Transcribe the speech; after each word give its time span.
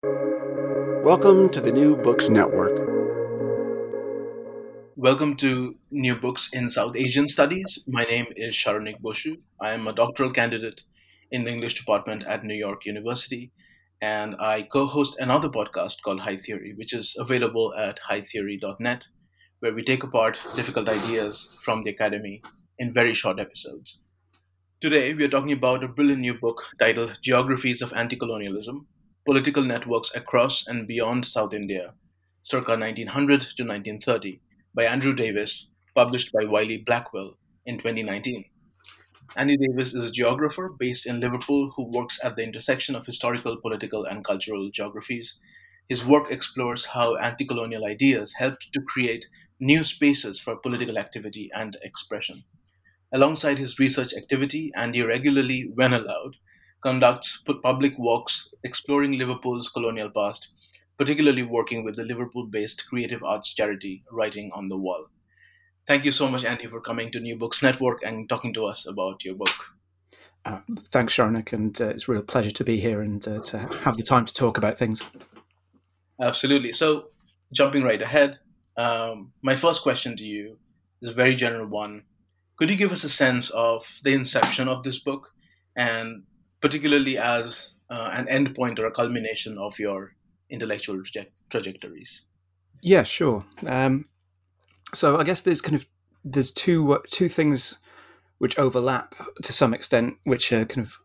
Welcome 0.00 1.48
to 1.48 1.60
the 1.60 1.72
New 1.72 1.96
Books 1.96 2.28
Network. 2.28 2.88
Welcome 4.94 5.34
to 5.38 5.74
New 5.90 6.14
Books 6.14 6.50
in 6.52 6.70
South 6.70 6.94
Asian 6.94 7.26
Studies. 7.26 7.80
My 7.84 8.04
name 8.04 8.26
is 8.36 8.54
Saronik 8.54 9.00
Bosu. 9.00 9.38
I 9.60 9.72
am 9.72 9.88
a 9.88 9.92
doctoral 9.92 10.30
candidate 10.30 10.82
in 11.32 11.42
the 11.42 11.50
English 11.50 11.74
department 11.74 12.22
at 12.28 12.44
New 12.44 12.54
York 12.54 12.86
University, 12.86 13.50
and 14.00 14.36
I 14.38 14.62
co 14.62 14.86
host 14.86 15.18
another 15.18 15.48
podcast 15.48 16.00
called 16.04 16.20
High 16.20 16.36
Theory, 16.36 16.74
which 16.76 16.92
is 16.92 17.16
available 17.18 17.74
at 17.74 17.98
hightheory.net, 18.08 19.08
where 19.58 19.74
we 19.74 19.82
take 19.82 20.04
apart 20.04 20.38
difficult 20.54 20.88
ideas 20.88 21.56
from 21.60 21.82
the 21.82 21.90
academy 21.90 22.40
in 22.78 22.92
very 22.94 23.14
short 23.14 23.40
episodes. 23.40 23.98
Today, 24.80 25.12
we 25.12 25.24
are 25.24 25.28
talking 25.28 25.50
about 25.50 25.82
a 25.82 25.88
brilliant 25.88 26.20
new 26.20 26.34
book 26.34 26.62
titled 26.78 27.18
Geographies 27.20 27.82
of 27.82 27.92
Anti 27.94 28.14
Colonialism 28.14 28.86
Political 29.28 29.64
Networks 29.64 30.10
Across 30.14 30.68
and 30.68 30.88
Beyond 30.88 31.26
South 31.26 31.52
India, 31.52 31.92
circa 32.44 32.70
1900 32.70 33.42
to 33.42 33.62
1930, 33.62 34.40
by 34.74 34.84
Andrew 34.84 35.12
Davies, 35.14 35.70
published 35.94 36.32
by 36.32 36.46
Wiley 36.46 36.78
Blackwell 36.78 37.34
in 37.66 37.76
2019. 37.76 38.46
Andy 39.36 39.58
Davies 39.58 39.94
is 39.94 40.06
a 40.06 40.10
geographer 40.10 40.74
based 40.80 41.04
in 41.04 41.20
Liverpool 41.20 41.70
who 41.76 41.90
works 41.90 42.18
at 42.24 42.36
the 42.36 42.42
intersection 42.42 42.96
of 42.96 43.04
historical, 43.04 43.60
political, 43.60 44.06
and 44.06 44.24
cultural 44.24 44.70
geographies. 44.70 45.38
His 45.90 46.06
work 46.06 46.32
explores 46.32 46.86
how 46.86 47.16
anti 47.16 47.44
colonial 47.44 47.84
ideas 47.84 48.32
helped 48.38 48.72
to 48.72 48.80
create 48.80 49.26
new 49.60 49.84
spaces 49.84 50.40
for 50.40 50.56
political 50.56 50.96
activity 50.96 51.50
and 51.54 51.76
expression. 51.82 52.44
Alongside 53.12 53.58
his 53.58 53.78
research 53.78 54.14
activity, 54.14 54.72
Andy 54.74 55.02
regularly, 55.02 55.70
when 55.74 55.92
allowed, 55.92 56.36
conducts 56.82 57.44
public 57.62 57.98
walks 57.98 58.52
exploring 58.64 59.18
Liverpool's 59.18 59.68
colonial 59.68 60.10
past, 60.10 60.52
particularly 60.96 61.42
working 61.42 61.84
with 61.84 61.96
the 61.96 62.04
Liverpool 62.04 62.46
based 62.46 62.88
creative 62.88 63.22
arts 63.22 63.52
charity 63.54 64.04
Writing 64.10 64.50
on 64.54 64.68
the 64.68 64.76
Wall. 64.76 65.06
Thank 65.86 66.04
you 66.04 66.12
so 66.12 66.28
much, 66.28 66.44
Andy, 66.44 66.66
for 66.66 66.80
coming 66.80 67.10
to 67.12 67.20
New 67.20 67.36
Books 67.36 67.62
Network 67.62 68.02
and 68.04 68.28
talking 68.28 68.52
to 68.54 68.64
us 68.64 68.86
about 68.86 69.24
your 69.24 69.34
book. 69.34 69.54
Uh, 70.44 70.60
thanks, 70.90 71.16
Saronik, 71.16 71.52
and 71.52 71.80
uh, 71.80 71.88
it's 71.88 72.08
a 72.08 72.12
real 72.12 72.22
pleasure 72.22 72.50
to 72.50 72.64
be 72.64 72.78
here 72.78 73.00
and 73.00 73.26
uh, 73.26 73.40
to 73.44 73.58
have 73.58 73.96
the 73.96 74.02
time 74.02 74.24
to 74.24 74.32
talk 74.32 74.58
about 74.58 74.78
things. 74.78 75.02
Absolutely. 76.20 76.72
So, 76.72 77.08
jumping 77.52 77.82
right 77.82 78.00
ahead, 78.00 78.38
um, 78.76 79.32
my 79.42 79.56
first 79.56 79.82
question 79.82 80.16
to 80.16 80.24
you 80.24 80.58
is 81.02 81.08
a 81.08 81.14
very 81.14 81.34
general 81.34 81.66
one. 81.66 82.04
Could 82.56 82.70
you 82.70 82.76
give 82.76 82.92
us 82.92 83.04
a 83.04 83.10
sense 83.10 83.50
of 83.50 83.84
the 84.04 84.12
inception 84.12 84.68
of 84.68 84.82
this 84.82 84.98
book, 84.98 85.30
and 85.76 86.24
particularly 86.60 87.18
as 87.18 87.72
uh, 87.90 88.10
an 88.12 88.26
endpoint 88.26 88.78
or 88.78 88.86
a 88.86 88.90
culmination 88.90 89.58
of 89.58 89.78
your 89.78 90.14
intellectual 90.50 90.96
traje- 90.96 91.30
trajectories? 91.50 92.22
Yeah, 92.82 93.02
sure. 93.02 93.44
Um, 93.66 94.04
so 94.94 95.18
I 95.18 95.24
guess 95.24 95.42
there's 95.42 95.60
kind 95.60 95.76
of 95.76 95.86
there's 96.24 96.52
two 96.52 97.00
two 97.10 97.28
things 97.28 97.78
which 98.38 98.58
overlap 98.58 99.14
to 99.42 99.52
some 99.52 99.74
extent, 99.74 100.14
which 100.24 100.52
are 100.52 100.64
kind 100.64 100.86
of 100.86 100.98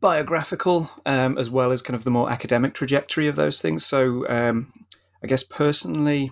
biographical 0.00 0.90
um, 1.06 1.38
as 1.38 1.48
well 1.48 1.72
as 1.72 1.80
kind 1.80 1.94
of 1.94 2.04
the 2.04 2.10
more 2.10 2.30
academic 2.30 2.74
trajectory 2.74 3.26
of 3.26 3.36
those 3.36 3.60
things. 3.62 3.86
So 3.86 4.28
um, 4.28 4.72
I 5.22 5.26
guess 5.26 5.42
personally, 5.42 6.30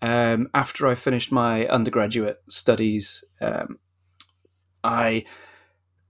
um, 0.00 0.48
after 0.54 0.86
I 0.86 0.94
finished 0.94 1.30
my 1.30 1.66
undergraduate 1.66 2.38
studies, 2.48 3.22
um, 3.42 3.78
I 4.82 5.24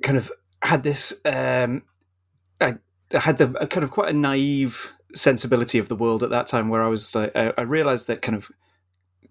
kind 0.03 0.19
of 0.19 0.31
had 0.63 0.83
this. 0.83 1.15
Um, 1.25 1.83
I 2.61 2.77
had 3.13 3.39
the 3.39 3.49
kind 3.71 3.85
of 3.85 3.91
quite 3.91 4.11
a 4.11 4.17
naive 4.17 4.95
sensibility 5.15 5.79
of 5.79 5.89
the 5.89 5.97
world 5.97 6.23
at 6.23 6.31
that 6.31 6.47
time, 6.47 6.69
where 6.69 6.83
I 6.83 6.89
was. 6.89 7.15
Uh, 7.15 7.53
I 7.57 7.63
realized 7.63 8.07
that 8.07 8.23
kind 8.23 8.37
of 8.37 8.51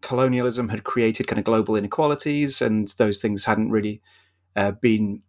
colonialism 0.02 0.70
had 0.70 0.84
created 0.84 1.28
kind 1.28 1.40
of 1.40 1.46
global 1.46 1.76
inequalities, 1.76 2.62
and 2.62 2.88
those 2.98 3.20
things 3.20 3.46
hadn't 3.46 3.72
really 3.72 4.02
uh, 4.56 4.72
been 4.72 5.22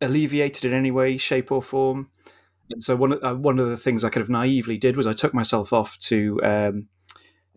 alleviated 0.00 0.64
in 0.64 0.72
any 0.72 0.90
way, 0.90 1.16
shape, 1.16 1.50
or 1.50 1.62
form. 1.62 2.10
And 2.70 2.82
so 2.82 2.96
one 2.96 3.24
uh, 3.24 3.34
one 3.34 3.58
of 3.58 3.68
the 3.68 3.76
things 3.76 4.04
I 4.04 4.10
kind 4.10 4.22
of 4.22 4.30
naively 4.30 4.78
did 4.78 4.96
was 4.96 5.06
I 5.06 5.12
took 5.12 5.34
myself 5.34 5.72
off 5.72 5.98
to 5.98 6.40
um, 6.42 6.88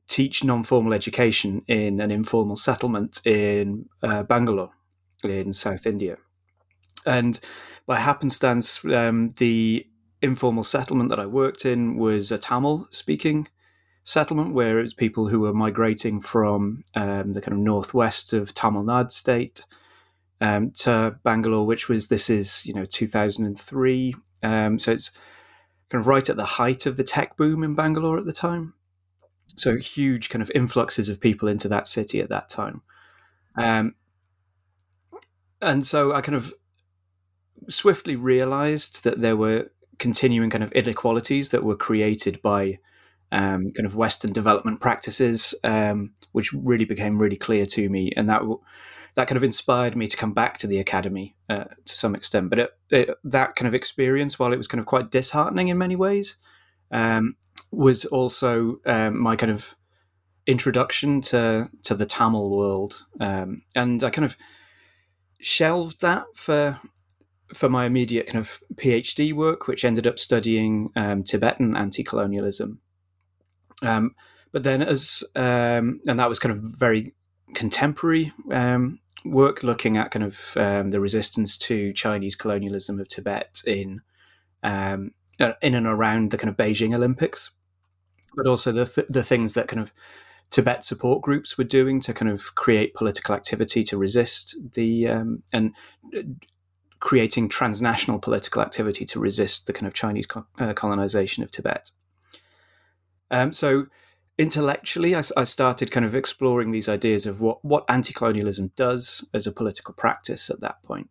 teach 0.08 0.44
non-formal 0.44 0.94
education 0.94 1.62
in 1.68 2.00
an 2.02 2.12
informal 2.12 2.56
settlement 2.56 3.26
in 3.26 3.88
uh, 4.04 4.24
Bangalore 4.24 4.72
in 5.24 5.54
South 5.54 5.86
India. 5.86 6.18
And 7.08 7.40
by 7.86 7.98
happenstance, 7.98 8.84
um, 8.86 9.30
the 9.38 9.88
informal 10.22 10.64
settlement 10.64 11.10
that 11.10 11.20
I 11.20 11.26
worked 11.26 11.66
in 11.66 11.98
was 11.98 12.32
a 12.32 12.38
Tamil 12.38 12.88
speaking 12.90 13.48
settlement 14.04 14.54
where 14.54 14.80
it 14.80 14.84
was 14.84 14.94
people 14.94 15.28
who 15.28 15.42
were 15.42 15.54
migrating 15.54 16.22
from 16.22 16.84
um, 16.96 17.34
the 17.34 17.42
kind 17.42 17.54
of 17.54 17.60
northwest 17.60 18.34
of 18.34 18.54
Tamil 18.54 18.84
Nadu 18.84 19.12
state 19.12 19.66
um, 20.40 20.72
to 20.72 21.20
Bangalore, 21.24 21.66
which 21.66 21.90
was 21.90 22.08
this 22.08 22.30
is 22.30 22.66
you 22.66 22.74
know 22.74 22.86
2003. 22.86 24.16
Um, 24.44 24.80
so 24.80 24.92
it's 24.92 25.12
kind 25.90 26.02
of 26.02 26.08
right 26.08 26.30
at 26.30 26.38
the 26.38 26.46
height 26.46 26.86
of 26.86 26.98
the 26.98 27.04
tech 27.04 27.38
boom 27.38 27.64
in 27.64 27.74
Bangalore 27.74 28.18
at 28.18 28.26
the 28.26 28.34
time. 28.34 28.74
So 29.56 29.78
huge 29.78 30.30
kind 30.30 30.42
of 30.42 30.52
influxes 30.54 31.10
of 31.10 31.20
people 31.20 31.48
into 31.48 31.68
that 31.70 31.88
city 31.88 32.20
at 32.22 32.30
that 32.30 32.50
time. 32.50 32.82
Um, 33.58 33.96
and 35.62 35.86
so 35.86 36.14
I 36.14 36.22
kind 36.22 36.36
of 36.36 36.54
swiftly 37.70 38.16
realized 38.16 39.04
that 39.04 39.22
there 39.22 39.36
were 39.36 39.70
continuing 40.00 40.50
kind 40.50 40.64
of 40.64 40.72
inequalities 40.74 41.50
that 41.50 41.64
were 41.64 41.76
created 41.76 42.42
by 42.42 42.80
um, 43.32 43.72
kind 43.72 43.86
of 43.86 43.96
Western 43.96 44.32
development 44.32 44.80
practices, 44.80 45.54
um, 45.64 46.14
which 46.32 46.54
really 46.54 46.86
became 46.86 47.20
really 47.20 47.36
clear 47.36 47.66
to 47.66 47.90
me, 47.90 48.12
and 48.16 48.30
that 48.30 48.42
that 49.16 49.28
kind 49.28 49.38
of 49.38 49.44
inspired 49.44 49.96
me 49.96 50.08
to 50.08 50.18
come 50.18 50.34
back 50.34 50.58
to 50.60 50.68
the 50.68 50.80
academy 50.80 51.36
uh, 51.50 51.66
to 51.86 51.96
some 51.96 52.16
extent. 52.16 52.50
But 52.50 52.60
it, 52.60 52.78
it, 52.90 53.10
that 53.24 53.56
kind 53.56 53.68
of 53.68 53.74
experience, 53.74 54.38
while 54.38 54.54
it 54.54 54.58
was 54.58 54.68
kind 54.68 54.80
of 54.80 54.86
quite 54.86 55.12
disheartening 55.12 55.68
in 55.68 55.78
many 55.78 55.96
ways, 55.96 56.38
um, 56.92 57.36
was 57.72 58.06
also 58.06 58.80
um, 58.86 59.20
my 59.20 59.36
kind 59.36 59.52
of 59.52 59.76
introduction 60.46 61.20
to 61.20 61.70
to 61.84 61.96
the 61.96 62.06
Tamil 62.06 62.50
world, 62.50 63.06
um, 63.20 63.64
and 63.76 64.04
I 64.04 64.10
kind 64.10 64.26
of 64.26 64.38
shelved 65.40 66.02
that 66.02 66.26
for 66.34 66.80
for 67.54 67.70
my 67.70 67.86
immediate 67.86 68.28
kind 68.28 68.40
of 68.40 68.60
PhD 68.76 69.34
work, 69.34 69.68
which 69.68 69.86
ended 69.86 70.08
up 70.08 70.20
studying 70.20 70.92
um, 70.96 71.24
Tibetan 71.24 71.76
anti-colonialism. 71.76 72.80
Um, 73.82 74.16
but 74.52 74.64
then, 74.64 74.82
as 74.82 75.24
um, 75.36 76.02
and 76.08 76.20
that 76.20 76.30
was 76.30 76.40
kind 76.40 76.54
of 76.54 76.62
very 76.62 77.14
contemporary 77.54 78.34
um, 78.52 79.00
work, 79.26 79.64
looking 79.64 79.98
at 79.98 80.12
kind 80.12 80.24
of 80.24 80.58
um, 80.58 80.90
the 80.90 81.00
resistance 81.00 81.58
to 81.60 81.94
Chinese 81.94 82.36
colonialism 82.36 83.00
of 83.00 83.08
Tibet 83.08 83.62
in 83.66 84.02
um, 84.64 85.12
in 85.62 85.76
and 85.76 85.86
around 85.86 86.32
the 86.32 86.38
kind 86.38 86.50
of 86.50 86.58
Beijing 86.58 86.96
Olympics 86.96 87.52
but 88.38 88.48
also 88.48 88.72
the 88.72 88.86
th- 88.86 89.08
the 89.10 89.24
things 89.24 89.54
that 89.54 89.68
kind 89.68 89.82
of 89.82 89.92
Tibet 90.50 90.86
support 90.86 91.22
groups 91.22 91.58
were 91.58 91.66
doing 91.66 92.00
to 92.00 92.14
kind 92.14 92.32
of 92.32 92.56
create 92.56 92.94
political 92.94 93.36
activity 93.36 93.84
to 93.84 93.98
resist 93.98 94.56
the 94.74 95.10
um, 95.10 95.44
and 95.52 95.74
uh, 96.16 96.22
creating 97.00 97.50
transnational 97.50 98.20
political 98.20 98.62
activity 98.62 99.06
to 99.06 99.20
resist 99.20 99.68
the 99.68 99.74
kind 99.74 99.88
of 99.88 99.94
Chinese 99.94 100.26
co- 100.26 100.46
uh, 100.60 100.74
colonization 100.74 101.44
of 101.44 101.52
Tibet. 101.52 101.92
Um, 103.30 103.52
so 103.54 103.88
intellectually, 104.38 105.16
I, 105.16 105.24
I, 105.36 105.44
started 105.44 105.92
kind 105.92 106.06
of 106.06 106.16
exploring 106.16 106.72
these 106.72 106.88
ideas 106.88 107.26
of 107.26 107.42
what 107.42 107.64
what 107.64 107.86
anti-colonialism 107.90 108.72
does 108.76 109.26
as 109.34 109.48
a 109.48 109.52
political 109.52 109.94
practice 109.94 110.50
at 110.50 110.62
that 110.62 110.82
point. 110.84 111.10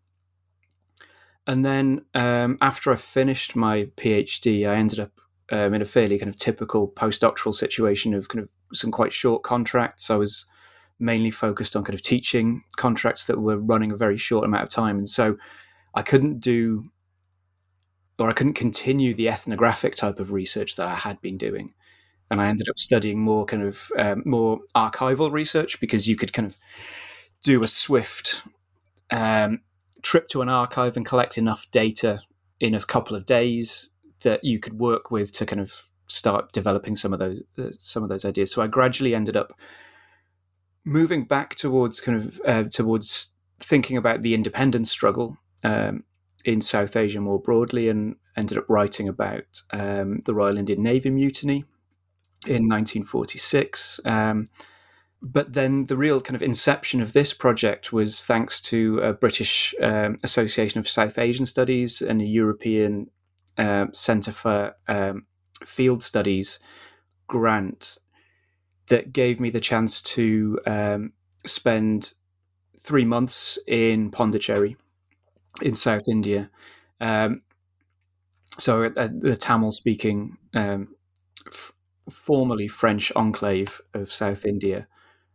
And 1.46 1.64
then 1.64 2.04
um, 2.14 2.58
after 2.60 2.92
I 2.92 2.96
finished 2.96 3.54
my 3.54 3.84
PhD, 3.96 4.66
I 4.66 4.76
ended 4.76 4.98
up 4.98 5.12
um, 5.52 5.74
in 5.74 5.82
a 5.82 5.86
fairly 5.86 6.18
kind 6.18 6.28
of 6.28 6.36
typical 6.36 6.88
postdoctoral 6.88 7.54
situation 7.54 8.14
of 8.14 8.28
kind 8.28 8.42
of 8.42 8.50
some 8.72 8.90
quite 8.90 9.12
short 9.12 9.42
contracts. 9.42 10.10
I 10.10 10.16
was 10.16 10.46
mainly 10.98 11.30
focused 11.30 11.76
on 11.76 11.84
kind 11.84 11.94
of 11.94 12.02
teaching 12.02 12.62
contracts 12.76 13.26
that 13.26 13.40
were 13.40 13.58
running 13.58 13.92
a 13.92 13.96
very 13.96 14.16
short 14.16 14.44
amount 14.44 14.64
of 14.64 14.70
time, 14.70 14.98
and 14.98 15.08
so 15.08 15.36
I 15.96 16.02
couldn't 16.02 16.40
do 16.40 16.90
or 18.18 18.30
I 18.30 18.32
couldn't 18.32 18.54
continue 18.54 19.14
the 19.14 19.28
ethnographic 19.28 19.94
type 19.94 20.18
of 20.18 20.32
research 20.32 20.76
that 20.76 20.86
I 20.86 20.94
had 20.94 21.20
been 21.20 21.36
doing. 21.36 21.74
And 22.30 22.40
I 22.40 22.48
ended 22.48 22.68
up 22.68 22.78
studying 22.78 23.20
more 23.20 23.44
kind 23.44 23.62
of 23.62 23.90
um, 23.98 24.22
more 24.24 24.60
archival 24.74 25.30
research 25.30 25.80
because 25.80 26.08
you 26.08 26.16
could 26.16 26.32
kind 26.32 26.48
of 26.48 26.56
do 27.42 27.62
a 27.62 27.68
swift 27.68 28.42
um, 29.10 29.60
trip 30.02 30.28
to 30.28 30.42
an 30.42 30.48
archive 30.48 30.96
and 30.96 31.06
collect 31.06 31.38
enough 31.38 31.70
data 31.70 32.20
in 32.58 32.74
a 32.74 32.80
couple 32.80 33.16
of 33.16 33.26
days 33.26 33.90
that 34.22 34.42
you 34.42 34.58
could 34.58 34.78
work 34.78 35.10
with 35.10 35.32
to 35.34 35.46
kind 35.46 35.60
of 35.60 35.88
start 36.08 36.52
developing 36.52 36.96
some 36.96 37.12
of 37.12 37.18
those 37.18 37.42
uh, 37.58 37.70
some 37.78 38.02
of 38.02 38.08
those 38.08 38.24
ideas. 38.24 38.50
So 38.50 38.62
I 38.62 38.66
gradually 38.66 39.14
ended 39.14 39.36
up 39.36 39.52
moving 40.84 41.24
back 41.24 41.54
towards 41.54 42.00
kind 42.00 42.18
of 42.18 42.40
uh, 42.44 42.64
towards 42.64 43.34
thinking 43.60 43.96
about 43.96 44.22
the 44.22 44.34
independence 44.34 44.90
struggle 44.90 45.38
um, 45.66 46.04
in 46.44 46.60
South 46.60 46.96
Asia 46.96 47.20
more 47.20 47.40
broadly 47.40 47.88
and 47.88 48.16
ended 48.36 48.56
up 48.56 48.68
writing 48.68 49.08
about 49.08 49.62
um, 49.72 50.22
the 50.24 50.34
Royal 50.34 50.56
Indian 50.56 50.82
Navy 50.82 51.10
mutiny 51.10 51.64
in 52.46 52.68
1946. 52.68 54.00
Um, 54.04 54.48
but 55.20 55.54
then 55.54 55.86
the 55.86 55.96
real 55.96 56.20
kind 56.20 56.36
of 56.36 56.42
inception 56.42 57.00
of 57.00 57.14
this 57.14 57.34
project 57.34 57.92
was 57.92 58.24
thanks 58.24 58.60
to 58.60 59.00
a 59.00 59.12
British 59.12 59.74
um, 59.82 60.18
Association 60.22 60.78
of 60.78 60.88
South 60.88 61.18
Asian 61.18 61.46
Studies 61.46 62.00
and 62.00 62.22
a 62.22 62.26
European 62.26 63.10
uh, 63.58 63.86
Centre 63.92 64.32
for 64.32 64.76
um, 64.86 65.26
Field 65.64 66.04
Studies 66.04 66.60
grant 67.26 67.98
that 68.86 69.12
gave 69.12 69.40
me 69.40 69.50
the 69.50 69.58
chance 69.58 70.00
to 70.00 70.60
um, 70.64 71.12
spend 71.44 72.12
three 72.78 73.04
months 73.04 73.58
in 73.66 74.12
Pondicherry 74.12 74.76
in 75.62 75.74
South 75.74 76.08
India. 76.08 76.50
Um, 77.00 77.42
so, 78.58 78.84
uh, 78.84 79.08
the 79.12 79.36
Tamil 79.36 79.72
speaking, 79.72 80.38
um, 80.54 80.94
f- 81.46 81.72
formerly 82.10 82.68
French 82.68 83.12
enclave 83.14 83.80
of 83.92 84.12
South 84.12 84.46
India, 84.46 84.86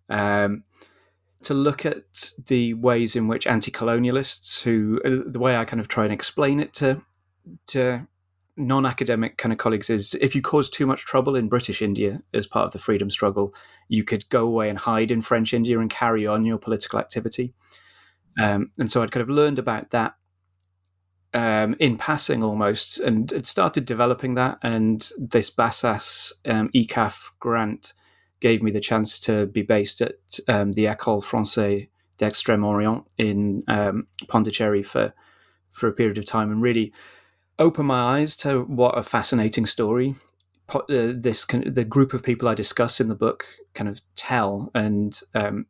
um, 0.09 0.63
to 1.43 1.53
look 1.53 1.85
at 1.85 2.33
the 2.47 2.73
ways 2.75 3.15
in 3.15 3.27
which 3.27 3.45
anti 3.45 3.71
colonialists, 3.71 4.61
who, 4.63 5.01
uh, 5.05 5.29
the 5.29 5.39
way 5.39 5.55
I 5.55 5.65
kind 5.65 5.79
of 5.79 5.87
try 5.87 6.03
and 6.03 6.13
explain 6.13 6.59
it 6.59 6.73
to, 6.75 7.03
to 7.67 8.07
non-academic 8.57 9.37
kind 9.37 9.51
of 9.51 9.57
colleagues 9.57 9.89
is 9.89 10.15
if 10.15 10.35
you 10.35 10.41
cause 10.41 10.69
too 10.69 10.85
much 10.85 11.05
trouble 11.05 11.35
in 11.35 11.49
British 11.49 11.81
India 11.81 12.21
as 12.33 12.47
part 12.47 12.65
of 12.65 12.71
the 12.71 12.79
freedom 12.79 13.09
struggle, 13.09 13.53
you 13.87 14.03
could 14.03 14.27
go 14.29 14.45
away 14.45 14.69
and 14.69 14.79
hide 14.79 15.11
in 15.11 15.21
French 15.21 15.53
India 15.53 15.79
and 15.79 15.89
carry 15.89 16.27
on 16.27 16.45
your 16.45 16.57
political 16.57 16.99
activity. 16.99 17.53
Um, 18.39 18.71
and 18.79 18.89
so 18.89 19.01
I'd 19.01 19.11
kind 19.11 19.21
of 19.21 19.29
learned 19.29 19.59
about 19.59 19.91
that 19.91 20.15
um, 21.33 21.75
in 21.79 21.97
passing 21.97 22.43
almost, 22.43 22.99
and 22.99 23.31
it 23.31 23.47
started 23.47 23.85
developing 23.85 24.35
that. 24.35 24.57
And 24.61 25.09
this 25.17 25.49
BASAS 25.49 26.33
um, 26.45 26.69
ECAF 26.69 27.31
grant 27.39 27.93
gave 28.39 28.63
me 28.63 28.71
the 28.71 28.79
chance 28.79 29.19
to 29.21 29.45
be 29.45 29.61
based 29.61 30.01
at 30.01 30.39
um, 30.47 30.73
the 30.73 30.85
École 30.85 31.23
Française 31.23 31.89
d'Extrême 32.17 32.65
Orient 32.65 33.05
in 33.17 33.63
um, 33.67 34.07
Pondicherry 34.27 34.83
for 34.83 35.13
for 35.69 35.87
a 35.87 35.93
period 35.93 36.17
of 36.17 36.25
time, 36.25 36.51
and 36.51 36.61
really 36.61 36.91
open 37.57 37.85
my 37.85 38.19
eyes 38.19 38.35
to 38.35 38.63
what 38.63 38.97
a 38.97 39.03
fascinating 39.03 39.65
story 39.65 40.15
uh, 40.75 40.81
this 40.89 41.45
the 41.45 41.85
group 41.85 42.13
of 42.13 42.23
people 42.23 42.47
I 42.47 42.53
discuss 42.53 42.99
in 42.99 43.09
the 43.09 43.15
book 43.15 43.45
kind 43.73 43.89
of 43.89 44.01
tell, 44.15 44.71
and 44.73 45.19
um, 45.33 45.65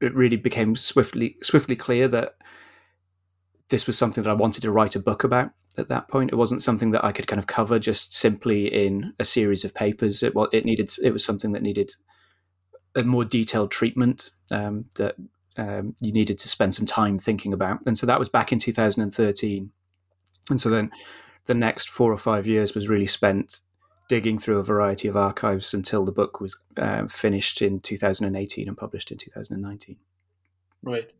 it 0.00 0.14
really 0.14 0.36
became 0.36 0.76
swiftly 0.76 1.36
swiftly 1.42 1.76
clear 1.76 2.08
that 2.08 2.36
this 3.68 3.86
was 3.86 3.98
something 3.98 4.22
that 4.22 4.30
I 4.30 4.34
wanted 4.34 4.60
to 4.62 4.70
write 4.70 4.96
a 4.96 5.00
book 5.00 5.24
about. 5.24 5.50
At 5.78 5.88
that 5.88 6.08
point, 6.08 6.32
it 6.32 6.36
wasn't 6.36 6.62
something 6.62 6.92
that 6.92 7.04
I 7.04 7.12
could 7.12 7.26
kind 7.26 7.38
of 7.38 7.46
cover 7.46 7.78
just 7.78 8.14
simply 8.14 8.66
in 8.66 9.12
a 9.18 9.24
series 9.24 9.64
of 9.64 9.74
papers. 9.74 10.22
It 10.22 10.32
it 10.52 10.64
needed 10.64 10.92
it 11.02 11.12
was 11.12 11.24
something 11.24 11.52
that 11.52 11.62
needed 11.62 11.94
a 12.94 13.02
more 13.02 13.24
detailed 13.24 13.70
treatment 13.70 14.30
um, 14.50 14.86
that 14.96 15.16
um, 15.58 15.94
you 16.00 16.12
needed 16.12 16.38
to 16.38 16.48
spend 16.48 16.74
some 16.74 16.86
time 16.86 17.18
thinking 17.18 17.52
about. 17.52 17.80
And 17.86 17.98
so 17.98 18.06
that 18.06 18.18
was 18.18 18.30
back 18.30 18.52
in 18.52 18.58
2013 18.58 19.70
and 20.50 20.60
so 20.60 20.68
then 20.68 20.90
the 21.46 21.54
next 21.54 21.88
four 21.88 22.12
or 22.12 22.18
five 22.18 22.46
years 22.46 22.74
was 22.74 22.88
really 22.88 23.06
spent 23.06 23.62
digging 24.08 24.38
through 24.38 24.58
a 24.58 24.62
variety 24.62 25.08
of 25.08 25.16
archives 25.16 25.74
until 25.74 26.04
the 26.04 26.12
book 26.12 26.40
was 26.40 26.56
uh, 26.76 27.06
finished 27.06 27.60
in 27.60 27.80
2018 27.80 28.68
and 28.68 28.76
published 28.76 29.10
in 29.10 29.18
2019. 29.18 29.96
Right. 30.82 31.12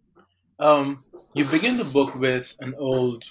Um, 0.58 1.04
you 1.34 1.44
begin 1.44 1.76
the 1.76 1.84
book 1.84 2.14
with 2.14 2.56
an 2.60 2.74
old, 2.78 3.24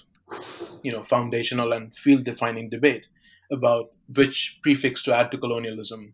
you 0.83 0.91
know, 0.91 1.03
foundational 1.03 1.73
and 1.73 1.95
field-defining 1.95 2.69
debate 2.69 3.05
about 3.51 3.91
which 4.13 4.59
prefix 4.61 5.03
to 5.03 5.15
add 5.15 5.31
to 5.31 5.37
colonialism 5.37 6.13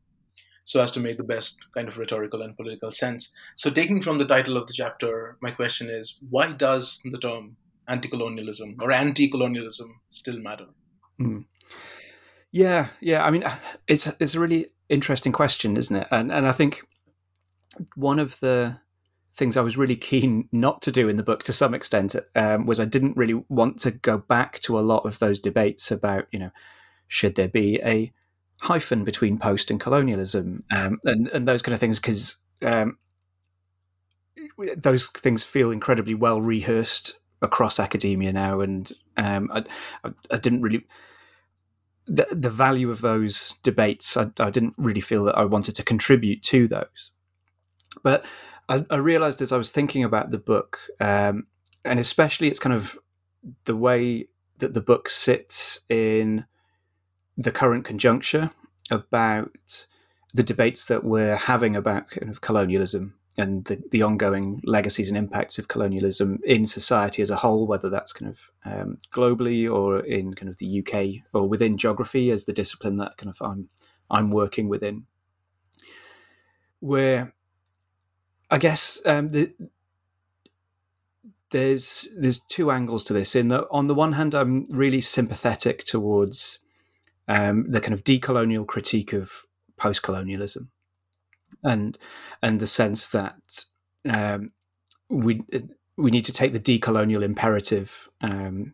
so 0.63 0.81
as 0.81 0.91
to 0.91 0.99
make 0.99 1.17
the 1.17 1.23
best 1.23 1.59
kind 1.73 1.87
of 1.87 1.97
rhetorical 1.97 2.41
and 2.41 2.55
political 2.55 2.91
sense. 2.91 3.33
So, 3.55 3.69
taking 3.69 4.01
from 4.01 4.19
the 4.19 4.25
title 4.25 4.57
of 4.57 4.67
the 4.67 4.73
chapter, 4.73 5.37
my 5.41 5.51
question 5.51 5.89
is 5.89 6.17
why 6.29 6.51
does 6.53 7.01
the 7.03 7.17
term 7.17 7.57
anti-colonialism 7.87 8.77
or 8.81 8.91
anti-colonialism 8.91 9.99
still 10.11 10.39
matter? 10.39 10.67
Mm. 11.19 11.45
Yeah, 12.51 12.87
yeah. 12.99 13.23
I 13.23 13.31
mean, 13.31 13.43
it's 13.87 14.07
it's 14.19 14.35
a 14.35 14.39
really 14.39 14.67
interesting 14.89 15.31
question, 15.31 15.77
isn't 15.77 15.95
it? 15.95 16.07
And 16.11 16.31
and 16.31 16.47
I 16.47 16.51
think 16.51 16.81
one 17.95 18.19
of 18.19 18.39
the 18.39 18.79
things 19.33 19.55
I 19.55 19.61
was 19.61 19.77
really 19.77 19.95
keen 20.11 20.49
not 20.51 20.81
to 20.83 20.91
do 20.91 21.09
in 21.09 21.17
the 21.17 21.23
book, 21.23 21.43
to 21.43 21.53
some 21.53 21.73
extent, 21.73 22.15
um, 22.35 22.65
was 22.65 22.79
I 22.79 22.85
didn't 22.85 23.17
really 23.17 23.43
want 23.49 23.79
to 23.79 23.91
go 23.91 24.17
back 24.17 24.59
to 24.59 24.77
a 24.77 24.81
lot 24.81 25.05
of 25.05 25.19
those 25.19 25.39
debates 25.39 25.91
about, 25.91 26.27
you 26.31 26.39
know, 26.39 26.51
should 27.07 27.35
there 27.35 27.47
be 27.47 27.81
a 27.83 28.11
hyphen 28.61 29.03
between 29.03 29.37
post 29.37 29.71
and 29.71 29.79
colonialism, 29.79 30.63
um, 30.71 30.99
and 31.03 31.27
and 31.29 31.47
those 31.47 31.61
kind 31.61 31.73
of 31.73 31.79
things, 31.79 31.99
because 31.99 32.37
um, 32.63 32.97
those 34.77 35.07
things 35.07 35.43
feel 35.43 35.71
incredibly 35.71 36.13
well 36.13 36.41
rehearsed 36.41 37.17
across 37.41 37.79
academia 37.79 38.31
now, 38.31 38.61
and 38.61 38.91
um, 39.17 39.49
I, 39.51 39.63
I, 40.29 40.37
didn't 40.37 40.61
really 40.61 40.85
the 42.07 42.27
the 42.31 42.49
value 42.49 42.89
of 42.89 43.01
those 43.01 43.55
debates. 43.63 44.17
I, 44.17 44.31
I, 44.39 44.49
didn't 44.49 44.75
really 44.77 45.01
feel 45.01 45.23
that 45.25 45.37
I 45.37 45.45
wanted 45.45 45.75
to 45.75 45.83
contribute 45.83 46.41
to 46.43 46.67
those, 46.67 47.11
but 48.03 48.25
I, 48.69 48.85
I 48.89 48.97
realized 48.97 49.41
as 49.41 49.51
I 49.51 49.57
was 49.57 49.71
thinking 49.71 50.03
about 50.03 50.31
the 50.31 50.37
book, 50.37 50.79
um, 50.99 51.47
and 51.85 51.99
especially 51.99 52.47
it's 52.47 52.59
kind 52.59 52.73
of 52.73 52.97
the 53.65 53.75
way 53.75 54.27
that 54.59 54.73
the 54.73 54.81
book 54.81 55.09
sits 55.09 55.81
in 55.89 56.45
the 57.37 57.51
current 57.51 57.85
conjuncture 57.85 58.51
about 58.89 59.87
the 60.33 60.43
debates 60.43 60.85
that 60.85 61.03
we're 61.03 61.35
having 61.35 61.75
about 61.75 62.09
kind 62.09 62.29
of 62.29 62.41
colonialism 62.41 63.15
and 63.37 63.65
the, 63.65 63.81
the 63.91 64.01
ongoing 64.01 64.61
legacies 64.65 65.09
and 65.09 65.17
impacts 65.17 65.57
of 65.57 65.67
colonialism 65.67 66.39
in 66.43 66.65
society 66.65 67.21
as 67.21 67.29
a 67.29 67.37
whole, 67.37 67.65
whether 67.65 67.89
that's 67.89 68.11
kind 68.11 68.29
of 68.29 68.51
um, 68.65 68.97
globally 69.11 69.71
or 69.71 69.99
in 69.99 70.33
kind 70.33 70.49
of 70.49 70.57
the 70.57 70.79
UK 70.79 71.23
or 71.33 71.47
within 71.47 71.77
geography 71.77 72.29
as 72.29 72.45
the 72.45 72.53
discipline 72.53 72.97
that 72.97 73.17
kind 73.17 73.29
of 73.29 73.41
I'm 73.41 73.69
I'm 74.09 74.31
working 74.31 74.67
within. 74.67 75.05
Where 76.79 77.33
I 78.49 78.57
guess 78.57 79.01
um, 79.05 79.29
the, 79.29 79.53
there's 81.51 82.09
there's 82.17 82.39
two 82.39 82.69
angles 82.69 83.03
to 83.05 83.13
this. 83.13 83.35
In 83.35 83.51
on 83.53 83.87
the 83.87 83.95
one 83.95 84.13
hand, 84.13 84.35
I'm 84.35 84.65
really 84.69 85.01
sympathetic 85.01 85.85
towards 85.85 86.59
um, 87.29 87.71
the 87.71 87.79
kind 87.79 87.93
of 87.93 88.03
decolonial 88.03 88.67
critique 88.67 89.13
of 89.13 89.45
post-colonialism 89.77 90.69
and 91.63 91.97
and 92.41 92.59
the 92.59 92.67
sense 92.67 93.07
that 93.09 93.65
um, 94.09 94.51
we 95.09 95.43
we 95.97 96.11
need 96.11 96.25
to 96.25 96.33
take 96.33 96.53
the 96.53 96.59
decolonial 96.59 97.21
imperative 97.21 98.09
um, 98.21 98.73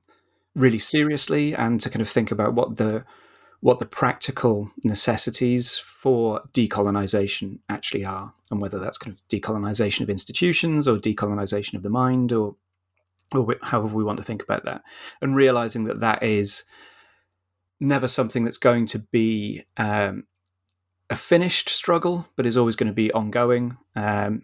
really 0.56 0.80
seriously 0.80 1.54
and 1.54 1.80
to 1.82 1.90
kind 1.90 2.02
of 2.02 2.10
think 2.10 2.32
about 2.32 2.54
what 2.54 2.78
the 2.78 3.06
what 3.60 3.80
the 3.80 3.86
practical 3.86 4.72
necessities 4.84 5.80
for 5.80 6.42
decolonization 6.54 7.60
actually 7.70 8.06
are, 8.06 8.34
and 8.52 8.62
whether 8.62 8.80
that's 8.80 8.98
kind 8.98 9.16
of 9.16 9.28
decolonization 9.30 10.02
of 10.02 10.10
institutions 10.10 10.88
or 10.88 10.98
decolonization 10.98 11.74
of 11.74 11.84
the 11.84 11.90
mind, 11.90 12.32
or 12.32 12.56
or 13.34 13.56
however 13.64 13.96
we 13.96 14.04
want 14.04 14.18
to 14.18 14.24
think 14.24 14.44
about 14.44 14.64
that, 14.66 14.84
and 15.22 15.36
realizing 15.36 15.86
that 15.86 16.00
that 16.00 16.22
is 16.22 16.64
never 17.80 18.08
something 18.08 18.44
that's 18.44 18.58
going 18.58 18.86
to 18.86 19.00
be 19.00 19.64
um, 19.78 20.26
a 21.10 21.16
finished 21.16 21.70
struggle, 21.70 22.28
but 22.36 22.46
is 22.46 22.58
always 22.58 22.76
going 22.76 22.88
to 22.88 22.94
be 22.94 23.12
ongoing. 23.12 23.78
Um, 23.96 24.44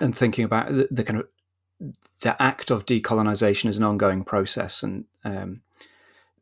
and 0.00 0.16
thinking 0.16 0.44
about 0.44 0.68
the, 0.68 0.88
the, 0.90 1.04
kind 1.04 1.20
of 1.20 1.28
the 2.22 2.40
act 2.40 2.70
of 2.70 2.86
decolonization 2.86 3.68
is 3.68 3.76
an 3.76 3.84
ongoing 3.84 4.24
process, 4.24 4.82
and 4.82 5.04
um, 5.24 5.62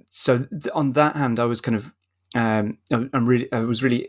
so 0.09 0.39
th- 0.39 0.69
on 0.75 0.93
that 0.93 1.17
hand, 1.17 1.41
I 1.41 1.45
was 1.45 1.61
kind 1.61 1.77
of 1.77 1.93
um, 2.35 2.79
I'm 2.93 3.27
really 3.27 3.53
I 3.53 3.61
was 3.61 3.83
really 3.83 4.09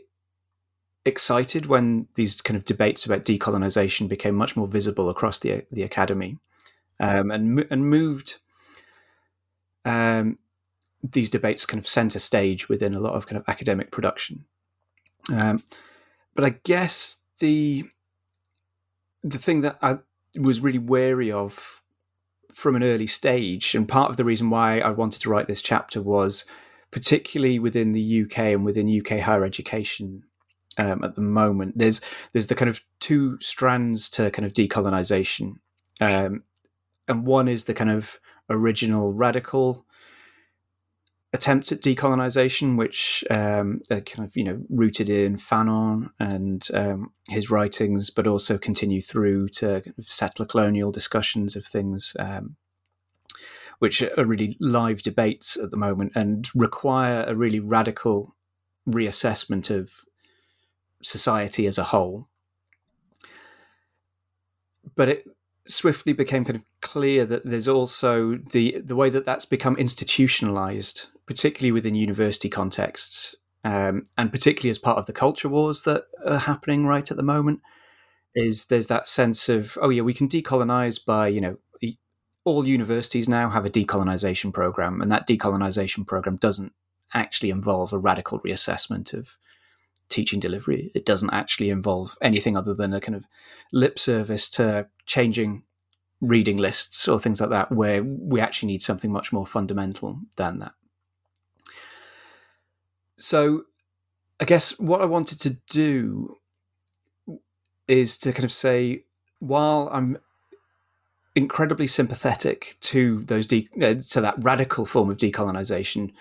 excited 1.06 1.66
when 1.66 2.08
these 2.14 2.42
kind 2.42 2.56
of 2.56 2.66
debates 2.66 3.06
about 3.06 3.26
decolonization 3.26 4.08
became 4.08 4.36
much 4.36 4.56
more 4.56 4.68
visible 4.68 5.10
across 5.10 5.40
the 5.40 5.66
the 5.72 5.84
academy, 5.84 6.38
um, 7.00 7.32
and 7.32 7.66
and 7.72 7.90
moved 7.90 8.38
um, 9.86 10.38
these 11.04 11.30
debates 11.30 11.66
kind 11.66 11.80
of 11.80 11.88
center 11.88 12.20
stage 12.20 12.70
within 12.70 12.94
a 12.94 13.00
lot 13.00 13.14
of 13.14 13.26
kind 13.26 13.40
of 13.40 13.48
academic 13.48 13.92
production. 13.92 14.46
Um, 15.30 15.64
but 16.36 16.46
I 16.46 16.50
guess 16.64 17.22
the 17.40 17.86
the 19.24 19.38
thing 19.38 19.62
that 19.62 19.78
I 19.82 20.00
was 20.36 20.62
really 20.62 20.80
wary 20.80 21.32
of 21.32 21.82
from 22.52 22.76
an 22.76 22.84
early 22.84 23.08
stage, 23.08 23.76
and 23.76 23.88
part 23.88 24.10
of 24.10 24.18
the 24.18 24.26
reason 24.26 24.50
why 24.50 24.80
I 24.80 24.90
wanted 24.90 25.22
to 25.22 25.30
write 25.30 25.48
this 25.48 25.62
chapter 25.62 26.02
was 26.02 26.46
particularly 26.92 27.60
within 27.60 27.94
the 27.94 28.24
UK 28.24 28.38
and 28.40 28.66
within 28.66 29.00
UK 29.00 29.20
higher 29.20 29.46
education 29.46 30.24
um, 30.78 31.04
at 31.04 31.16
the 31.16 31.22
moment. 31.22 31.78
There's 31.78 32.02
there's 32.34 32.48
the 32.48 32.56
kind 32.56 32.70
of 32.70 32.82
two 33.00 33.38
strands 33.42 34.10
to 34.12 34.32
kind 34.32 34.46
of 34.46 34.54
decolonization, 34.54 35.56
um, 36.00 36.44
and 37.08 37.26
one 37.26 37.48
is 37.48 37.66
the 37.66 37.74
kind 37.74 37.90
of 37.90 38.20
original 38.50 39.14
radical 39.14 39.86
attempts 41.34 41.72
at 41.72 41.82
decolonization, 41.82 42.78
which 42.78 43.24
um, 43.30 43.82
are 43.90 44.02
kind 44.02 44.28
of 44.28 44.36
you 44.36 44.44
know 44.44 44.62
rooted 44.70 45.10
in 45.10 45.38
Fanon 45.38 46.10
and 46.20 46.68
um, 46.74 47.12
his 47.30 47.50
writings, 47.50 48.10
but 48.10 48.28
also 48.28 48.58
continue 48.58 49.02
through 49.02 49.48
to 49.50 49.82
kind 49.82 49.96
of 49.98 50.06
settler 50.06 50.46
colonial 50.46 50.92
discussions 50.92 51.56
of 51.56 51.66
things, 51.66 52.16
um, 52.20 52.56
which 53.80 54.02
are 54.02 54.26
really 54.26 54.58
live 54.60 55.02
debates 55.02 55.58
at 55.58 55.72
the 55.72 55.78
moment 55.78 56.12
and 56.16 56.50
require 56.54 57.24
a 57.28 57.36
really 57.36 57.60
radical 57.60 58.36
reassessment 58.88 59.70
of 59.70 59.92
society 61.02 61.66
as 61.66 61.78
a 61.78 61.86
whole. 61.86 62.28
But 64.96 65.08
it 65.08 65.26
swiftly 65.66 66.12
became 66.12 66.44
kind 66.44 66.58
of 66.58 66.66
clear 66.82 67.26
that 67.26 67.46
there's 67.46 67.68
also 67.68 68.36
the 68.36 68.82
the 68.82 68.96
way 68.96 69.10
that 69.10 69.24
that's 69.24 69.46
become 69.46 69.78
institutionalized 69.78 71.08
particularly 71.26 71.72
within 71.72 71.96
university 71.96 72.50
contexts, 72.50 73.36
um, 73.64 74.04
and 74.18 74.32
particularly 74.32 74.72
as 74.72 74.80
part 74.80 74.98
of 74.98 75.06
the 75.06 75.14
culture 75.14 75.50
wars 75.50 75.84
that 75.84 76.06
are 76.26 76.40
happening 76.40 76.86
right 76.86 77.10
at 77.10 77.18
the 77.18 77.24
moment, 77.24 77.62
is 78.34 78.66
there's 78.66 78.88
that 78.88 79.08
sense 79.08 79.50
of 79.50 79.78
oh 79.82 79.90
yeah 79.90 80.02
we 80.02 80.14
can 80.14 80.30
decolonize 80.30 81.04
by 81.04 81.28
you 81.28 81.42
know 81.42 81.58
all 82.44 82.66
universities 82.66 83.30
now 83.30 83.50
have 83.50 83.66
a 83.66 83.70
decolonization 83.70 84.54
program, 84.54 85.02
and 85.02 85.12
that 85.12 85.28
decolonization 85.28 86.06
program 86.06 86.38
doesn't 86.38 86.74
actually 87.14 87.50
involve 87.50 87.94
a 87.94 87.98
radical 87.98 88.40
reassessment 88.40 89.14
of 89.14 89.38
teaching 90.10 90.40
delivery. 90.40 90.92
It 90.96 91.06
doesn't 91.06 91.32
actually 91.32 91.70
involve 91.70 92.18
anything 92.22 92.58
other 92.58 92.74
than 92.74 92.94
a 92.94 93.02
kind 93.02 93.16
of 93.16 93.26
lip 93.72 94.00
service 94.00 94.50
to 94.52 94.88
changing 95.06 95.64
reading 96.20 96.58
lists 96.58 97.08
or 97.08 97.20
things 97.20 97.42
like 97.42 97.50
that, 97.52 97.72
where 97.72 98.04
we 98.04 98.40
actually 98.40 98.68
need 98.68 98.82
something 98.82 99.12
much 99.12 99.32
more 99.32 99.46
fundamental 99.46 100.20
than 100.36 100.60
that. 100.60 100.74
So, 103.22 103.64
I 104.40 104.46
guess 104.46 104.80
what 104.80 105.02
I 105.02 105.06
wanted 105.06 105.40
to 105.42 105.52
do 105.70 106.38
is 107.88 108.18
to 108.20 108.34
kind 108.34 108.44
of 108.44 108.52
say, 108.52 109.04
while 109.40 109.90
I'm 109.92 110.18
incredibly 111.36 111.88
sympathetic 111.88 112.78
to 112.82 113.24
those 113.24 113.46
de- 113.46 113.70
uh, 113.82 113.94
to 113.94 114.22
that 114.22 114.36
radical 114.40 114.86
form 114.86 115.10
of 115.10 115.18
decolonization, 115.18 116.14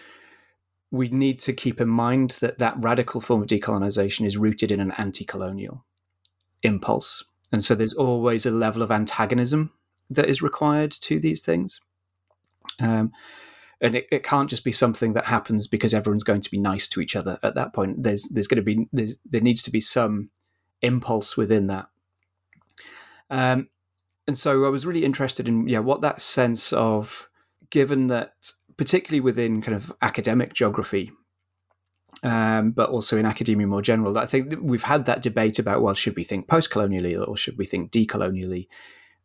we 0.91 1.09
need 1.09 1.39
to 1.41 1.53
keep 1.53 1.81
in 1.81 1.89
mind 1.89 2.33
that 2.41 2.59
that 2.59 2.75
radical 2.77 3.21
form 3.21 3.41
of 3.41 3.47
decolonization 3.47 4.27
is 4.27 4.37
rooted 4.37 4.71
in 4.71 4.81
an 4.81 4.93
anti-colonial 4.99 5.85
impulse, 6.63 7.25
and 7.51 7.65
so 7.65 7.75
there's 7.75 7.95
always 7.95 8.45
a 8.45 8.51
level 8.51 8.83
of 8.83 8.91
antagonism 8.91 9.73
that 10.11 10.29
is 10.29 10.43
required 10.43 10.91
to 10.91 11.19
these 11.19 11.41
things. 11.41 11.81
Um, 12.79 13.13
and 13.81 13.97
it, 13.97 14.07
it 14.13 14.23
can't 14.23 14.51
just 14.51 14.65
be 14.65 14.73
something 14.73 15.15
that 15.15 15.27
happens 15.27 15.67
because 15.67 15.95
everyone's 15.95 16.25
going 16.25 16.43
to 16.43 16.51
be 16.51 16.59
nice 16.59 16.89
to 16.89 17.01
each 17.01 17.17
other 17.17 17.39
at 17.43 17.55
that 17.55 17.73
point. 17.73 18.03
There's 18.03 18.25
there's 18.25 18.49
going 18.49 18.65
to 18.65 18.87
be 18.93 19.17
there 19.25 19.41
needs 19.41 19.63
to 19.63 19.71
be 19.71 19.81
some 19.81 20.31
impulse 20.83 21.37
within 21.37 21.67
that. 21.69 21.89
Um, 23.31 23.69
and 24.31 24.39
so 24.39 24.65
i 24.65 24.69
was 24.69 24.87
really 24.87 25.05
interested 25.05 25.49
in 25.49 25.67
yeah 25.67 25.81
what 25.81 26.03
that 26.03 26.21
sense 26.21 26.73
of 26.73 27.29
given 27.69 28.07
that 28.07 28.53
particularly 28.77 29.21
within 29.21 29.61
kind 29.61 29.75
of 29.75 29.93
academic 30.01 30.55
geography 30.55 31.11
um, 32.23 32.71
but 32.71 32.91
also 32.91 33.19
in 33.19 33.27
academia 33.27 33.67
more 33.67 33.83
general 33.83 34.17
i 34.17 34.27
think 34.27 34.55
we've 34.61 34.85
had 34.85 35.05
that 35.05 35.21
debate 35.21 35.59
about 35.59 35.83
well 35.83 35.95
should 35.95 36.15
we 36.15 36.23
think 36.23 36.47
post-colonially 36.47 37.17
or 37.17 37.37
should 37.37 37.59
we 37.59 37.65
think 37.65 37.91
decolonially? 37.91 38.69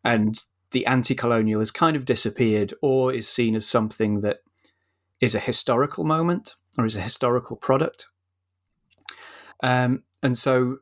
And 0.03 0.37
the 0.71 0.85
anti-colonial 0.85 1.59
has 1.59 1.71
kind 1.71 1.95
of 1.95 2.05
disappeared 2.05 2.73
or 2.81 3.11
is 3.11 3.27
seen 3.27 3.55
as 3.55 3.65
something 3.65 4.21
that 4.21 4.39
is 5.21 5.35
a 5.35 5.39
historical 5.39 6.03
moment 6.03 6.55
or 6.77 6.85
is 6.85 6.95
a 6.95 7.01
historical 7.01 7.55
product. 7.55 8.07
Um, 9.63 10.03
and 10.21 10.37
so 10.37 10.77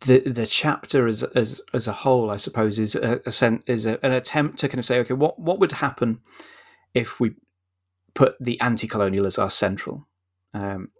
the 0.00 0.20
the 0.20 0.46
chapter 0.46 1.06
as 1.06 1.22
as 1.22 1.60
as 1.72 1.88
a 1.88 1.92
whole, 1.92 2.30
I 2.30 2.36
suppose, 2.36 2.78
is 2.78 2.94
a, 2.94 3.20
a 3.24 3.60
is 3.66 3.86
a, 3.86 4.04
an 4.04 4.12
attempt 4.12 4.58
to 4.58 4.68
kind 4.68 4.78
of 4.78 4.84
say, 4.84 4.98
okay, 5.00 5.14
what 5.14 5.38
what 5.38 5.58
would 5.58 5.72
happen 5.72 6.20
if 6.94 7.20
we 7.20 7.34
put 8.14 8.36
the 8.40 8.60
anti-colonial 8.60 9.26
as 9.26 9.38
our 9.38 9.50
central 9.50 10.06
um, 10.54 10.90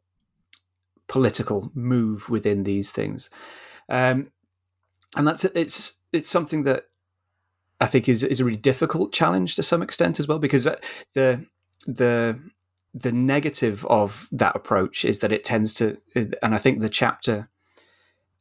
political 1.09 1.71
move 1.75 2.29
within 2.29 2.65
these 2.65 2.93
things, 2.93 3.31
um, 3.89 4.31
and 5.17 5.27
that's 5.27 5.45
it's 5.45 5.95
it's 6.13 6.31
something 6.31 6.63
that 6.63 6.85
I 7.81 7.87
think 7.87 8.09
is 8.09 8.23
is 8.23 8.41
a 8.41 8.45
really 8.45 8.57
difficult 8.57 9.13
challenge 9.13 9.57
to 9.57 9.63
some 9.63 9.83
extent 9.83 10.19
as 10.19 10.27
well 10.27 10.39
because 10.39 10.67
uh, 10.67 10.77
the 11.15 11.47
the 11.87 12.39
the 12.95 13.13
negative 13.13 13.85
of 13.87 14.27
that 14.33 14.57
approach 14.57 15.05
is 15.05 15.19
that 15.19 15.31
it 15.33 15.45
tends 15.45 15.75
to, 15.75 15.99
and 16.15 16.55
I 16.55 16.59
think 16.59 16.81
the 16.81 16.89
chapter 16.89 17.51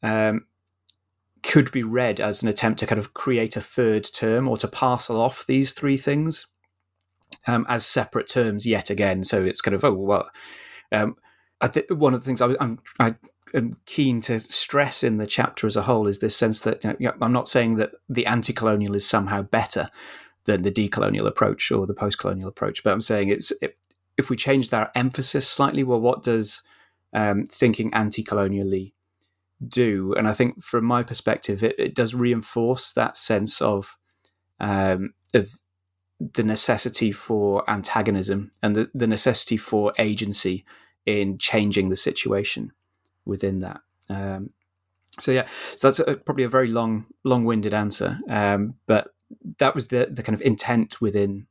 um, 0.01 0.45
could 1.43 1.71
be 1.71 1.83
read 1.83 2.21
as 2.21 2.41
an 2.41 2.47
attempt 2.47 2.79
to 2.79 2.87
kind 2.87 2.99
of 2.99 3.13
create 3.13 3.57
a 3.57 3.61
third 3.61 4.07
term 4.13 4.47
or 4.47 4.57
to 4.57 4.67
parcel 4.67 5.19
off 5.19 5.45
these 5.45 5.73
three 5.73 5.97
things 5.97 6.47
um, 7.47 7.65
as 7.67 7.85
separate 7.85 8.27
terms 8.27 8.65
yet 8.65 8.89
again. 8.89 9.23
So 9.23 9.43
it's 9.43 9.61
kind 9.61 9.75
of 9.75 9.83
oh 9.83 9.93
well. 9.93 10.29
Um, 10.91 11.17
I 11.61 11.67
think 11.67 11.87
one 11.89 12.13
of 12.13 12.21
the 12.21 12.25
things 12.25 12.41
I 12.41 12.55
I'm, 12.59 12.79
I 12.99 13.15
am 13.53 13.73
keen 13.85 14.21
to 14.21 14.39
stress 14.39 15.03
in 15.03 15.17
the 15.17 15.27
chapter 15.27 15.67
as 15.67 15.75
a 15.75 15.83
whole 15.83 16.07
is 16.07 16.19
this 16.19 16.35
sense 16.35 16.61
that 16.61 16.83
you 16.83 17.07
know, 17.07 17.13
I'm 17.21 17.33
not 17.33 17.49
saying 17.49 17.75
that 17.75 17.91
the 18.07 18.25
anti-colonial 18.25 18.95
is 18.95 19.07
somehow 19.07 19.41
better 19.41 19.89
than 20.45 20.61
the 20.61 20.71
decolonial 20.71 21.27
approach 21.27 21.71
or 21.71 21.85
the 21.85 21.93
post-colonial 21.93 22.49
approach. 22.49 22.83
But 22.83 22.93
I'm 22.93 23.01
saying 23.01 23.29
it's 23.29 23.51
it, 23.61 23.77
if 24.17 24.29
we 24.29 24.35
change 24.35 24.69
that 24.69 24.91
emphasis 24.95 25.47
slightly, 25.47 25.83
well, 25.83 25.99
what 25.99 26.23
does 26.23 26.63
um, 27.13 27.45
thinking 27.45 27.93
anti-colonially 27.93 28.93
do? 29.67 30.13
And 30.17 30.27
I 30.27 30.33
think, 30.33 30.63
from 30.63 30.85
my 30.85 31.03
perspective, 31.03 31.63
it, 31.63 31.75
it 31.77 31.95
does 31.95 32.13
reinforce 32.13 32.93
that 32.93 33.17
sense 33.17 33.61
of 33.61 33.97
um, 34.59 35.13
of 35.33 35.49
the 36.19 36.43
necessity 36.43 37.11
for 37.11 37.69
antagonism 37.69 38.51
and 38.61 38.75
the, 38.75 38.89
the 38.93 39.07
necessity 39.07 39.57
for 39.57 39.93
agency 39.97 40.63
in 41.05 41.37
changing 41.37 41.89
the 41.89 41.95
situation 41.95 42.71
within 43.25 43.59
that. 43.59 43.81
Um, 44.09 44.51
so 45.19 45.31
yeah, 45.31 45.47
so 45.75 45.87
that's 45.87 45.99
a, 45.99 46.15
probably 46.15 46.45
a 46.45 46.49
very 46.49 46.69
long, 46.69 47.05
long-winded 47.23 47.73
answer, 47.73 48.19
um, 48.29 48.75
but 48.87 49.13
that 49.57 49.75
was 49.75 49.87
the 49.87 50.07
the 50.11 50.23
kind 50.23 50.33
of 50.33 50.41
intent 50.41 51.01
within 51.01 51.47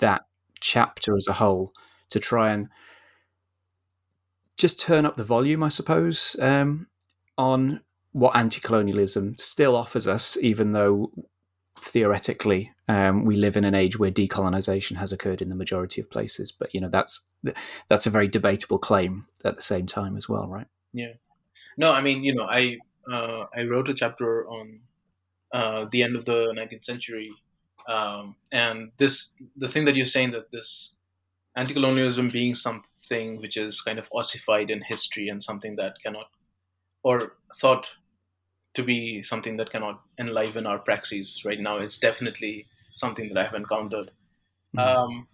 that 0.00 0.26
chapter 0.60 1.16
as 1.16 1.26
a 1.28 1.34
whole 1.34 1.72
to 2.10 2.20
try 2.20 2.50
and 2.50 2.68
just 4.56 4.80
turn 4.80 5.04
up 5.04 5.16
the 5.16 5.24
volume, 5.24 5.62
I 5.62 5.68
suppose, 5.68 6.34
um, 6.38 6.86
on 7.36 7.80
what 8.12 8.34
anti-colonialism 8.34 9.36
still 9.36 9.76
offers 9.76 10.08
us, 10.08 10.38
even 10.40 10.72
though 10.72 11.12
theoretically 11.78 12.72
um, 12.88 13.26
we 13.26 13.36
live 13.36 13.56
in 13.56 13.64
an 13.64 13.74
age 13.74 13.98
where 13.98 14.10
decolonization 14.10 14.96
has 14.96 15.12
occurred 15.12 15.42
in 15.42 15.50
the 15.50 15.56
majority 15.56 16.00
of 16.00 16.10
places. 16.10 16.50
But 16.52 16.74
you 16.74 16.80
know 16.80 16.88
that's 16.88 17.20
that's 17.88 18.06
a 18.06 18.10
very 18.10 18.28
debatable 18.28 18.78
claim 18.78 19.26
at 19.44 19.56
the 19.56 19.62
same 19.62 19.86
time 19.86 20.16
as 20.16 20.28
well, 20.28 20.48
right? 20.48 20.66
Yeah. 20.92 21.12
No, 21.76 21.92
I 21.92 22.00
mean, 22.00 22.24
you 22.24 22.34
know, 22.34 22.46
I 22.48 22.78
uh, 23.10 23.44
I 23.54 23.64
wrote 23.64 23.88
a 23.88 23.94
chapter 23.94 24.48
on 24.48 24.80
uh, 25.56 25.86
the 25.90 26.02
end 26.02 26.14
of 26.16 26.24
the 26.26 26.52
19th 26.58 26.84
century. 26.84 27.30
Um, 27.88 28.36
and 28.52 28.92
this, 28.98 29.32
the 29.56 29.68
thing 29.68 29.86
that 29.86 29.96
you're 29.96 30.14
saying 30.16 30.32
that 30.32 30.50
this 30.50 30.94
anti-colonialism 31.56 32.28
being 32.28 32.54
something 32.54 33.40
which 33.40 33.56
is 33.56 33.80
kind 33.80 33.98
of 33.98 34.10
ossified 34.12 34.70
in 34.70 34.82
history 34.82 35.28
and 35.30 35.42
something 35.42 35.76
that 35.76 35.94
cannot, 36.04 36.28
or 37.02 37.36
thought 37.58 37.96
to 38.74 38.82
be 38.82 39.22
something 39.22 39.56
that 39.56 39.70
cannot 39.70 40.02
enliven 40.18 40.66
our 40.66 40.78
praxis 40.78 41.42
right 41.46 41.60
now, 41.60 41.78
is 41.78 41.98
definitely 41.98 42.66
something 42.94 43.28
that 43.28 43.38
I 43.40 43.44
have 43.44 43.54
encountered. 43.54 44.10
Mm-hmm. 44.76 44.78
Um, 44.78 45.28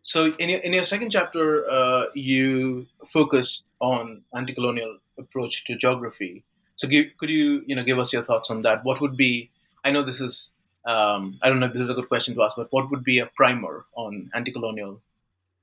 so 0.00 0.32
in 0.38 0.48
your, 0.48 0.60
in 0.60 0.72
your 0.72 0.84
second 0.84 1.10
chapter, 1.10 1.68
uh, 1.70 2.06
you 2.14 2.86
focus 3.12 3.64
on 3.80 4.22
anti-colonial 4.34 4.96
approach 5.18 5.66
to 5.66 5.76
geography. 5.76 6.44
So 6.76 6.88
give, 6.88 7.16
could 7.18 7.30
you 7.30 7.62
you 7.66 7.74
know 7.74 7.84
give 7.84 7.98
us 7.98 8.12
your 8.12 8.22
thoughts 8.22 8.50
on 8.50 8.62
that? 8.62 8.84
What 8.84 9.00
would 9.00 9.16
be? 9.16 9.50
I 9.84 9.90
know 9.90 10.02
this 10.02 10.20
is 10.20 10.54
um, 10.84 11.38
I 11.42 11.48
don't 11.48 11.60
know 11.60 11.66
if 11.66 11.72
this 11.72 11.82
is 11.82 11.90
a 11.90 11.94
good 11.94 12.08
question 12.08 12.34
to 12.34 12.42
ask, 12.42 12.56
but 12.56 12.68
what 12.70 12.90
would 12.90 13.02
be 13.02 13.18
a 13.18 13.26
primer 13.26 13.84
on 13.94 14.30
anti-colonial 14.34 15.00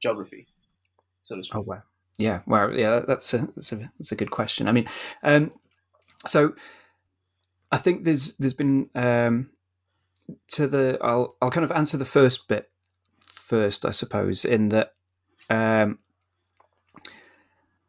geography, 0.01 0.47
so 1.23 1.35
to 1.35 1.43
speak? 1.43 1.55
Oh 1.55 1.61
wow, 1.61 1.83
yeah, 2.17 2.41
well, 2.45 2.73
yeah, 2.73 2.99
that's 3.07 3.33
a 3.33 3.47
that's 3.55 3.71
a 3.71 3.91
that's 3.97 4.11
a 4.11 4.15
good 4.15 4.31
question. 4.31 4.67
I 4.67 4.71
mean, 4.71 4.87
um, 5.23 5.51
so 6.25 6.55
I 7.71 7.77
think 7.77 8.03
there's 8.03 8.35
there's 8.37 8.53
been 8.53 8.89
um, 8.95 9.49
to 10.49 10.67
the 10.67 10.97
I'll 11.01 11.35
I'll 11.41 11.51
kind 11.51 11.65
of 11.65 11.71
answer 11.71 11.97
the 11.97 12.05
first 12.05 12.47
bit 12.47 12.69
first, 13.25 13.85
I 13.85 13.91
suppose, 13.91 14.45
in 14.45 14.69
that 14.69 14.93
um, 15.49 15.99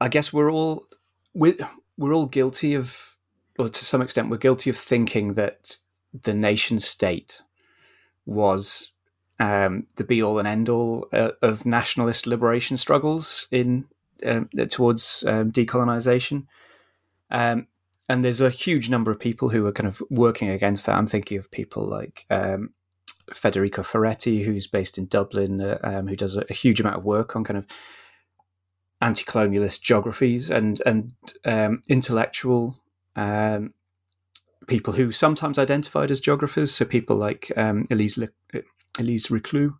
I 0.00 0.08
guess 0.08 0.32
we're 0.32 0.50
all 0.50 0.86
we're, 1.32 1.56
we're 1.96 2.14
all 2.14 2.26
guilty 2.26 2.74
of 2.74 3.13
or 3.58 3.68
to 3.68 3.84
some 3.84 4.02
extent, 4.02 4.30
we're 4.30 4.36
guilty 4.36 4.70
of 4.70 4.76
thinking 4.76 5.34
that 5.34 5.76
the 6.22 6.34
nation 6.34 6.78
state 6.78 7.42
was 8.26 8.90
um, 9.38 9.86
the 9.96 10.04
be 10.04 10.22
all 10.22 10.38
and 10.38 10.48
end 10.48 10.68
all 10.68 11.08
uh, 11.12 11.32
of 11.42 11.66
nationalist 11.66 12.26
liberation 12.26 12.76
struggles 12.76 13.48
in 13.50 13.86
um, 14.24 14.48
towards 14.68 15.24
um, 15.26 15.50
decolonization. 15.50 16.46
Um, 17.30 17.66
and 18.08 18.24
there's 18.24 18.40
a 18.40 18.50
huge 18.50 18.90
number 18.90 19.10
of 19.10 19.18
people 19.18 19.48
who 19.48 19.66
are 19.66 19.72
kind 19.72 19.88
of 19.88 20.02
working 20.10 20.50
against 20.50 20.86
that. 20.86 20.96
I'm 20.96 21.06
thinking 21.06 21.38
of 21.38 21.50
people 21.50 21.86
like 21.88 22.26
um, 22.30 22.70
Federico 23.32 23.82
Ferretti, 23.82 24.42
who's 24.42 24.66
based 24.66 24.98
in 24.98 25.06
Dublin, 25.06 25.60
uh, 25.60 25.78
um, 25.82 26.06
who 26.06 26.16
does 26.16 26.36
a, 26.36 26.44
a, 26.50 26.54
huge 26.54 26.80
amount 26.80 26.96
of 26.96 27.04
work 27.04 27.34
on 27.34 27.44
kind 27.44 27.56
of 27.56 27.66
anti-colonialist 29.00 29.82
geographies 29.82 30.50
and 30.50 30.80
and 30.86 31.12
intellectual 31.88 32.78
um, 33.16 33.74
people 34.66 34.94
who 34.94 35.12
sometimes 35.12 35.58
identified 35.58 36.10
as 36.10 36.20
geographers. 36.20 36.74
So 36.74 36.84
people 36.84 37.16
like 37.16 37.52
um, 37.56 37.84
Elise 37.90 38.16
Le- 38.16 38.62
Élisée 38.98 39.30
Reclus, 39.30 39.74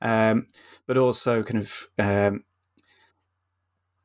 um, 0.00 0.46
but 0.86 0.96
also 0.96 1.42
kind 1.42 1.60
of 1.60 1.88
um, 1.98 2.44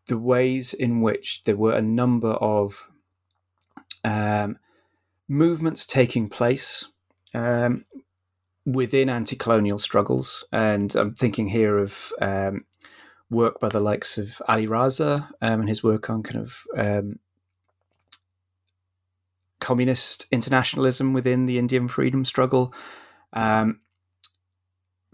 the 0.07 0.17
ways 0.17 0.73
in 0.73 1.01
which 1.01 1.43
there 1.43 1.57
were 1.57 1.73
a 1.73 1.81
number 1.81 2.31
of 2.31 2.89
um, 4.03 4.57
movements 5.27 5.85
taking 5.85 6.27
place 6.29 6.85
um, 7.33 7.85
within 8.65 9.09
anti-colonial 9.09 9.79
struggles, 9.79 10.45
and 10.51 10.95
I'm 10.95 11.13
thinking 11.13 11.50
here 11.50 11.77
of 11.77 12.11
um, 12.21 12.65
work 13.29 13.59
by 13.59 13.69
the 13.69 13.79
likes 13.79 14.17
of 14.17 14.41
Ali 14.47 14.67
Raza 14.67 15.29
and 15.41 15.67
his 15.67 15.83
work 15.83 16.09
on 16.09 16.23
kind 16.23 16.41
of 16.41 16.67
communist 19.62 20.25
internationalism 20.32 21.13
within 21.13 21.46
the 21.46 21.58
Indian 21.58 21.88
freedom 21.88 22.25
struggle. 22.25 22.74
Um, 23.32 23.80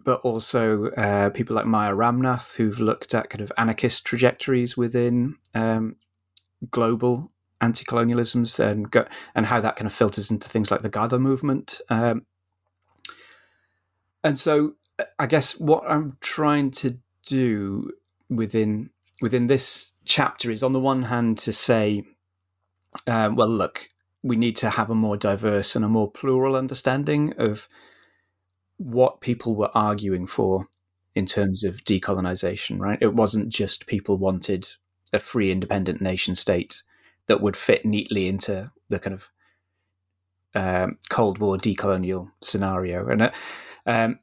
but 0.03 0.21
also 0.21 0.87
uh, 0.91 1.29
people 1.29 1.55
like 1.55 1.65
Maia 1.65 1.93
Ramnath, 1.93 2.55
who've 2.55 2.79
looked 2.79 3.13
at 3.13 3.29
kind 3.29 3.41
of 3.41 3.51
anarchist 3.57 4.05
trajectories 4.05 4.77
within 4.77 5.35
um, 5.53 5.97
global 6.71 7.31
anti-colonialisms 7.59 8.57
and 8.59 8.89
go, 8.89 9.05
and 9.35 9.47
how 9.47 9.59
that 9.59 9.75
kind 9.75 9.85
of 9.85 9.93
filters 9.93 10.31
into 10.31 10.47
things 10.47 10.71
like 10.71 10.81
the 10.81 10.89
Ghadar 10.89 11.19
movement. 11.19 11.81
Um, 11.89 12.25
and 14.23 14.39
so, 14.39 14.75
I 15.19 15.27
guess 15.27 15.59
what 15.59 15.83
I'm 15.85 16.17
trying 16.21 16.71
to 16.71 16.99
do 17.23 17.91
within 18.29 18.91
within 19.21 19.47
this 19.47 19.91
chapter 20.05 20.51
is, 20.51 20.63
on 20.63 20.71
the 20.71 20.79
one 20.79 21.03
hand, 21.03 21.37
to 21.39 21.51
say, 21.51 22.03
um, 23.07 23.35
well, 23.35 23.49
look, 23.49 23.89
we 24.27 24.35
need 24.35 24.55
to 24.57 24.69
have 24.69 24.89
a 24.89 24.95
more 24.95 25.17
diverse 25.17 25.75
and 25.75 25.85
a 25.85 25.89
more 25.89 26.11
plural 26.11 26.55
understanding 26.55 27.33
of 27.37 27.67
what 28.77 29.21
people 29.21 29.55
were 29.55 29.71
arguing 29.73 30.27
for 30.27 30.67
in 31.15 31.25
terms 31.25 31.63
of 31.63 31.83
decolonization, 31.83 32.79
right? 32.79 32.99
It 33.01 33.13
wasn't 33.13 33.49
just 33.49 33.87
people 33.87 34.17
wanted 34.17 34.69
a 35.11 35.19
free, 35.19 35.51
independent 35.51 36.01
nation 36.01 36.35
state 36.35 36.83
that 37.27 37.41
would 37.41 37.57
fit 37.57 37.85
neatly 37.85 38.27
into 38.27 38.71
the 38.89 38.99
kind 38.99 39.13
of 39.13 39.29
um, 40.53 40.97
Cold 41.09 41.39
War 41.39 41.57
decolonial 41.57 42.31
scenario, 42.41 43.07
and 43.07 43.21
uh, 43.23 43.31
um, 43.85 44.19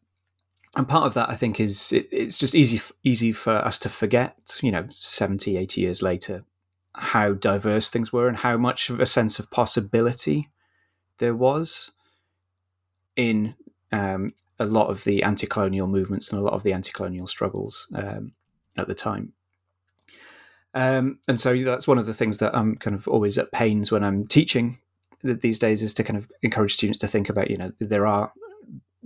and 0.76 0.88
part 0.88 1.06
of 1.06 1.14
that 1.14 1.30
I 1.30 1.34
think 1.34 1.60
is 1.60 1.92
it, 1.92 2.08
it's 2.10 2.38
just 2.38 2.54
easy 2.54 2.80
easy 3.02 3.32
for 3.32 3.52
us 3.52 3.78
to 3.80 3.88
forget, 3.88 4.58
you 4.62 4.72
know, 4.72 4.86
70, 4.88 5.56
80 5.56 5.80
years 5.80 6.02
later, 6.02 6.44
how 6.94 7.32
diverse 7.32 7.90
things 7.90 8.12
were 8.12 8.28
and 8.28 8.38
how 8.38 8.56
much 8.56 8.90
of 8.90 9.00
a 9.00 9.06
sense 9.06 9.38
of 9.38 9.50
possibility 9.50 10.50
there 11.18 11.34
was 11.34 11.90
in 13.16 13.54
um, 13.92 14.32
a 14.58 14.66
lot 14.66 14.88
of 14.88 15.04
the 15.04 15.22
anti-colonial 15.22 15.86
movements 15.86 16.30
and 16.30 16.40
a 16.40 16.42
lot 16.42 16.54
of 16.54 16.62
the 16.62 16.72
anti-colonial 16.72 17.26
struggles 17.26 17.88
um, 17.94 18.32
at 18.76 18.88
the 18.88 18.94
time. 18.94 19.32
Um, 20.74 21.18
and 21.28 21.40
so 21.40 21.56
that's 21.62 21.86
one 21.86 21.98
of 21.98 22.06
the 22.06 22.14
things 22.14 22.38
that 22.38 22.56
I'm 22.56 22.76
kind 22.76 22.96
of 22.96 23.06
always 23.06 23.38
at 23.38 23.52
pains 23.52 23.92
when 23.92 24.02
I'm 24.02 24.26
teaching 24.26 24.78
these 25.22 25.58
days 25.58 25.82
is 25.82 25.94
to 25.94 26.04
kind 26.04 26.16
of 26.16 26.30
encourage 26.42 26.74
students 26.74 26.98
to 26.98 27.06
think 27.06 27.28
about, 27.28 27.50
you 27.50 27.56
know, 27.56 27.72
there 27.78 28.06
are 28.06 28.32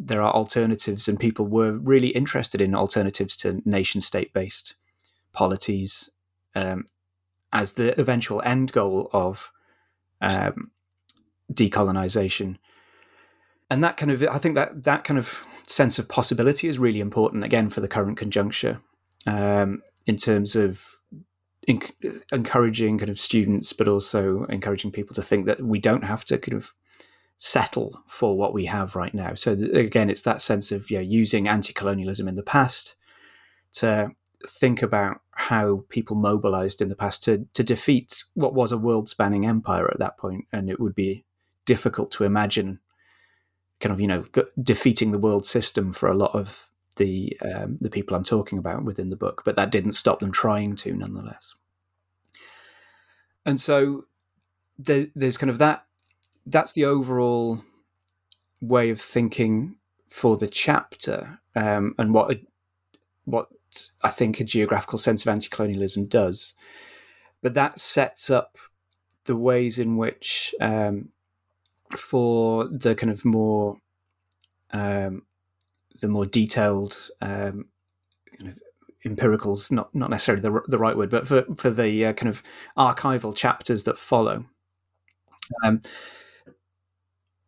there 0.00 0.22
are 0.22 0.32
alternatives, 0.32 1.08
and 1.08 1.18
people 1.18 1.46
were 1.46 1.72
really 1.72 2.08
interested 2.08 2.60
in 2.60 2.74
alternatives 2.74 3.36
to 3.36 3.60
nation 3.64 4.00
state 4.00 4.32
based 4.32 4.76
polities 5.32 6.10
um, 6.54 6.86
as 7.52 7.72
the 7.72 7.98
eventual 8.00 8.42
end 8.44 8.72
goal 8.72 9.10
of 9.12 9.50
um, 10.20 10.70
decolonization. 11.52 12.56
And 13.70 13.84
that 13.84 13.96
kind 13.96 14.10
of 14.10 14.22
i 14.22 14.38
think 14.38 14.54
that 14.54 14.84
that 14.84 15.04
kind 15.04 15.18
of 15.18 15.44
sense 15.66 15.98
of 15.98 16.08
possibility 16.08 16.68
is 16.68 16.78
really 16.78 17.00
important 17.00 17.44
again 17.44 17.68
for 17.68 17.82
the 17.82 17.88
current 17.88 18.16
conjuncture 18.16 18.80
um, 19.26 19.82
in 20.06 20.16
terms 20.16 20.56
of 20.56 20.96
in- 21.66 21.82
encouraging 22.32 22.96
kind 22.96 23.10
of 23.10 23.18
students 23.18 23.74
but 23.74 23.86
also 23.86 24.44
encouraging 24.44 24.90
people 24.90 25.14
to 25.14 25.20
think 25.20 25.44
that 25.44 25.60
we 25.60 25.78
don't 25.78 26.04
have 26.04 26.24
to 26.24 26.38
kind 26.38 26.56
of 26.56 26.72
settle 27.36 28.02
for 28.06 28.36
what 28.36 28.52
we 28.52 28.64
have 28.64 28.96
right 28.96 29.14
now. 29.14 29.34
So 29.34 29.54
th- 29.54 29.72
again 29.72 30.10
it's 30.10 30.22
that 30.22 30.40
sense 30.40 30.72
of 30.72 30.90
know, 30.90 31.00
using 31.00 31.46
anti-colonialism 31.46 32.26
in 32.26 32.34
the 32.34 32.42
past 32.42 32.96
to 33.74 34.10
think 34.46 34.82
about 34.82 35.20
how 35.32 35.84
people 35.88 36.16
mobilized 36.16 36.80
in 36.80 36.88
the 36.88 36.96
past 36.96 37.24
to 37.24 37.46
to 37.54 37.62
defeat 37.62 38.24
what 38.34 38.54
was 38.54 38.70
a 38.70 38.78
world 38.78 39.08
spanning 39.08 39.44
empire 39.44 39.90
at 39.90 39.98
that 39.98 40.16
point 40.16 40.46
and 40.52 40.70
it 40.70 40.78
would 40.78 40.94
be 40.94 41.24
difficult 41.64 42.10
to 42.10 42.24
imagine 42.24 42.78
kind 43.80 43.92
of 43.92 44.00
you 44.00 44.06
know 44.06 44.24
the, 44.32 44.48
defeating 44.62 45.10
the 45.10 45.18
world 45.18 45.44
system 45.44 45.92
for 45.92 46.08
a 46.08 46.14
lot 46.14 46.34
of 46.34 46.68
the 46.98 47.36
um, 47.40 47.78
the 47.80 47.88
people 47.88 48.14
I'm 48.14 48.24
talking 48.24 48.58
about 48.58 48.84
within 48.84 49.08
the 49.08 49.16
book, 49.16 49.42
but 49.44 49.56
that 49.56 49.70
didn't 49.70 49.92
stop 49.92 50.20
them 50.20 50.30
trying 50.30 50.76
to 50.76 50.92
nonetheless. 50.92 51.54
And 53.46 53.58
so 53.58 54.04
there, 54.78 55.06
there's 55.14 55.38
kind 55.38 55.48
of 55.48 55.58
that. 55.58 55.86
That's 56.44 56.72
the 56.72 56.84
overall 56.84 57.60
way 58.60 58.90
of 58.90 59.00
thinking 59.00 59.76
for 60.08 60.36
the 60.36 60.48
chapter, 60.48 61.40
um, 61.54 61.94
and 61.96 62.12
what 62.12 62.40
what 63.24 63.48
I 64.02 64.10
think 64.10 64.40
a 64.40 64.44
geographical 64.44 64.98
sense 64.98 65.22
of 65.22 65.28
anti-colonialism 65.28 66.06
does. 66.06 66.54
But 67.42 67.54
that 67.54 67.78
sets 67.78 68.30
up 68.30 68.58
the 69.24 69.36
ways 69.36 69.78
in 69.78 69.96
which 69.96 70.54
um, 70.60 71.10
for 71.96 72.66
the 72.68 72.94
kind 72.94 73.10
of 73.10 73.24
more 73.24 73.76
um, 74.72 75.22
the 76.00 76.08
more 76.08 76.26
detailed 76.26 77.10
um, 77.20 77.66
kind 78.36 78.50
of 78.50 78.58
empiricals, 79.04 79.70
not 79.70 79.94
not 79.94 80.10
necessarily 80.10 80.42
the 80.42 80.60
the 80.66 80.78
right 80.78 80.96
word, 80.96 81.10
but 81.10 81.26
for 81.26 81.44
for 81.56 81.70
the 81.70 82.06
uh, 82.06 82.12
kind 82.12 82.28
of 82.28 82.42
archival 82.76 83.34
chapters 83.34 83.84
that 83.84 83.98
follow. 83.98 84.46
Um, 85.64 85.80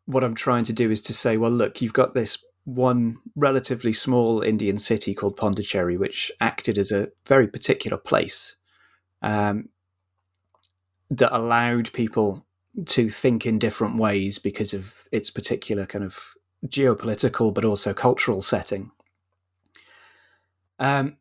what 0.06 0.24
I'm 0.24 0.34
trying 0.34 0.64
to 0.64 0.72
do 0.72 0.90
is 0.90 1.00
to 1.02 1.12
say, 1.12 1.36
well, 1.36 1.50
look, 1.50 1.80
you've 1.80 1.92
got 1.92 2.14
this 2.14 2.42
one 2.74 3.18
relatively 3.34 3.92
small 3.92 4.42
Indian 4.42 4.78
city 4.78 5.14
called 5.14 5.36
Pondicherry, 5.36 5.96
which 5.96 6.30
acted 6.40 6.78
as 6.78 6.92
a 6.92 7.08
very 7.26 7.48
particular 7.48 7.96
place 7.96 8.56
um, 9.22 9.68
that 11.10 11.36
allowed 11.36 11.92
people 11.92 12.46
to 12.86 13.10
think 13.10 13.44
in 13.44 13.58
different 13.58 13.96
ways 13.96 14.38
because 14.38 14.72
of 14.72 15.08
its 15.10 15.30
particular 15.30 15.84
kind 15.84 16.04
of 16.04 16.34
geopolitical 16.66 17.52
but 17.52 17.64
also 17.64 17.92
cultural 17.92 18.42
setting. 18.42 18.92
Um, 20.78 21.16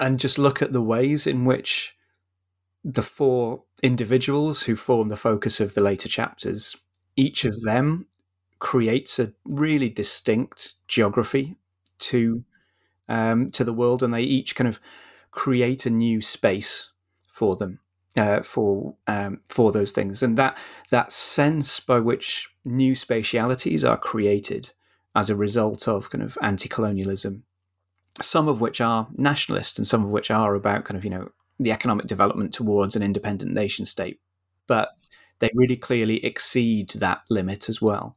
and 0.00 0.18
just 0.18 0.38
look 0.38 0.62
at 0.62 0.72
the 0.72 0.82
ways 0.82 1.26
in 1.26 1.44
which 1.44 1.96
the 2.84 3.02
four 3.02 3.62
individuals 3.82 4.62
who 4.62 4.74
form 4.74 5.08
the 5.08 5.16
focus 5.16 5.60
of 5.60 5.74
the 5.74 5.80
later 5.80 6.08
chapters, 6.08 6.76
each 7.14 7.44
of 7.44 7.60
them 7.62 8.06
creates 8.62 9.18
a 9.18 9.32
really 9.44 9.88
distinct 9.88 10.74
geography 10.86 11.56
to 11.98 12.44
um, 13.08 13.50
to 13.50 13.64
the 13.64 13.72
world, 13.72 14.04
and 14.04 14.14
they 14.14 14.22
each 14.22 14.54
kind 14.54 14.68
of 14.68 14.80
create 15.32 15.84
a 15.84 15.90
new 15.90 16.22
space 16.22 16.90
for 17.28 17.56
them 17.56 17.80
uh, 18.16 18.40
for 18.42 18.94
um, 19.08 19.40
for 19.48 19.72
those 19.72 19.90
things, 19.90 20.22
and 20.22 20.38
that 20.38 20.56
that 20.90 21.10
sense 21.12 21.80
by 21.80 21.98
which 21.98 22.50
new 22.64 22.92
spatialities 22.92 23.86
are 23.86 23.98
created 23.98 24.70
as 25.16 25.28
a 25.28 25.36
result 25.36 25.88
of 25.88 26.08
kind 26.10 26.22
of 26.22 26.38
anti-colonialism, 26.40 27.42
some 28.20 28.46
of 28.46 28.60
which 28.60 28.80
are 28.80 29.08
nationalist 29.16 29.76
and 29.76 29.88
some 29.88 30.04
of 30.04 30.10
which 30.10 30.30
are 30.30 30.54
about 30.54 30.84
kind 30.84 30.96
of 30.96 31.02
you 31.04 31.10
know 31.10 31.32
the 31.58 31.72
economic 31.72 32.06
development 32.06 32.52
towards 32.52 32.94
an 32.94 33.02
independent 33.02 33.52
nation 33.52 33.84
state, 33.84 34.20
but 34.68 34.90
they 35.40 35.50
really 35.52 35.76
clearly 35.76 36.24
exceed 36.24 36.90
that 36.90 37.22
limit 37.28 37.68
as 37.68 37.82
well. 37.82 38.16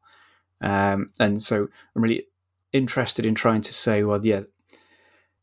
Um, 0.62 1.12
and 1.20 1.42
so 1.42 1.68
I'm 1.96 2.02
really 2.02 2.28
interested 2.72 3.26
in 3.26 3.36
trying 3.36 3.62
to 3.62 3.74
say, 3.74 4.04
well, 4.04 4.26
yeah, 4.26 4.42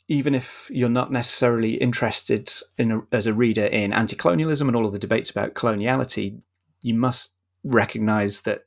even 0.09 0.35
if 0.35 0.71
you're 0.73 0.89
not 0.89 1.13
necessarily 1.13 1.75
interested 1.75 2.53
in 2.77 2.91
a, 2.91 3.03
as 3.13 3.27
a 3.27 3.35
reader 3.35 3.65
in 3.65 3.93
anti-colonialism 3.93 4.69
and 4.69 4.77
all 4.77 4.87
of 4.87 4.93
the 4.93 4.99
debates 4.99 5.31
about 5.31 5.55
coloniality, 5.55 6.41
you 6.81 6.95
must 6.95 7.33
recognize 7.65 8.43
that 8.43 8.65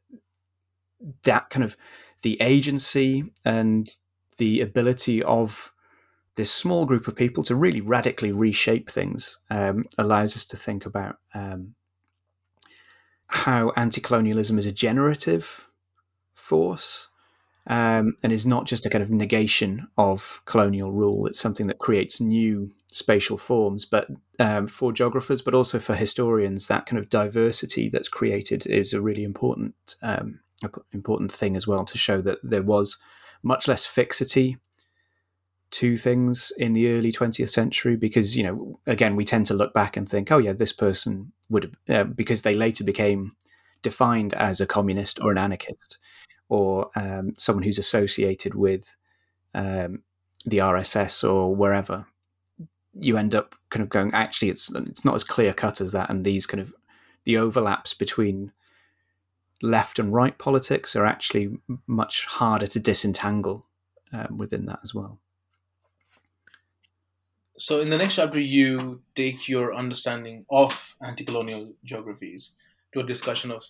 that 1.23 1.49
kind 1.49 1.63
of 1.63 1.75
the 2.21 2.41
agency 2.41 3.31
and 3.43 3.97
the 4.37 4.61
ability 4.61 5.21
of 5.21 5.71
this 6.35 6.51
small 6.51 6.85
group 6.85 7.07
of 7.07 7.15
people 7.15 7.43
to 7.43 7.55
really 7.55 7.81
radically 7.81 8.31
reshape 8.31 8.89
things 8.89 9.37
um, 9.49 9.85
allows 9.97 10.35
us 10.35 10.45
to 10.45 10.57
think 10.57 10.85
about 10.85 11.17
um, 11.33 11.75
how 13.27 13.71
anti-colonialism 13.75 14.57
is 14.57 14.65
a 14.65 14.71
generative 14.71 15.64
force 16.45 17.09
um, 17.67 18.15
and 18.23 18.31
is 18.31 18.45
not 18.45 18.65
just 18.65 18.85
a 18.85 18.89
kind 18.89 19.03
of 19.03 19.09
negation 19.09 19.87
of 19.97 20.41
colonial 20.45 20.91
rule. 20.91 21.25
It's 21.25 21.39
something 21.39 21.67
that 21.67 21.79
creates 21.79 22.21
new 22.21 22.71
spatial 22.91 23.37
forms, 23.37 23.85
but 23.85 24.07
um, 24.39 24.67
for 24.67 24.93
geographers, 24.93 25.41
but 25.41 25.55
also 25.55 25.79
for 25.79 25.95
historians, 25.95 26.67
that 26.67 26.85
kind 26.85 26.99
of 26.99 27.09
diversity 27.09 27.89
that's 27.89 28.09
created 28.09 28.67
is 28.67 28.93
a 28.93 29.01
really 29.01 29.23
important 29.23 29.95
um, 30.01 30.39
important 30.93 31.31
thing 31.31 31.55
as 31.55 31.67
well 31.67 31.83
to 31.85 31.97
show 31.97 32.21
that 32.21 32.39
there 32.41 32.63
was 32.63 32.97
much 33.43 33.67
less 33.67 33.85
fixity 33.85 34.57
to 35.71 35.97
things 35.97 36.51
in 36.57 36.73
the 36.73 36.89
early 36.89 37.11
20th 37.11 37.49
century 37.49 37.97
because 37.97 38.37
you 38.37 38.43
know 38.43 38.79
again 38.87 39.15
we 39.15 39.25
tend 39.25 39.45
to 39.45 39.53
look 39.53 39.73
back 39.73 39.97
and 39.97 40.07
think 40.07 40.31
oh 40.31 40.37
yeah 40.37 40.53
this 40.53 40.71
person 40.71 41.33
would 41.49 41.75
uh, 41.89 42.05
because 42.05 42.43
they 42.43 42.55
later 42.55 42.83
became 42.83 43.33
defined 43.81 44.33
as 44.35 44.61
a 44.61 44.65
communist 44.65 45.19
or 45.21 45.31
an 45.31 45.37
anarchist 45.37 45.97
or 46.49 46.89
um, 46.95 47.33
someone 47.35 47.63
who's 47.63 47.79
associated 47.79 48.55
with 48.55 48.95
um, 49.53 50.03
the 50.45 50.57
RSS 50.57 51.27
or 51.27 51.55
wherever 51.55 52.05
you 52.97 53.17
end 53.17 53.35
up 53.35 53.55
kind 53.69 53.83
of 53.83 53.89
going 53.89 54.13
actually 54.13 54.49
it's 54.49 54.71
it's 54.73 55.03
not 55.03 55.15
as 55.15 55.23
clear 55.23 55.53
cut 55.53 55.81
as 55.81 55.91
that 55.91 56.09
and 56.09 56.23
these 56.23 56.45
kind 56.45 56.61
of 56.61 56.73
the 57.25 57.37
overlaps 57.37 57.93
between 57.93 58.51
left 59.61 59.99
and 59.99 60.13
right 60.13 60.37
politics 60.37 60.95
are 60.95 61.05
actually 61.05 61.57
much 61.87 62.25
harder 62.25 62.67
to 62.67 62.79
disentangle 62.79 63.65
um, 64.13 64.37
within 64.37 64.65
that 64.65 64.79
as 64.83 64.93
well. 64.93 65.19
So 67.57 67.79
in 67.79 67.89
the 67.89 67.97
next 67.97 68.15
chapter 68.15 68.39
you 68.39 69.01
take 69.15 69.47
your 69.47 69.73
understanding 69.73 70.45
of 70.49 70.95
anti-colonial 71.01 71.73
geographies 71.83 72.51
to 72.93 72.99
a 72.99 73.03
discussion 73.03 73.51
of 73.51 73.63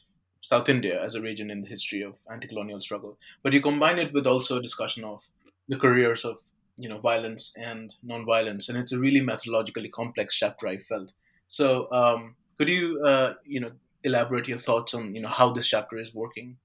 south 0.45 0.69
india 0.69 1.03
as 1.03 1.15
a 1.15 1.21
region 1.21 1.49
in 1.49 1.61
the 1.61 1.67
history 1.67 2.01
of 2.03 2.13
anti-colonial 2.31 2.79
struggle. 2.79 3.17
But 3.41 3.53
you 3.53 3.61
combine 3.61 3.99
it 3.99 4.13
with 4.13 4.27
also 4.27 4.57
a 4.57 4.61
discussion 4.61 5.03
of 5.03 5.23
the 5.67 5.77
careers 5.77 6.23
of 6.23 6.43
you 6.77 6.89
know 6.89 6.99
violence 6.99 7.53
and 7.57 7.93
non-violence 8.03 8.69
and 8.69 8.77
it's 8.77 8.91
a 8.93 8.99
really 8.99 9.21
methodologically 9.21 9.91
complex 9.91 10.37
chapter 10.37 10.67
i 10.67 10.77
felt. 10.77 11.13
So 11.47 11.91
um, 11.91 12.35
could 12.57 12.69
you 12.69 13.01
uh, 13.03 13.33
you 13.45 13.59
know 13.59 13.71
elaborate 14.03 14.47
your 14.47 14.59
thoughts 14.59 14.93
on 14.93 15.15
you 15.15 15.21
know 15.21 15.35
how 15.39 15.51
this 15.51 15.67
chapter 15.67 15.97
is 15.97 16.13
working? 16.13 16.57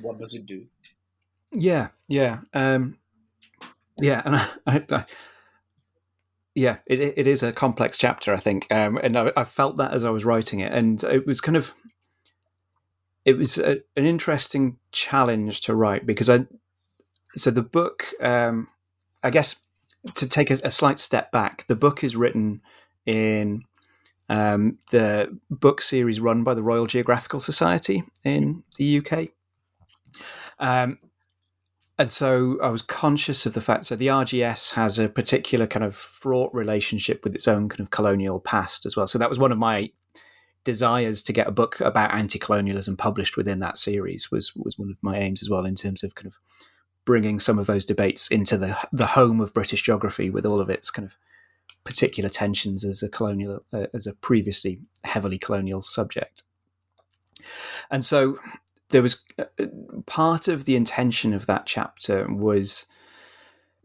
What 0.00 0.18
does 0.18 0.34
it 0.34 0.46
do? 0.46 0.66
Yeah 1.52 1.88
yeah 2.08 2.40
um, 2.54 2.96
yeah 4.00 4.22
and 4.24 4.36
I, 4.40 4.48
I, 4.66 4.84
I 4.90 5.04
yeah, 6.54 6.78
it 6.86 7.00
it 7.00 7.26
is 7.26 7.42
a 7.42 7.52
complex 7.52 7.96
chapter, 7.96 8.34
I 8.34 8.36
think, 8.36 8.66
um, 8.70 8.98
and 9.02 9.16
I, 9.16 9.32
I, 9.34 9.44
felt 9.44 9.78
that 9.78 9.94
as 9.94 10.04
I 10.04 10.10
was 10.10 10.26
writing 10.26 10.60
it, 10.60 10.70
and 10.70 11.02
it 11.04 11.26
was 11.26 11.40
kind 11.40 11.56
of 11.56 11.72
it 13.24 13.36
was 13.36 13.58
a, 13.58 13.80
an 13.96 14.04
interesting 14.04 14.78
challenge 14.90 15.60
to 15.62 15.74
write 15.74 16.06
because 16.06 16.28
I 16.28 16.46
so 17.34 17.50
the 17.50 17.62
book 17.62 18.08
um, 18.20 18.68
I 19.22 19.30
guess 19.30 19.60
to 20.14 20.28
take 20.28 20.50
a, 20.50 20.58
a, 20.64 20.70
slight 20.70 20.98
step 20.98 21.30
back, 21.30 21.66
the 21.68 21.76
book 21.76 22.02
is 22.02 22.16
written 22.16 22.60
in 23.06 23.62
um, 24.28 24.78
the 24.90 25.38
book 25.48 25.80
series 25.80 26.20
run 26.20 26.42
by 26.42 26.54
the 26.54 26.62
Royal 26.62 26.86
Geographical 26.86 27.38
Society 27.38 28.02
in 28.24 28.64
the 28.78 28.98
UK. 28.98 29.28
Um, 30.58 30.98
and 31.98 32.10
so 32.10 32.58
I 32.60 32.70
was 32.70 32.82
conscious 32.82 33.46
of 33.46 33.54
the 33.54 33.60
fact 33.60 33.84
so 33.84 33.96
the 33.96 34.08
RGS 34.08 34.74
has 34.74 34.98
a 34.98 35.08
particular 35.08 35.66
kind 35.66 35.84
of 35.84 35.94
fraught 35.94 36.52
relationship 36.52 37.22
with 37.22 37.34
its 37.34 37.46
own 37.46 37.68
kind 37.68 37.80
of 37.80 37.90
colonial 37.90 38.40
past 38.40 38.86
as 38.86 38.96
well. 38.96 39.06
So 39.06 39.18
that 39.18 39.28
was 39.28 39.38
one 39.38 39.52
of 39.52 39.58
my 39.58 39.90
desires 40.64 41.22
to 41.24 41.32
get 41.32 41.48
a 41.48 41.52
book 41.52 41.80
about 41.80 42.14
anti-colonialism 42.14 42.96
published 42.96 43.36
within 43.36 43.60
that 43.60 43.76
series 43.76 44.30
was 44.30 44.54
was 44.54 44.78
one 44.78 44.90
of 44.90 44.96
my 45.02 45.18
aims 45.18 45.42
as 45.42 45.50
well 45.50 45.64
in 45.64 45.74
terms 45.74 46.02
of 46.02 46.14
kind 46.14 46.26
of 46.26 46.38
bringing 47.04 47.40
some 47.40 47.58
of 47.58 47.66
those 47.66 47.84
debates 47.84 48.28
into 48.28 48.56
the 48.56 48.76
the 48.92 49.08
home 49.08 49.40
of 49.40 49.54
British 49.54 49.82
geography 49.82 50.30
with 50.30 50.46
all 50.46 50.60
of 50.60 50.70
its 50.70 50.90
kind 50.90 51.06
of 51.06 51.16
particular 51.84 52.28
tensions 52.28 52.84
as 52.84 53.02
a 53.02 53.08
colonial 53.08 53.64
uh, 53.72 53.86
as 53.92 54.06
a 54.06 54.12
previously 54.12 54.80
heavily 55.04 55.38
colonial 55.38 55.82
subject. 55.82 56.42
And 57.90 58.04
so 58.04 58.38
there 58.90 59.02
was 59.02 59.22
uh, 59.38 59.66
part 60.06 60.46
of 60.46 60.64
the 60.64 60.76
intention 60.76 61.32
of 61.32 61.46
that 61.46 61.66
chapter 61.66 62.32
was 62.32 62.86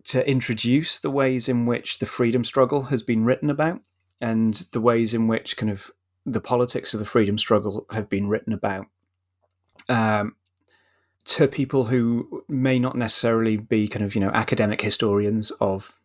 to 0.04 0.30
introduce 0.30 1.00
the 1.00 1.10
ways 1.10 1.50
in 1.50 1.66
which 1.66 2.00
the 2.00 2.06
freedom 2.06 2.44
struggle 2.44 2.84
has 2.84 3.02
been 3.02 3.26
written 3.26 3.50
about 3.50 3.82
and 4.22 4.66
the 4.72 4.82
ways 4.82 5.14
in 5.14 5.28
which 5.28 5.58
kind 5.58 5.72
of 5.72 5.92
the 6.28 6.42
politics 6.42 6.94
of 6.94 7.00
the 7.00 7.06
freedom 7.06 7.38
struggle 7.38 7.86
have 7.92 8.10
been 8.10 8.28
written 8.28 8.52
about 8.52 8.88
um, 9.88 10.36
to 11.24 11.48
people 11.48 11.86
who 11.86 12.44
may 12.50 12.78
not 12.78 12.98
necessarily 12.98 13.56
be 13.56 13.88
kind 13.88 14.04
of 14.04 14.14
you 14.14 14.22
know 14.22 14.32
academic 14.34 14.82
historians 14.82 15.52
of 15.62 16.00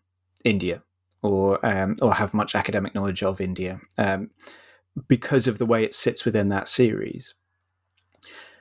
India 0.44 0.82
or 1.22 1.64
um, 1.66 1.96
or 2.00 2.14
have 2.14 2.32
much 2.32 2.54
academic 2.54 2.94
knowledge 2.94 3.22
of 3.22 3.40
India 3.40 3.80
um, 3.98 4.30
because 5.08 5.46
of 5.46 5.58
the 5.58 5.66
way 5.66 5.82
it 5.82 5.92
sits 5.92 6.24
within 6.24 6.48
that 6.48 6.68
series. 6.68 7.35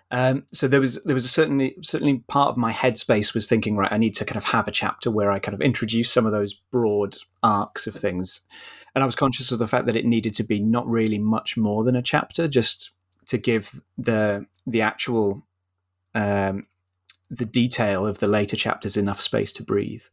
Um, 0.09 0.45
so 0.51 0.67
there 0.67 0.81
was 0.81 1.01
there 1.03 1.15
was 1.15 1.25
a 1.25 1.29
certainly 1.29 1.75
certainly 1.81 2.23
part 2.27 2.49
of 2.49 2.57
my 2.57 2.73
headspace 2.73 3.33
was 3.33 3.47
thinking 3.47 3.77
right 3.77 3.91
I 3.91 3.97
need 3.97 4.15
to 4.15 4.25
kind 4.25 4.37
of 4.37 4.45
have 4.45 4.67
a 4.67 4.71
chapter 4.71 5.09
where 5.09 5.31
I 5.31 5.39
kind 5.39 5.53
of 5.53 5.61
introduce 5.61 6.11
some 6.11 6.25
of 6.25 6.31
those 6.31 6.53
broad 6.53 7.17
arcs 7.43 7.87
of 7.87 7.93
things, 7.93 8.41
and 8.93 9.03
I 9.03 9.05
was 9.05 9.15
conscious 9.15 9.51
of 9.51 9.59
the 9.59 9.67
fact 9.67 9.85
that 9.85 9.95
it 9.95 10.05
needed 10.05 10.33
to 10.35 10.43
be 10.43 10.59
not 10.59 10.87
really 10.87 11.19
much 11.19 11.57
more 11.57 11.83
than 11.83 11.95
a 11.95 12.01
chapter, 12.01 12.47
just 12.47 12.91
to 13.27 13.37
give 13.37 13.81
the 13.97 14.45
the 14.67 14.81
actual 14.81 15.45
um, 16.13 16.67
the 17.29 17.45
detail 17.45 18.05
of 18.05 18.19
the 18.19 18.27
later 18.27 18.57
chapters 18.57 18.97
enough 18.97 19.21
space 19.21 19.51
to 19.53 19.63
breathe. 19.63 20.03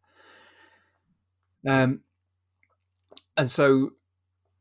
Um, 1.67 2.03
and 3.37 3.51
so, 3.51 3.93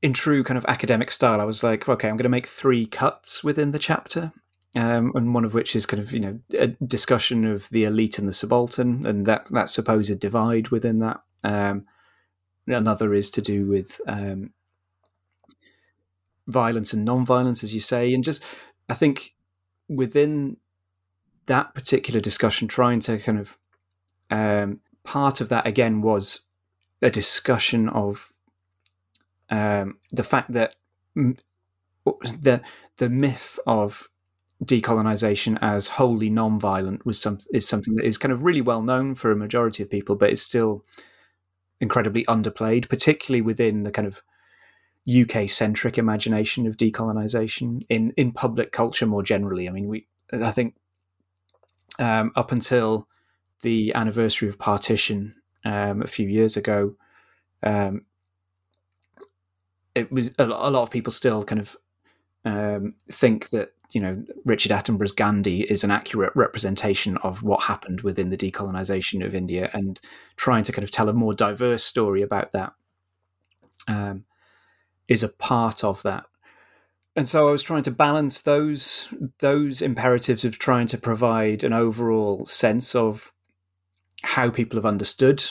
in 0.02 0.14
true 0.14 0.44
kind 0.44 0.58
of 0.58 0.66
academic 0.66 1.12
style, 1.12 1.40
I 1.40 1.46
was 1.46 1.64
like, 1.64 1.88
okay, 1.88 2.10
I'm 2.10 2.18
going 2.18 2.24
to 2.24 2.30
make 2.30 2.48
three 2.48 2.86
cuts 2.88 3.44
within 3.44 3.72
the 3.72 3.80
chapter. 3.80 4.32
Um, 4.76 5.12
and 5.16 5.34
one 5.34 5.46
of 5.46 5.54
which 5.54 5.76
is 5.76 5.86
kind 5.86 6.02
of 6.02 6.12
you 6.12 6.20
know 6.20 6.40
a 6.58 6.68
discussion 6.68 7.46
of 7.46 7.70
the 7.70 7.86
elite 7.86 8.20
and 8.20 8.28
the 8.28 8.34
subaltern 8.34 9.06
and 9.06 9.26
that 9.26 9.46
that 9.48 9.70
supposed 9.70 10.20
divide 10.20 10.70
within 10.70 11.00
that. 11.00 11.22
Um, 11.44 11.86
another 12.68 13.14
is 13.14 13.30
to 13.32 13.42
do 13.42 13.66
with 13.66 14.00
um, 14.08 14.52
violence 16.48 16.94
and 16.94 17.06
non-violence, 17.06 17.64
as 17.64 17.74
you 17.74 17.82
say, 17.82 18.14
and 18.14 18.24
just 18.24 18.44
I 18.90 18.94
think 18.94 19.34
within 19.88 20.58
that 21.46 21.74
particular 21.74 22.20
discussion, 22.20 22.68
trying 22.68 23.00
to 23.02 23.18
kind 23.18 23.40
of 23.40 23.58
um, 24.30 24.82
part 25.04 25.42
of 25.42 25.50
that 25.50 25.66
again 25.66 26.02
was 26.02 26.42
a 27.02 27.10
discussion 27.10 27.88
of 27.90 28.32
um, 29.50 29.98
the 30.12 30.24
fact 30.24 30.52
that 30.52 30.76
the 31.16 32.62
the 32.98 33.10
myth 33.10 33.60
of 33.66 34.10
decolonization 34.64 35.58
as 35.62 35.88
wholly 35.88 36.30
non-violent 36.30 37.06
was 37.06 37.20
some 37.20 37.38
is 37.52 37.68
something 37.68 37.96
that 37.96 38.06
is 38.06 38.18
kind 38.18 38.32
of 38.32 38.44
really 38.44 38.62
well 38.62 38.82
known 38.82 39.14
for 39.16 39.32
a 39.32 39.36
majority 39.36 39.84
of 39.84 39.90
people, 39.90 40.16
but 40.16 40.32
is 40.32 40.42
still 40.42 40.84
incredibly 41.80 42.24
underplayed, 42.26 42.90
particularly 42.90 43.42
within 43.42 43.84
the 43.84 43.92
kind 43.92 44.08
of 44.08 44.22
UK 45.10 45.50
centric 45.50 45.98
imagination 45.98 46.68
of 46.68 46.78
decolonization 46.78 47.86
in 47.90 48.12
in 48.18 48.32
public 48.32 48.72
culture 48.72 49.06
more 49.06 49.24
generally. 49.24 49.68
I 49.68 49.72
mean, 49.72 49.88
we 49.88 50.08
I 50.34 50.52
think 50.52 50.76
um, 52.00 52.32
up 52.36 52.52
until 52.52 53.08
the 53.62 53.94
anniversary 53.96 54.50
of 54.50 54.60
partition 54.60 55.36
um, 55.66 56.02
a 56.02 56.08
few 56.08 56.28
years 56.28 56.58
ago, 56.58 56.96
um, 57.64 58.06
it 59.96 60.12
was 60.12 60.36
a, 60.38 60.46
lot 60.46 60.84
of 60.84 60.92
people 60.92 61.12
still 61.12 61.44
kind 61.44 61.60
of 61.60 61.78
um, 62.46 62.94
think 63.10 63.50
that 63.50 63.72
you 63.92 64.02
know 64.02 64.24
Richard 64.46 64.72
Attenborough's 64.72 65.12
Gandhi 65.12 65.62
is 65.62 65.84
an 65.84 65.92
accurate 65.92 66.34
representation 66.36 67.18
of 67.18 67.44
what 67.44 67.64
happened 67.64 68.02
within 68.02 68.30
the 68.30 68.38
decolonization 68.38 69.26
of 69.26 69.36
India, 69.36 69.70
and 69.74 70.00
trying 70.36 70.64
to 70.64 70.72
kind 70.72 70.84
of 70.84 70.92
tell 70.92 71.10
a 71.10 71.14
more 71.14 71.34
diverse 71.34 71.84
story 71.84 72.22
about 72.22 72.52
that 72.52 72.74
um, 73.88 74.26
is 75.08 75.24
a 75.24 75.30
part 75.30 75.84
of 75.84 76.04
that. 76.04 76.26
And 77.16 77.28
so 77.28 77.48
I 77.48 77.52
was 77.52 77.64
trying 77.64 77.84
to 77.84 77.92
balance 77.92 78.42
those 78.42 79.10
those 79.40 79.82
imperatives 79.82 80.46
of 80.46 80.60
trying 80.60 80.88
to 80.88 80.98
provide 80.98 81.64
an 81.64 81.74
overall 81.74 82.46
sense 82.46 82.94
of 82.94 83.32
how 84.22 84.50
people 84.50 84.78
have 84.78 84.86
understood 84.86 85.44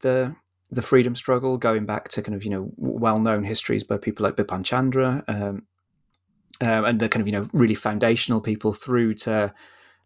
the 0.00 0.34
the 0.70 0.82
freedom 0.82 1.14
struggle, 1.14 1.56
going 1.56 1.86
back 1.86 2.08
to 2.08 2.22
kind 2.22 2.34
of 2.34 2.44
you 2.44 2.50
know 2.50 2.72
well 2.76 3.18
known 3.18 3.44
histories 3.44 3.84
by 3.84 3.96
people 3.96 4.24
like 4.24 4.36
Bipin 4.36 4.64
Chandra, 4.64 5.22
um, 5.28 5.66
um, 6.60 6.84
and 6.84 7.00
the 7.00 7.08
kind 7.08 7.20
of 7.20 7.26
you 7.26 7.32
know 7.32 7.48
really 7.52 7.74
foundational 7.74 8.40
people 8.40 8.72
through 8.72 9.14
to 9.14 9.52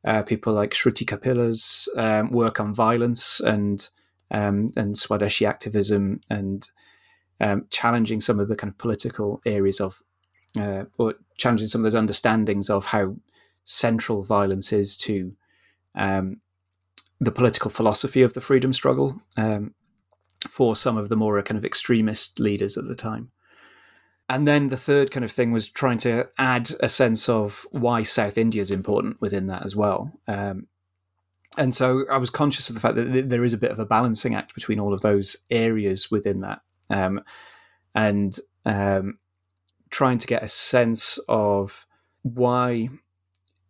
uh, 0.05 0.23
people 0.23 0.53
like 0.53 0.71
Shruti 0.71 1.07
Kapila's 1.07 1.89
um, 1.97 2.31
work 2.31 2.61
on 2.61 2.73
violence 2.73 3.41
and 3.41 3.89
um, 4.31 4.69
and 4.77 4.95
Swadeshi 4.95 5.47
activism 5.47 6.21
and 6.31 6.69
um, 7.41 7.67
challenging 7.71 8.21
some 8.21 8.41
of 8.41 8.49
the 8.49 8.57
kind 8.57 8.71
of 8.73 8.79
political 8.79 9.41
areas 9.47 9.81
of 9.81 10.03
uh, 10.59 10.85
or 10.99 11.15
challenging 11.37 11.69
some 11.69 11.85
of 11.85 11.85
those 11.85 12.01
understandings 12.01 12.71
of 12.71 12.87
how 12.87 13.17
central 13.65 14.23
violence 14.23 14.73
is 14.73 14.97
to 14.97 15.33
um, 15.95 16.41
the 17.21 17.33
political 17.33 17.71
philosophy 17.71 18.23
of 18.23 18.35
the 18.35 18.41
freedom 18.41 18.73
struggle 18.73 19.21
um, 19.37 19.75
for 20.49 20.77
some 20.77 20.97
of 20.97 21.09
the 21.09 21.17
more 21.17 21.41
kind 21.43 21.59
of 21.59 21.65
extremist 21.65 22.39
leaders 22.39 22.77
at 22.77 22.87
the 22.87 22.95
time. 22.95 23.31
And 24.29 24.47
then 24.47 24.69
the 24.69 24.77
third 24.77 25.11
kind 25.11 25.25
of 25.25 25.33
thing 25.33 25.53
was 25.53 25.69
trying 25.69 25.99
to 25.99 26.29
add 26.37 26.71
a 26.81 26.89
sense 26.89 27.29
of 27.29 27.67
why 27.71 28.03
South 28.03 28.37
India 28.37 28.61
is 28.61 28.71
important 28.71 29.21
within 29.21 29.47
that 29.47 29.65
as 29.65 29.75
well. 29.75 30.13
Um, 30.27 30.67
and 31.57 31.75
so 31.75 32.05
I 32.11 32.19
was 32.19 32.31
conscious 32.31 32.69
of 32.69 32.75
the 32.75 32.81
fact 32.81 32.97
that 32.97 33.31
there 33.31 33.45
is 33.45 33.55
a 33.55 33.59
bit 33.59 33.71
of 33.71 33.79
a 33.79 33.87
balancing 33.87 34.35
act 34.35 34.55
between 34.55 34.79
all 34.79 34.93
of 34.93 35.01
those 35.01 35.39
areas 35.51 36.11
within 36.11 36.41
that. 36.41 36.61
Um, 36.91 37.23
and 37.95 38.39
um, 38.67 39.19
trying 39.91 40.19
to 40.19 40.27
get 40.27 40.43
a 40.43 40.49
sense 40.49 41.19
of 41.27 41.87
why, 42.23 42.91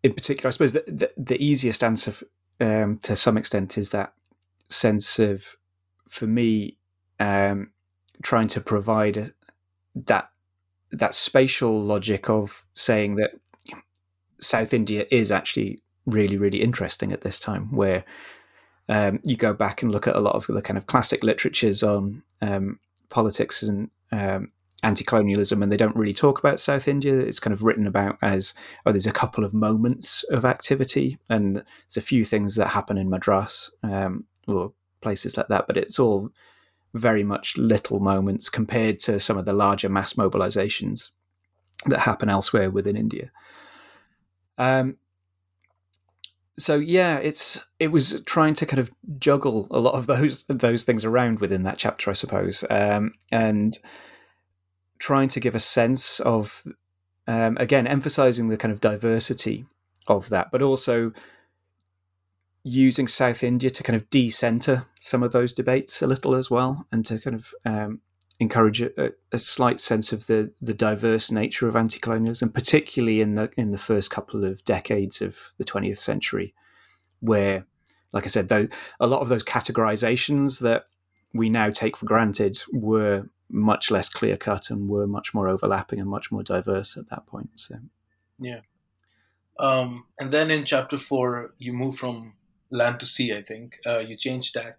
in 0.02 0.12
particular, 0.12 0.48
I 0.48 0.50
suppose 0.50 0.72
the, 0.72 0.84
the, 0.88 1.12
the 1.16 1.42
easiest 1.42 1.84
answer 1.84 2.12
um, 2.60 2.98
to 3.04 3.14
some 3.14 3.38
extent 3.38 3.78
is 3.78 3.90
that 3.90 4.12
sense 4.68 5.18
of, 5.20 5.56
for 6.08 6.26
me, 6.26 6.78
um, 7.20 7.70
trying 8.22 8.48
to 8.48 8.60
provide 8.60 9.16
a, 9.16 9.28
that 9.94 10.30
that 10.92 11.14
spatial 11.14 11.80
logic 11.80 12.30
of 12.30 12.64
saying 12.74 13.16
that 13.16 13.32
South 14.40 14.72
India 14.72 15.06
is 15.10 15.30
actually 15.30 15.82
really, 16.06 16.36
really 16.36 16.62
interesting 16.62 17.12
at 17.12 17.20
this 17.20 17.38
time, 17.38 17.74
where 17.74 18.04
um, 18.88 19.20
you 19.22 19.36
go 19.36 19.52
back 19.52 19.82
and 19.82 19.92
look 19.92 20.06
at 20.06 20.16
a 20.16 20.20
lot 20.20 20.34
of 20.34 20.46
the 20.46 20.62
kind 20.62 20.78
of 20.78 20.86
classic 20.86 21.22
literatures 21.22 21.82
on 21.82 22.22
um, 22.40 22.78
politics 23.10 23.62
and 23.62 23.90
um, 24.12 24.50
anti-colonialism, 24.82 25.62
and 25.62 25.70
they 25.70 25.76
don't 25.76 25.96
really 25.96 26.14
talk 26.14 26.38
about 26.38 26.60
South 26.60 26.88
India. 26.88 27.18
It's 27.18 27.40
kind 27.40 27.52
of 27.52 27.62
written 27.62 27.86
about 27.86 28.16
as 28.22 28.54
oh, 28.86 28.92
there's 28.92 29.06
a 29.06 29.12
couple 29.12 29.44
of 29.44 29.52
moments 29.52 30.24
of 30.30 30.44
activity, 30.44 31.18
and 31.28 31.56
there's 31.56 31.96
a 31.96 32.00
few 32.00 32.24
things 32.24 32.54
that 32.54 32.68
happen 32.68 32.96
in 32.96 33.10
Madras 33.10 33.70
um, 33.82 34.24
or 34.46 34.72
places 35.00 35.36
like 35.36 35.48
that, 35.48 35.66
but 35.66 35.76
it's 35.76 35.98
all 35.98 36.30
very 36.94 37.22
much 37.22 37.56
little 37.56 38.00
moments 38.00 38.48
compared 38.48 38.98
to 39.00 39.20
some 39.20 39.36
of 39.36 39.44
the 39.44 39.52
larger 39.52 39.88
mass 39.88 40.14
mobilizations 40.14 41.10
that 41.86 42.00
happen 42.00 42.28
elsewhere 42.28 42.70
within 42.70 42.96
India. 42.96 43.30
Um, 44.56 44.96
so 46.56 46.74
yeah, 46.76 47.18
it's 47.18 47.64
it 47.78 47.92
was 47.92 48.20
trying 48.26 48.54
to 48.54 48.66
kind 48.66 48.80
of 48.80 48.90
juggle 49.18 49.68
a 49.70 49.78
lot 49.78 49.94
of 49.94 50.06
those 50.06 50.44
those 50.48 50.84
things 50.84 51.04
around 51.04 51.40
within 51.40 51.62
that 51.62 51.78
chapter, 51.78 52.10
I 52.10 52.14
suppose, 52.14 52.64
um, 52.68 53.12
and 53.30 53.78
trying 54.98 55.28
to 55.28 55.40
give 55.40 55.54
a 55.54 55.60
sense 55.60 56.18
of 56.20 56.64
um, 57.28 57.56
again 57.60 57.86
emphasizing 57.86 58.48
the 58.48 58.56
kind 58.56 58.72
of 58.72 58.80
diversity 58.80 59.66
of 60.08 60.30
that, 60.30 60.50
but 60.50 60.62
also 60.62 61.12
using 62.68 63.08
South 63.08 63.42
India 63.42 63.70
to 63.70 63.82
kind 63.82 63.96
of 63.96 64.08
decenter 64.10 64.86
some 65.00 65.22
of 65.22 65.32
those 65.32 65.52
debates 65.52 66.02
a 66.02 66.06
little 66.06 66.34
as 66.34 66.50
well, 66.50 66.86
and 66.92 67.04
to 67.06 67.18
kind 67.18 67.36
of 67.36 67.54
um, 67.64 68.00
encourage 68.38 68.82
a, 68.82 69.12
a, 69.32 69.38
slight 69.38 69.80
sense 69.80 70.12
of 70.12 70.26
the 70.26 70.52
the 70.60 70.74
diverse 70.74 71.30
nature 71.30 71.66
of 71.66 71.76
anti-colonialism, 71.76 72.50
particularly 72.50 73.20
in 73.20 73.34
the 73.34 73.50
in 73.56 73.70
the 73.70 73.78
first 73.78 74.10
couple 74.10 74.44
of 74.44 74.64
decades 74.64 75.22
of 75.22 75.52
the 75.58 75.64
20th 75.64 75.98
century, 75.98 76.54
where, 77.20 77.66
like 78.12 78.24
I 78.24 78.28
said, 78.28 78.48
though 78.48 78.68
a 79.00 79.06
lot 79.06 79.22
of 79.22 79.28
those 79.28 79.44
categorizations 79.44 80.60
that 80.60 80.86
we 81.32 81.48
now 81.48 81.70
take 81.70 81.96
for 81.96 82.06
granted 82.06 82.62
were 82.72 83.28
much 83.50 83.90
less 83.90 84.08
clear 84.08 84.36
cut 84.36 84.70
and 84.70 84.88
were 84.88 85.06
much 85.06 85.32
more 85.32 85.48
overlapping 85.48 86.00
and 86.00 86.08
much 86.08 86.30
more 86.30 86.42
diverse 86.42 86.96
at 86.96 87.08
that 87.08 87.26
point. 87.26 87.50
So, 87.56 87.76
yeah. 88.38 88.60
Um, 89.58 90.04
and 90.20 90.30
then 90.30 90.50
in 90.50 90.64
chapter 90.64 90.98
four, 90.98 91.54
you 91.58 91.72
move 91.72 91.96
from 91.96 92.34
land 92.70 93.00
to 93.00 93.06
sea. 93.06 93.34
I 93.34 93.42
think 93.42 93.78
uh, 93.86 93.98
you 93.98 94.16
change 94.16 94.52
that 94.52 94.78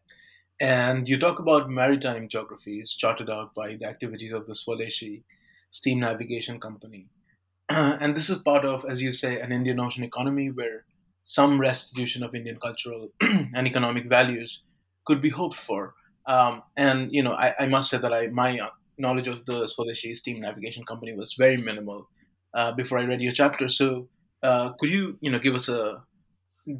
and 0.60 1.08
you 1.08 1.17
talk 1.17 1.39
about 1.39 1.69
maritime 1.69 2.28
geographies 2.28 2.93
charted 2.93 3.30
out 3.30 3.54
by 3.56 3.75
the 3.75 3.86
activities 3.86 4.34
of 4.34 4.45
the 4.45 4.54
Swadeshi 4.54 5.23
Steam 5.69 6.02
Navigation 6.02 6.60
Company. 6.60 7.08
and 7.69 8.15
this 8.15 8.30
is 8.30 8.39
part 8.39 8.65
of, 8.65 8.86
as 8.89 9.02
you 9.02 9.13
say, 9.13 9.39
an 9.39 9.52
Indian 9.54 9.80
Ocean 9.80 10.04
economy 10.04 10.49
where 10.52 10.84
some 11.23 11.62
restitution 11.62 12.23
of 12.23 12.36
Indian 12.36 12.58
cultural 12.60 13.10
and 13.21 13.67
economic 13.67 14.08
values 14.08 14.63
could 15.06 15.21
be 15.21 15.30
hoped 15.30 15.56
for. 15.56 15.93
Um, 16.25 16.63
and 16.75 17.13
you 17.13 17.23
know, 17.23 17.34
I, 17.34 17.56
I, 17.60 17.67
must 17.67 17.89
say 17.89 17.97
that 17.97 18.13
I 18.13 18.28
my 18.28 18.60
knowledge 18.97 19.28
of 19.28 19.45
the 19.45 19.63
Swadeshi 19.63 20.15
Steam 20.15 20.41
Navigation 20.41 20.84
Company 20.84 21.13
was 21.15 21.36
very 21.36 21.58
minimal 21.58 22.10
uh, 22.54 22.73
before 22.73 22.99
I 22.99 23.06
read 23.06 23.21
your 23.21 23.32
chapter. 23.32 23.67
So, 23.67 24.10
uh, 24.43 24.73
could 24.73 24.89
you 24.89 25.17
you 25.21 25.32
know 25.32 25.39
give 25.39 25.56
us 25.56 25.69
a 25.69 26.04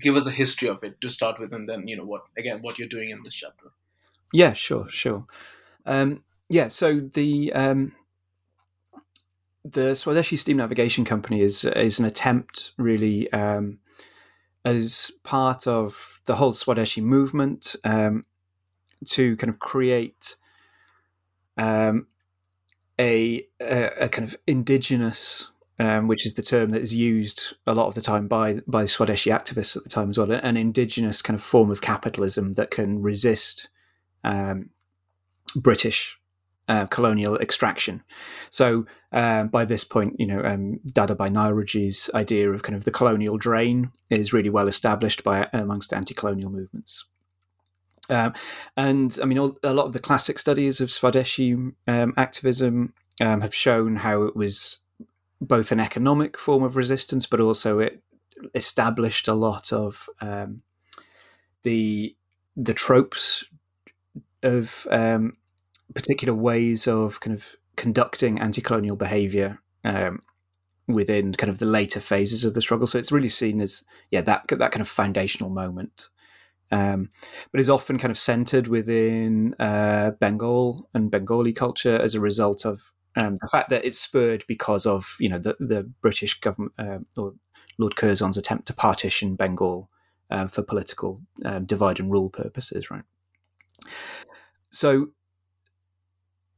give 0.02 0.16
us 0.16 0.26
a 0.26 0.32
history 0.32 0.70
of 0.70 0.84
it 0.84 1.00
to 1.02 1.10
start 1.10 1.40
with, 1.40 1.54
and 1.54 1.68
then 1.68 1.88
you 1.88 1.98
know 1.98 2.06
what 2.06 2.24
again 2.38 2.62
what 2.62 2.78
you're 2.78 2.88
doing 2.88 3.10
in 3.10 3.24
this 3.24 3.34
chapter. 3.34 3.72
Yeah, 4.34 4.54
sure, 4.54 4.88
sure. 4.90 5.26
Um, 5.86 6.24
yeah, 6.50 6.68
so 6.68 7.00
the 7.00 7.52
um, 7.54 7.94
the 9.64 9.94
Swadeshi 9.94 10.38
Steam 10.38 10.58
Navigation 10.58 11.06
Company 11.06 11.42
is 11.42 11.64
is 11.64 12.00
an 12.00 12.06
attempt, 12.06 12.74
really, 12.78 13.32
um, 13.32 13.80
as 14.66 15.12
part 15.24 15.68
of 15.68 16.22
the 16.26 16.36
whole 16.36 16.54
Swadeshi 16.54 17.02
movement, 17.02 17.76
um, 17.84 18.26
to 19.08 19.36
kind 19.38 19.50
of 19.50 19.60
create 19.60 20.36
um, 21.58 22.08
a, 23.00 23.48
a, 23.60 23.90
a 24.02 24.10
kind 24.10 24.28
of 24.28 24.38
indigenous 24.48 25.50
um, 25.80 26.08
which 26.08 26.26
is 26.26 26.34
the 26.34 26.44
term 26.44 26.72
that 26.72 26.82
is 26.82 26.94
used 26.94 27.56
a 27.66 27.74
lot 27.74 27.88
of 27.88 27.96
the 27.96 28.02
time 28.02 28.28
by 28.28 28.62
by 28.68 28.84
Swadeshi 28.84 29.32
activists 29.34 29.78
at 29.78 29.84
the 29.84 29.90
time 29.90 30.10
as 30.10 30.18
well, 30.18 30.32
an 30.32 30.58
indigenous 30.58 31.22
kind 31.22 31.36
of 31.36 31.44
form 31.44 31.72
of 31.72 31.82
capitalism 31.82 32.54
that 32.54 32.72
can 32.72 33.02
resist 33.02 33.70
um, 34.24 34.70
British 35.56 36.20
uh, 36.68 36.86
colonial 36.86 37.38
extraction. 37.38 38.04
So 38.52 38.86
um, 39.12 39.48
by 39.48 39.66
this 39.66 39.84
point, 39.84 40.16
you 40.20 40.28
know, 40.28 40.42
um, 40.44 40.80
Dadabhai 40.86 41.32
Naoroji's 41.32 42.12
idea 42.14 42.52
of 42.52 42.62
kind 42.62 42.76
of 42.76 42.84
the 42.84 42.92
colonial 42.92 43.38
drain 43.38 43.92
is 44.10 44.34
really 44.34 44.52
well 44.52 44.68
established 44.68 45.24
by 45.24 45.48
amongst 45.52 45.94
anti-colonial 45.94 46.52
movements. 46.52 47.06
Um, 48.10 48.34
and 48.76 49.18
I 49.22 49.26
mean, 49.26 49.40
all, 49.40 49.58
a 49.64 49.74
lot 49.74 49.86
of 49.86 49.94
the 49.94 50.00
classic 50.00 50.40
studies 50.40 50.82
of 50.82 50.90
Swadeshi 50.90 51.74
um, 51.88 52.14
activism 52.18 52.94
um, 53.22 53.42
have 53.42 53.54
shown 53.54 53.98
how 53.98 54.24
it 54.24 54.36
was 54.36 54.78
both 55.42 55.72
an 55.72 55.80
economic 55.80 56.38
form 56.38 56.64
of 56.64 56.76
resistance, 56.76 57.26
but 57.26 57.40
also 57.40 57.80
it 57.80 58.02
established 58.54 59.28
a 59.28 59.34
lot 59.34 59.72
of 59.74 60.10
um, 60.22 60.62
the 61.64 62.16
the 62.56 62.74
tropes 62.74 63.46
of 64.44 64.88
um, 64.92 65.38
particular 65.94 66.34
ways 66.34 66.88
of 66.88 67.20
kind 67.20 67.36
of 67.36 67.56
conducting 67.76 68.40
anti-colonial 68.40 68.96
behavior 68.96 69.62
um, 69.84 70.22
within 70.88 71.34
kind 71.34 71.50
of 71.50 71.60
the 71.60 71.66
later 71.66 72.00
phases 72.00 72.44
of 72.44 72.54
the 72.54 72.62
struggle. 72.62 72.88
So 72.88 73.00
it's 73.00 73.12
really 73.12 73.30
seen 73.30 73.62
as 73.62 73.84
yeah 74.12 74.22
that 74.22 74.48
that 74.50 74.72
kind 74.72 74.82
of 74.82 74.88
foundational 74.88 75.50
moment. 75.50 76.10
Um, 76.72 77.10
but 77.52 77.60
is 77.60 77.70
often 77.70 77.98
kind 77.98 78.12
of 78.12 78.18
centered 78.18 78.68
within 78.68 79.56
uh, 79.58 80.12
Bengal 80.12 80.88
and 80.94 81.10
Bengali 81.10 81.52
culture 81.52 81.96
as 81.96 82.14
a 82.14 82.20
result 82.20 82.64
of 82.64 82.94
um, 83.16 83.36
the 83.42 83.48
fact 83.48 83.70
that 83.70 83.86
it's 83.86 84.00
spurred 84.00 84.46
because 84.48 84.86
of 84.86 85.16
you 85.20 85.30
know 85.30 85.40
the, 85.40 85.56
the 85.60 85.84
British 86.02 86.40
government 86.40 86.74
uh, 86.78 87.00
or 87.18 87.34
Lord 87.78 87.96
Curzon's 87.96 88.38
attempt 88.38 88.68
to 88.68 88.74
partition 88.74 89.36
Bengal 89.36 89.90
uh, 90.30 90.48
for 90.48 90.62
political 90.62 91.22
um, 91.46 91.66
divide 91.66 92.00
and 92.00 92.12
rule 92.12 92.30
purposes, 92.30 92.92
right? 92.92 93.04
So 94.70 95.10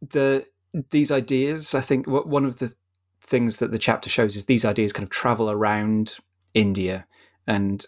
the 0.02 0.46
these 0.90 1.12
ideas, 1.12 1.76
I 1.76 1.82
think, 1.82 2.08
one 2.08 2.46
of 2.46 2.60
the 2.60 2.74
things 3.22 3.60
that 3.60 3.72
the 3.72 3.80
chapter 3.80 4.10
shows 4.10 4.36
is 4.36 4.46
these 4.46 4.66
ideas 4.66 4.94
kind 4.94 5.04
of 5.04 5.10
travel 5.10 5.50
around 5.50 6.16
India, 6.54 7.06
and 7.48 7.86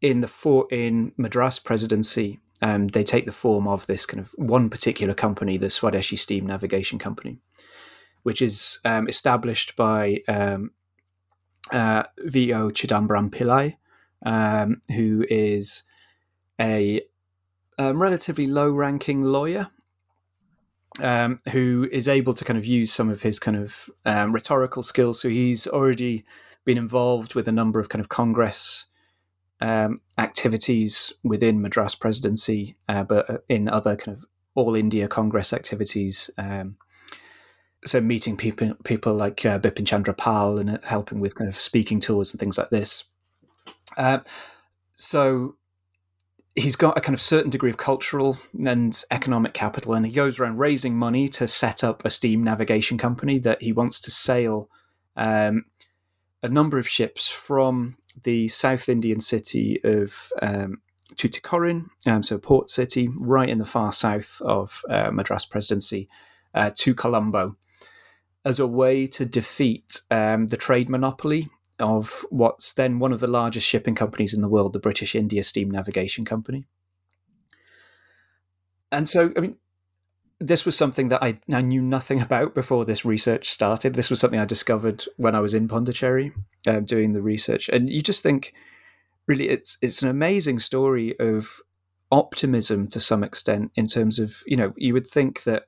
in 0.00 0.20
the 0.20 0.28
for 0.28 0.66
in 0.70 1.12
Madras 1.16 1.58
Presidency, 1.58 2.40
um, 2.60 2.88
they 2.88 3.04
take 3.04 3.26
the 3.26 3.32
form 3.32 3.66
of 3.66 3.86
this 3.86 4.06
kind 4.06 4.20
of 4.20 4.32
one 4.36 4.68
particular 4.68 5.14
company, 5.14 5.56
the 5.56 5.68
Swadeshi 5.68 6.18
Steam 6.18 6.46
Navigation 6.46 6.98
Company, 6.98 7.38
which 8.22 8.42
is 8.42 8.78
um, 8.84 9.08
established 9.08 9.76
by 9.76 10.22
um, 10.28 10.72
uh, 11.72 12.04
V.O. 12.18 12.70
Chidambaram 12.70 13.30
Pillai, 13.30 13.76
um, 14.24 14.80
who 14.94 15.24
is 15.28 15.82
a, 16.60 17.02
um, 17.78 18.00
relatively 18.00 18.46
low 18.46 18.70
ranking 18.70 19.22
lawyer. 19.22 19.70
Um, 21.00 21.38
who 21.52 21.88
is 21.92 22.08
able 22.08 22.34
to 22.34 22.44
kind 22.44 22.58
of 22.58 22.66
use 22.66 22.92
some 22.92 23.08
of 23.08 23.22
his 23.22 23.38
kind 23.38 23.56
of 23.56 23.88
um, 24.04 24.32
rhetorical 24.32 24.82
skills. 24.82 25.20
So 25.20 25.28
he's 25.28 25.64
already 25.64 26.24
been 26.64 26.76
involved 26.76 27.36
with 27.36 27.46
a 27.46 27.52
number 27.52 27.78
of 27.78 27.88
kind 27.88 28.00
of 28.00 28.08
Congress 28.08 28.86
um, 29.60 30.00
activities 30.18 31.12
within 31.22 31.60
Madras 31.60 31.94
Presidency, 31.94 32.76
uh, 32.88 33.04
but 33.04 33.44
in 33.48 33.68
other 33.68 33.94
kind 33.96 34.16
of 34.16 34.26
all 34.54 34.74
India 34.74 35.08
Congress 35.08 35.52
activities. 35.52 36.30
Um, 36.36 36.76
so 37.84 38.00
meeting 38.00 38.36
people, 38.36 38.74
people 38.84 39.14
like 39.14 39.44
uh, 39.44 39.58
Bipin 39.58 39.86
Chandra 39.86 40.14
Pal 40.14 40.58
and 40.58 40.78
helping 40.84 41.20
with 41.20 41.34
kind 41.34 41.48
of 41.48 41.56
speaking 41.56 42.00
tours 42.00 42.32
and 42.32 42.40
things 42.40 42.58
like 42.58 42.70
this. 42.70 43.04
Uh, 43.96 44.18
so 44.94 45.56
he's 46.54 46.76
got 46.76 46.98
a 46.98 47.00
kind 47.00 47.14
of 47.14 47.20
certain 47.20 47.50
degree 47.50 47.70
of 47.70 47.76
cultural 47.76 48.38
and 48.66 49.04
economic 49.10 49.54
capital, 49.54 49.94
and 49.94 50.06
he 50.06 50.12
goes 50.12 50.38
around 50.38 50.58
raising 50.58 50.96
money 50.96 51.28
to 51.28 51.46
set 51.46 51.84
up 51.84 52.04
a 52.04 52.10
steam 52.10 52.42
navigation 52.42 52.98
company 52.98 53.38
that 53.38 53.62
he 53.62 53.72
wants 53.72 54.00
to 54.00 54.10
sail 54.10 54.68
um, 55.16 55.64
a 56.42 56.48
number 56.48 56.78
of 56.78 56.88
ships 56.88 57.28
from 57.28 57.96
the 58.22 58.48
South 58.48 58.88
Indian 58.88 59.20
city 59.20 59.80
of 59.84 60.32
um, 60.42 60.80
Tuticorin, 61.14 61.90
um, 62.06 62.22
so 62.22 62.38
port 62.38 62.70
city, 62.70 63.08
right 63.16 63.48
in 63.48 63.58
the 63.58 63.64
far 63.64 63.92
south 63.92 64.40
of 64.44 64.82
uh, 64.88 65.10
Madras 65.10 65.44
Presidency, 65.44 66.08
uh, 66.54 66.70
to 66.74 66.94
Colombo, 66.94 67.56
as 68.44 68.58
a 68.58 68.66
way 68.66 69.06
to 69.06 69.24
defeat 69.24 70.00
um, 70.10 70.46
the 70.46 70.56
trade 70.56 70.88
monopoly 70.88 71.50
of 71.78 72.24
what's 72.30 72.72
then 72.72 72.98
one 72.98 73.12
of 73.12 73.20
the 73.20 73.26
largest 73.26 73.66
shipping 73.66 73.94
companies 73.94 74.34
in 74.34 74.40
the 74.40 74.48
world, 74.48 74.72
the 74.72 74.78
British 74.78 75.14
India 75.14 75.44
Steam 75.44 75.70
Navigation 75.70 76.24
Company. 76.24 76.66
And 78.90 79.08
so, 79.08 79.32
I 79.36 79.40
mean, 79.40 79.56
this 80.40 80.64
was 80.64 80.76
something 80.76 81.08
that 81.08 81.22
I, 81.22 81.38
I 81.52 81.60
knew 81.60 81.82
nothing 81.82 82.20
about 82.22 82.54
before 82.54 82.84
this 82.84 83.04
research 83.04 83.50
started. 83.50 83.94
This 83.94 84.10
was 84.10 84.20
something 84.20 84.40
I 84.40 84.44
discovered 84.44 85.04
when 85.16 85.34
I 85.34 85.40
was 85.40 85.54
in 85.54 85.68
Pondicherry 85.68 86.32
uh, 86.66 86.80
doing 86.80 87.12
the 87.12 87.22
research. 87.22 87.68
And 87.68 87.90
you 87.90 88.02
just 88.02 88.22
think, 88.22 88.54
really, 89.26 89.48
it's 89.48 89.76
it's 89.82 90.02
an 90.02 90.08
amazing 90.08 90.58
story 90.58 91.18
of 91.18 91.60
optimism 92.10 92.88
to 92.88 93.00
some 93.00 93.22
extent 93.22 93.70
in 93.74 93.86
terms 93.86 94.18
of 94.18 94.42
you 94.46 94.56
know 94.56 94.72
you 94.76 94.94
would 94.94 95.06
think 95.06 95.42
that 95.42 95.64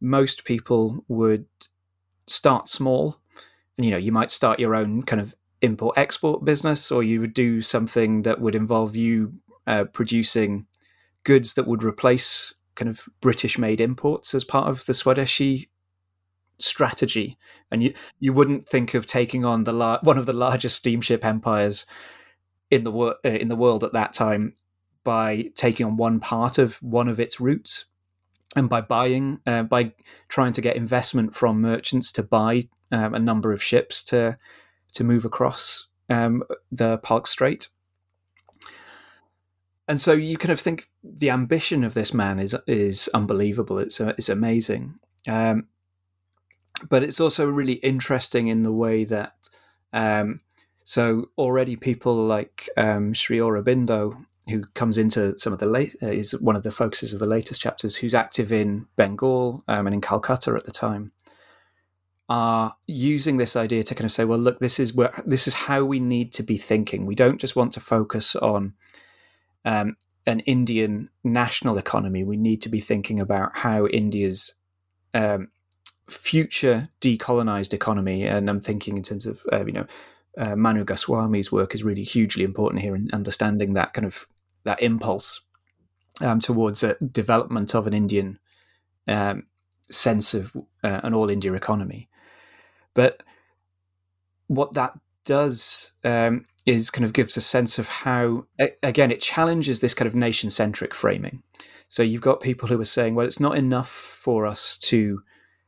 most 0.00 0.44
people 0.44 1.04
would 1.06 1.44
start 2.30 2.68
small. 2.68 3.20
And 3.76 3.84
you 3.84 3.90
know 3.90 3.98
you 3.98 4.12
might 4.12 4.30
start 4.30 4.60
your 4.60 4.74
own 4.74 5.02
kind 5.02 5.22
of 5.22 5.34
import 5.62 5.96
export 5.96 6.44
business 6.44 6.90
or 6.90 7.02
you 7.02 7.20
would 7.20 7.34
do 7.34 7.62
something 7.62 8.22
that 8.22 8.40
would 8.40 8.54
involve 8.54 8.96
you 8.96 9.34
uh, 9.66 9.84
producing 9.84 10.66
goods 11.24 11.54
that 11.54 11.66
would 11.66 11.82
replace 11.82 12.54
kind 12.74 12.88
of 12.88 13.02
british 13.20 13.58
made 13.58 13.78
imports 13.78 14.34
as 14.34 14.42
part 14.42 14.68
of 14.68 14.86
the 14.86 14.94
swadeshi 14.94 15.68
strategy. 16.60 17.38
And 17.70 17.82
you 17.82 17.94
you 18.18 18.32
wouldn't 18.32 18.68
think 18.68 18.94
of 18.94 19.06
taking 19.06 19.44
on 19.44 19.64
the 19.64 19.72
lar- 19.72 20.00
one 20.02 20.18
of 20.18 20.26
the 20.26 20.32
largest 20.32 20.76
steamship 20.76 21.24
empires 21.24 21.86
in 22.70 22.84
the 22.84 22.90
wor- 22.90 23.16
uh, 23.24 23.30
in 23.30 23.48
the 23.48 23.56
world 23.56 23.82
at 23.82 23.92
that 23.92 24.12
time 24.12 24.54
by 25.02 25.50
taking 25.54 25.86
on 25.86 25.96
one 25.96 26.20
part 26.20 26.58
of 26.58 26.76
one 26.82 27.08
of 27.08 27.18
its 27.18 27.40
routes 27.40 27.86
and 28.56 28.68
by 28.68 28.80
buying 28.80 29.40
uh, 29.46 29.62
by 29.62 29.92
trying 30.28 30.52
to 30.52 30.60
get 30.60 30.76
investment 30.76 31.34
from 31.34 31.60
merchants 31.60 32.12
to 32.12 32.22
buy 32.22 32.68
um, 32.92 33.14
a 33.14 33.18
number 33.18 33.52
of 33.52 33.62
ships 33.62 34.02
to 34.04 34.36
to 34.92 35.04
move 35.04 35.24
across 35.24 35.86
um, 36.08 36.42
the 36.72 36.98
Palk 36.98 37.26
Strait. 37.26 37.68
And 39.86 40.00
so 40.00 40.12
you 40.12 40.36
kind 40.36 40.52
of 40.52 40.60
think 40.60 40.86
the 41.02 41.30
ambition 41.30 41.84
of 41.84 41.94
this 41.94 42.14
man 42.14 42.38
is 42.38 42.56
is 42.66 43.08
unbelievable. 43.14 43.78
It's 43.78 44.00
it's 44.00 44.28
amazing, 44.28 44.98
um, 45.26 45.66
but 46.88 47.02
it's 47.02 47.20
also 47.20 47.48
really 47.48 47.74
interesting 47.74 48.48
in 48.48 48.62
the 48.62 48.72
way 48.72 49.04
that 49.04 49.34
um, 49.92 50.40
so 50.84 51.30
already 51.36 51.76
people 51.76 52.14
like 52.14 52.68
um, 52.76 53.14
Sri 53.14 53.38
Aurobindo 53.38 54.24
who 54.50 54.64
comes 54.74 54.98
into 54.98 55.38
some 55.38 55.52
of 55.52 55.58
the 55.58 55.66
late 55.66 55.96
uh, 56.02 56.08
is 56.08 56.32
one 56.40 56.56
of 56.56 56.62
the 56.62 56.70
focuses 56.70 57.12
of 57.12 57.20
the 57.20 57.26
latest 57.26 57.60
chapters, 57.60 57.96
who's 57.96 58.14
active 58.14 58.52
in 58.52 58.86
Bengal 58.96 59.64
um, 59.68 59.86
and 59.86 59.94
in 59.94 60.00
Calcutta 60.00 60.54
at 60.54 60.64
the 60.64 60.70
time, 60.70 61.12
are 62.28 62.76
using 62.86 63.38
this 63.38 63.56
idea 63.56 63.82
to 63.82 63.94
kind 63.94 64.04
of 64.04 64.12
say, 64.12 64.24
well, 64.24 64.38
look, 64.38 64.60
this 64.60 64.78
is 64.78 64.94
where 64.94 65.22
this 65.26 65.48
is 65.48 65.54
how 65.54 65.84
we 65.84 65.98
need 65.98 66.32
to 66.34 66.42
be 66.42 66.56
thinking. 66.56 67.06
We 67.06 67.14
don't 67.14 67.40
just 67.40 67.56
want 67.56 67.72
to 67.72 67.80
focus 67.80 68.36
on 68.36 68.74
um, 69.64 69.96
an 70.26 70.40
Indian 70.40 71.10
national 71.24 71.78
economy. 71.78 72.22
We 72.22 72.36
need 72.36 72.62
to 72.62 72.68
be 72.68 72.80
thinking 72.80 73.18
about 73.18 73.56
how 73.56 73.86
India's 73.86 74.54
um, 75.12 75.48
future 76.08 76.90
decolonized 77.00 77.72
economy, 77.72 78.26
and 78.26 78.48
I'm 78.48 78.60
thinking 78.60 78.96
in 78.96 79.02
terms 79.02 79.26
of 79.26 79.42
uh, 79.52 79.64
you 79.64 79.72
know 79.72 79.86
uh, 80.38 80.56
Manu 80.56 80.84
Goswami's 80.84 81.50
work 81.50 81.74
is 81.74 81.82
really 81.82 82.04
hugely 82.04 82.44
important 82.44 82.82
here 82.82 82.94
in 82.94 83.10
understanding 83.12 83.74
that 83.74 83.92
kind 83.92 84.06
of 84.06 84.26
that 84.64 84.82
impulse 84.82 85.40
um, 86.20 86.40
towards 86.40 86.82
a 86.82 86.94
development 86.96 87.74
of 87.74 87.86
an 87.86 87.94
Indian 87.94 88.38
um, 89.08 89.44
sense 89.90 90.34
of 90.34 90.54
uh, 90.84 91.00
an 91.02 91.14
all 91.14 91.30
India 91.30 91.52
economy. 91.52 92.08
But 92.94 93.22
what 94.46 94.74
that 94.74 94.98
does 95.24 95.92
um, 96.04 96.46
is 96.66 96.90
kind 96.90 97.04
of 97.04 97.12
gives 97.12 97.36
a 97.36 97.40
sense 97.40 97.78
of 97.78 97.88
how, 97.88 98.46
again, 98.82 99.10
it 99.10 99.20
challenges 99.20 99.80
this 99.80 99.94
kind 99.94 100.06
of 100.06 100.14
nation 100.14 100.50
centric 100.50 100.94
framing. 100.94 101.42
So 101.88 102.02
you've 102.02 102.20
got 102.20 102.40
people 102.40 102.68
who 102.68 102.80
are 102.80 102.84
saying, 102.84 103.14
well, 103.14 103.26
it's 103.26 103.40
not 103.40 103.56
enough 103.56 103.90
for 103.90 104.46
us 104.46 104.78
to 104.78 105.22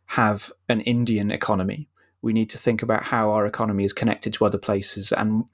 have 0.07 0.53
an 0.69 0.81
Indian 0.83 1.31
economy. 1.31 1.89
We 2.21 2.33
need 2.33 2.51
to 2.51 2.59
think 2.59 2.83
about 2.83 3.05
how 3.05 3.31
our 3.31 3.47
economy 3.47 3.85
is 3.85 3.93
connected 3.93 4.33
to 4.35 4.45
other 4.45 4.59
places 4.59 5.13
and 5.13 5.45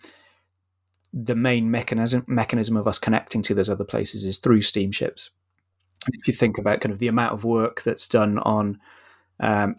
the 1.13 1.35
main 1.35 1.71
mechanism 1.71 2.25
mechanism 2.27 2.77
of 2.77 2.87
us 2.87 2.99
connecting 2.99 3.43
to 3.43 3.55
those 3.55 3.71
other 3.71 3.85
places 3.85 4.25
is 4.25 4.39
through 4.39 4.63
steamships. 4.63 5.31
If 6.13 6.29
you 6.29 6.35
think 6.35 6.59
about 6.59 6.81
kind 6.81 6.93
of 6.93 6.99
the 6.99 7.09
amount 7.09 7.33
of 7.33 7.45
work 7.45 7.83
that's 7.83 8.09
done 8.09 8.39
on 8.39 8.81
um, 9.41 9.77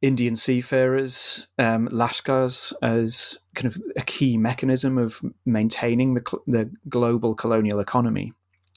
Indian 0.00 0.34
seafarers, 0.34 1.46
um, 1.58 1.88
lashkars 1.88 2.72
as 2.82 3.38
kind 3.54 3.66
of 3.66 3.80
a 3.96 4.02
key 4.02 4.36
mechanism 4.36 4.98
of 4.98 5.20
maintaining 5.46 6.14
the 6.14 6.40
the 6.46 6.70
global 6.88 7.34
colonial 7.34 7.80
economy. 7.80 8.32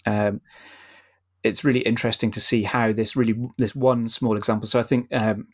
Um, 0.06 0.42
it's 1.44 1.64
really 1.64 1.82
interesting 1.82 2.32
to 2.32 2.42
see 2.42 2.64
how 2.64 2.92
this 2.92 3.16
really 3.16 3.36
this 3.58 3.76
one 3.76 4.08
small 4.08 4.38
example. 4.38 4.68
So 4.68 4.80
I 4.80 4.84
think 4.84 5.08
um, 5.14 5.48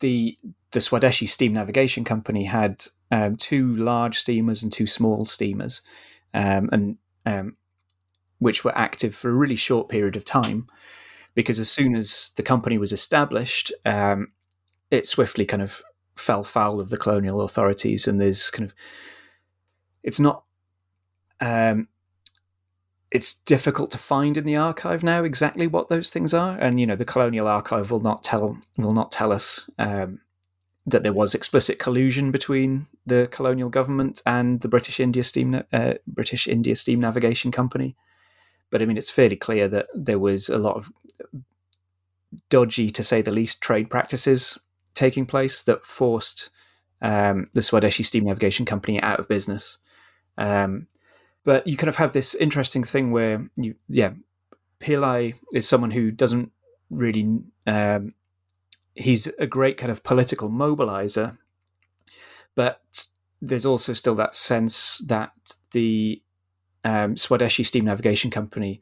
the 0.00 0.38
the 0.70 0.80
Swadeshi 0.80 1.28
Steam 1.28 1.52
Navigation 1.52 2.04
Company 2.04 2.44
had 2.44 2.86
um, 3.10 3.36
two 3.36 3.76
large 3.76 4.18
steamers 4.18 4.62
and 4.62 4.72
two 4.72 4.86
small 4.86 5.24
steamers, 5.24 5.82
um, 6.34 6.68
and 6.72 6.98
um, 7.26 7.56
which 8.38 8.64
were 8.64 8.76
active 8.76 9.14
for 9.14 9.30
a 9.30 9.34
really 9.34 9.56
short 9.56 9.88
period 9.88 10.16
of 10.16 10.24
time. 10.24 10.66
Because 11.34 11.58
as 11.58 11.70
soon 11.70 11.94
as 11.94 12.32
the 12.36 12.42
company 12.42 12.78
was 12.78 12.92
established, 12.92 13.72
um, 13.86 14.32
it 14.90 15.06
swiftly 15.06 15.46
kind 15.46 15.62
of 15.62 15.82
fell 16.16 16.42
foul 16.42 16.80
of 16.80 16.90
the 16.90 16.96
colonial 16.96 17.40
authorities, 17.42 18.08
and 18.08 18.20
there's 18.20 18.50
kind 18.50 18.68
of 18.68 18.74
it's 20.02 20.20
not 20.20 20.44
um, 21.40 21.88
it's 23.10 23.34
difficult 23.34 23.90
to 23.92 23.98
find 23.98 24.36
in 24.36 24.44
the 24.44 24.56
archive 24.56 25.02
now 25.02 25.24
exactly 25.24 25.66
what 25.66 25.88
those 25.88 26.10
things 26.10 26.34
are, 26.34 26.58
and 26.58 26.80
you 26.80 26.86
know 26.86 26.96
the 26.96 27.04
colonial 27.04 27.46
archive 27.46 27.90
will 27.90 28.00
not 28.00 28.22
tell 28.22 28.58
will 28.76 28.92
not 28.92 29.12
tell 29.12 29.32
us 29.32 29.68
um, 29.78 30.20
that 30.90 31.02
there 31.02 31.12
was 31.12 31.34
explicit 31.34 31.78
collusion 31.78 32.30
between 32.30 32.86
the 33.06 33.28
colonial 33.30 33.68
government 33.68 34.22
and 34.24 34.60
the 34.60 34.68
British 34.68 35.00
India 35.00 35.24
Steam 35.24 35.62
uh, 35.72 35.94
British 36.06 36.46
India 36.46 36.76
Steam 36.76 37.00
Navigation 37.00 37.50
Company. 37.50 37.96
But 38.70 38.82
I 38.82 38.86
mean, 38.86 38.96
it's 38.96 39.10
fairly 39.10 39.36
clear 39.36 39.68
that 39.68 39.86
there 39.94 40.18
was 40.18 40.48
a 40.48 40.58
lot 40.58 40.76
of 40.76 40.90
dodgy, 42.50 42.90
to 42.90 43.02
say 43.02 43.22
the 43.22 43.30
least, 43.30 43.60
trade 43.60 43.90
practices 43.90 44.58
taking 44.94 45.26
place 45.26 45.62
that 45.62 45.84
forced 45.84 46.50
um, 47.00 47.48
the 47.54 47.60
Swadeshi 47.60 48.04
Steam 48.04 48.24
Navigation 48.24 48.66
Company 48.66 49.00
out 49.00 49.20
of 49.20 49.28
business. 49.28 49.78
Um, 50.36 50.86
but 51.44 51.66
you 51.66 51.76
kind 51.76 51.88
of 51.88 51.96
have 51.96 52.12
this 52.12 52.34
interesting 52.34 52.84
thing 52.84 53.10
where 53.10 53.48
you, 53.56 53.74
yeah, 53.88 54.12
Pillai 54.80 55.34
is 55.52 55.68
someone 55.68 55.92
who 55.92 56.10
doesn't 56.10 56.52
really 56.90 57.40
um, 57.66 58.14
he's 58.98 59.26
a 59.38 59.46
great 59.46 59.76
kind 59.76 59.90
of 59.90 60.02
political 60.02 60.50
mobilizer, 60.50 61.38
but 62.54 63.08
there's 63.40 63.66
also 63.66 63.92
still 63.94 64.16
that 64.16 64.34
sense 64.34 64.98
that 65.06 65.32
the 65.70 66.20
um, 66.84 67.14
Swadeshi 67.14 67.64
Steam 67.64 67.84
Navigation 67.84 68.30
Company 68.30 68.80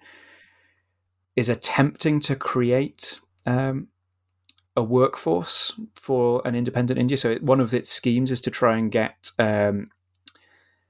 is 1.35 1.49
attempting 1.49 2.19
to 2.21 2.35
create 2.35 3.21
um, 3.45 3.89
a 4.75 4.83
workforce 4.83 5.79
for 5.95 6.41
an 6.47 6.55
independent 6.55 6.99
India. 6.99 7.17
So 7.17 7.37
one 7.37 7.61
of 7.61 7.75
its 7.75 7.91
schemes 7.91 8.31
is 8.31 8.41
to 8.43 8.51
try 8.51 8.77
and 8.79 8.91
get 8.91 9.31
um, 9.39 9.91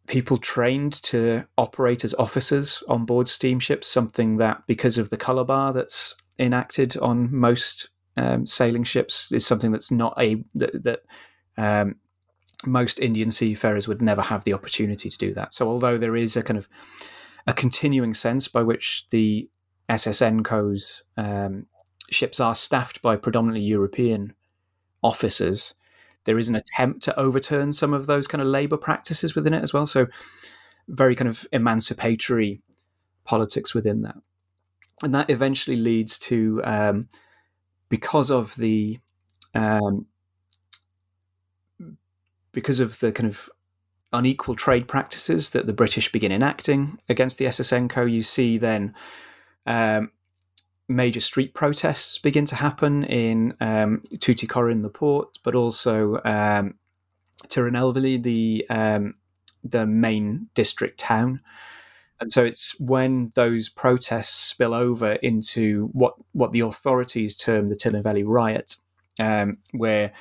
people 0.07 0.39
trained 0.39 0.93
to 1.03 1.47
operate 1.59 2.05
as 2.05 2.14
officers 2.14 2.83
on 2.89 3.05
board 3.05 3.29
steamships. 3.29 3.89
Something 3.89 4.37
that, 4.37 4.62
because 4.68 4.99
of 4.99 5.11
the 5.11 5.16
color 5.16 5.45
bar 5.45 5.72
that's 5.72 6.14
enacted 6.39 6.97
on 6.99 7.35
most 7.35 7.89
um, 8.17 8.47
sailing 8.47 8.85
ships 8.85 9.33
is 9.33 9.47
something 9.47 9.73
that's 9.73 9.91
not 9.91 10.14
a 10.19 10.45
that, 10.55 10.83
that 10.85 11.01
um, 11.57 11.97
most 12.64 12.99
Indian 12.99 13.31
seafarers 13.31 13.87
would 13.87 14.01
never 14.01 14.23
have 14.23 14.45
the 14.45 14.53
opportunity 14.53 15.11
to 15.11 15.19
do 15.19 15.35
that. 15.35 15.53
So, 15.53 15.69
although 15.69 15.99
there 15.99 16.17
is 16.17 16.37
a 16.37 16.43
kind 16.43 16.59
of 16.59 16.69
a 17.47 17.53
continuing 17.53 18.14
sense 18.14 18.49
by 18.49 18.62
which 18.62 19.07
the 19.11 19.49
SSNCO's 19.89 21.03
um, 21.17 21.67
ships 22.11 22.41
are 22.41 22.55
staffed 22.55 23.03
by 23.03 23.17
predominantly 23.17 23.64
European 23.64 24.35
officers, 25.03 25.75
there 26.25 26.39
is 26.39 26.49
an 26.49 26.57
attempt 26.57 27.03
to 27.05 27.19
overturn 27.19 27.73
some 27.73 27.93
of 27.93 28.07
those 28.07 28.27
kind 28.27 28.43
of 28.43 28.49
labour 28.49 28.77
practices 28.77 29.35
within 29.35 29.55
it 29.55 29.62
as 29.62 29.73
well. 29.73 29.87
So, 29.87 30.07
very 30.89 31.14
kind 31.14 31.29
of 31.29 31.47
emancipatory 31.53 32.62
politics 33.25 33.75
within 33.75 34.03
that. 34.03 34.17
And 35.03 35.14
that 35.14 35.29
eventually 35.29 35.77
leads 35.77 36.19
to, 36.21 36.62
um, 36.64 37.09
because 37.89 38.30
of 38.30 38.57
the 38.57 38.99
um, 39.55 40.07
because 42.53 42.80
of 42.80 43.01
the 43.01 43.12
kind 43.12 43.28
of 43.28 43.51
unequal 44.12 44.57
trade 44.57 44.89
practices 44.89 45.51
that 45.51 45.66
the 45.66 45.72
British 45.72 46.11
begin 46.11 46.32
enacting 46.32 46.99
against 47.09 47.39
the 47.39 47.45
SSNCO, 47.47 48.11
you 48.11 48.22
see 48.22 48.57
then 48.57 48.95
um, 49.66 50.11
major 50.89 51.20
street 51.20 51.55
protests 51.55 52.18
begin 52.18 52.45
to 52.47 52.57
happen 52.57 53.05
in 53.05 53.55
um, 53.61 54.03
Tuticorin, 54.14 54.82
the 54.82 54.89
port, 54.89 55.39
but 55.43 55.55
also 55.55 56.20
um, 56.24 56.74
Tirunelveli, 57.49 58.22
the 58.22 58.66
um, 58.70 59.14
the 59.62 59.87
main 59.87 60.49
district 60.55 60.99
town. 60.99 61.41
And 62.21 62.33
so 62.33 62.45
it's 62.45 62.79
when 62.81 63.33
those 63.35 63.69
protests 63.69 64.35
spill 64.35 64.73
over 64.75 65.12
into 65.14 65.91
what, 65.93 66.14
what 66.33 66.53
the 66.53 66.61
authorities 66.61 67.37
term 67.37 67.69
the 67.69 67.77
Tirunelveli 67.77 68.25
riot, 68.27 68.77
um, 69.21 69.59
where 69.73 70.12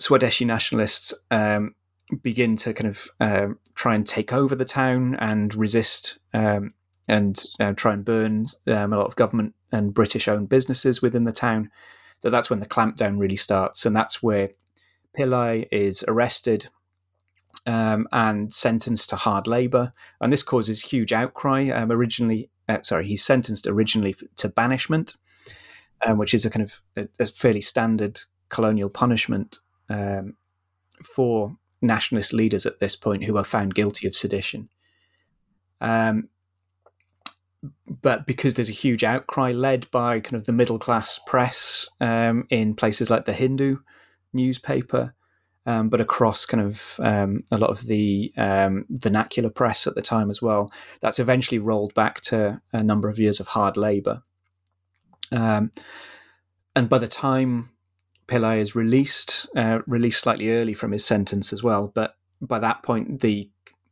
Swadeshi 0.00 0.46
nationalists 0.46 1.12
um, 1.30 1.74
begin 2.22 2.56
to 2.56 2.72
kind 2.72 2.88
of 2.88 3.08
um, 3.20 3.58
try 3.74 3.94
and 3.94 4.06
take 4.06 4.32
over 4.32 4.54
the 4.54 4.64
town 4.64 5.16
and 5.16 5.54
resist 5.54 6.18
um, 6.32 6.72
and 7.08 7.44
uh, 7.60 7.72
try 7.72 7.92
and 7.92 8.04
burn 8.04 8.46
um, 8.66 8.92
a 8.92 8.96
lot 8.96 9.06
of 9.06 9.16
government 9.16 9.54
and 9.70 9.94
British 9.94 10.28
owned 10.28 10.48
businesses 10.48 11.02
within 11.02 11.24
the 11.24 11.32
town. 11.32 11.70
So 12.20 12.30
that's 12.30 12.48
when 12.48 12.60
the 12.60 12.66
clampdown 12.66 13.18
really 13.18 13.36
starts. 13.36 13.84
And 13.84 13.94
that's 13.94 14.22
where 14.22 14.50
Pillai 15.16 15.66
is 15.70 16.04
arrested 16.08 16.68
um, 17.66 18.08
and 18.12 18.52
sentenced 18.52 19.10
to 19.10 19.16
hard 19.16 19.46
labour. 19.46 19.92
And 20.20 20.32
this 20.32 20.42
causes 20.42 20.82
huge 20.82 21.12
outcry. 21.12 21.68
Um, 21.70 21.92
originally, 21.92 22.50
uh, 22.68 22.82
sorry, 22.82 23.06
he's 23.06 23.24
sentenced 23.24 23.66
originally 23.66 24.14
to 24.36 24.48
banishment, 24.48 25.16
um, 26.04 26.18
which 26.18 26.34
is 26.34 26.44
a 26.44 26.50
kind 26.50 26.62
of 26.62 26.80
a, 26.96 27.08
a 27.22 27.26
fairly 27.26 27.60
standard 27.60 28.20
colonial 28.48 28.90
punishment 28.90 29.58
um, 29.88 30.34
for 31.02 31.56
nationalist 31.80 32.32
leaders 32.32 32.64
at 32.66 32.78
this 32.78 32.96
point 32.96 33.24
who 33.24 33.36
are 33.36 33.44
found 33.44 33.74
guilty 33.74 34.06
of 34.06 34.14
sedition. 34.14 34.68
Um, 35.80 36.28
but 37.86 38.26
because 38.26 38.54
there's 38.54 38.70
a 38.70 38.72
huge 38.72 39.04
outcry 39.04 39.50
led 39.50 39.90
by 39.90 40.20
kind 40.20 40.34
of 40.34 40.44
the 40.44 40.52
middle 40.52 40.78
class 40.78 41.20
press 41.26 41.88
um, 42.00 42.46
in 42.50 42.74
places 42.74 43.10
like 43.10 43.24
the 43.24 43.32
Hindu 43.32 43.78
newspaper, 44.32 45.14
um, 45.66 45.88
but 45.88 46.00
across 46.00 46.44
kind 46.44 46.62
of 46.62 46.96
um, 47.00 47.44
a 47.50 47.58
lot 47.58 47.70
of 47.70 47.86
the 47.86 48.32
um, 48.36 48.84
vernacular 48.88 49.50
press 49.50 49.86
at 49.86 49.94
the 49.94 50.02
time 50.02 50.30
as 50.30 50.42
well, 50.42 50.70
that's 51.00 51.18
eventually 51.18 51.58
rolled 51.58 51.94
back 51.94 52.20
to 52.22 52.60
a 52.72 52.82
number 52.82 53.08
of 53.08 53.18
years 53.18 53.40
of 53.40 53.48
hard 53.48 53.76
labour. 53.76 54.22
Um, 55.30 55.70
and 56.74 56.88
by 56.88 56.98
the 56.98 57.08
time 57.08 57.70
Pillai 58.26 58.58
is 58.58 58.74
released, 58.74 59.46
uh, 59.56 59.80
released 59.86 60.20
slightly 60.20 60.50
early 60.50 60.74
from 60.74 60.92
his 60.92 61.04
sentence 61.04 61.52
as 61.52 61.62
well. 61.62 61.88
But 61.94 62.16
by 62.40 62.58
that 62.58 62.82
point, 62.82 63.20
the 63.20 63.50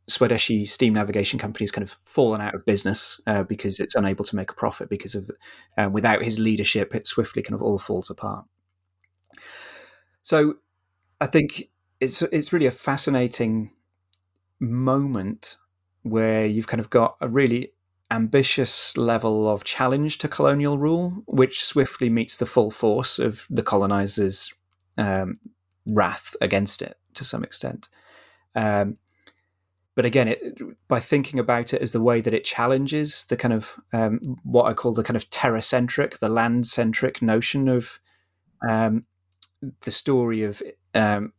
Swadeshi 0.09 0.67
steam 0.67 0.93
navigation 0.93 1.39
company 1.39 1.63
has 1.63 1.71
kind 1.71 1.83
of 1.83 1.97
fallen 2.03 2.41
out 2.41 2.55
of 2.55 2.65
business 2.65 3.21
uh, 3.27 3.43
because 3.43 3.79
it's 3.79 3.95
unable 3.95 4.25
to 4.25 4.35
make 4.35 4.51
a 4.51 4.55
profit 4.55 4.89
because 4.89 5.15
of 5.15 5.27
the, 5.27 5.35
uh, 5.77 5.89
without 5.89 6.23
his 6.23 6.39
leadership, 6.39 6.93
it 6.93 7.07
swiftly 7.07 7.41
kind 7.41 7.55
of 7.55 7.61
all 7.61 7.77
falls 7.77 8.09
apart. 8.09 8.45
So, 10.21 10.55
I 11.21 11.27
think 11.27 11.69
it's 11.99 12.23
it's 12.23 12.51
really 12.51 12.65
a 12.65 12.71
fascinating 12.71 13.71
moment 14.59 15.57
where 16.01 16.47
you've 16.47 16.67
kind 16.67 16.81
of 16.81 16.89
got 16.89 17.15
a 17.21 17.29
really 17.29 17.73
ambitious 18.09 18.97
level 18.97 19.47
of 19.47 19.63
challenge 19.63 20.17
to 20.17 20.27
colonial 20.27 20.79
rule, 20.79 21.23
which 21.27 21.63
swiftly 21.63 22.09
meets 22.09 22.37
the 22.37 22.47
full 22.47 22.71
force 22.71 23.19
of 23.19 23.45
the 23.49 23.63
colonizers' 23.63 24.51
um, 24.97 25.39
wrath 25.85 26.35
against 26.41 26.81
it 26.81 26.97
to 27.13 27.23
some 27.23 27.43
extent. 27.43 27.87
Um, 28.55 28.97
but 29.93 30.05
again, 30.05 30.29
it, 30.29 30.59
by 30.87 30.99
thinking 30.99 31.39
about 31.39 31.73
it 31.73 31.81
as 31.81 31.91
the 31.91 32.01
way 32.01 32.19
that 32.21 32.33
it 32.33 32.45
challenges 32.45 33.25
the 33.25 33.37
kind 33.37 33.53
of 33.53 33.79
um, 33.93 34.19
what 34.43 34.65
I 34.65 34.73
call 34.73 34.93
the 34.93 35.03
kind 35.03 35.17
of 35.17 35.29
terra 35.29 35.61
centric, 35.61 36.17
the 36.17 36.29
land 36.29 36.65
centric 36.65 37.21
notion 37.21 37.69
of 37.69 37.99
um, 38.67 39.05
the 39.81 39.91
story 39.91 40.41
of 40.41 40.63
um, 40.93 41.33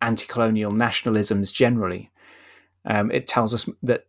anti 0.00 0.26
colonial 0.26 0.70
nationalisms 0.70 1.52
generally, 1.52 2.10
um, 2.84 3.10
it 3.10 3.26
tells 3.26 3.54
us 3.54 3.68
that 3.82 4.06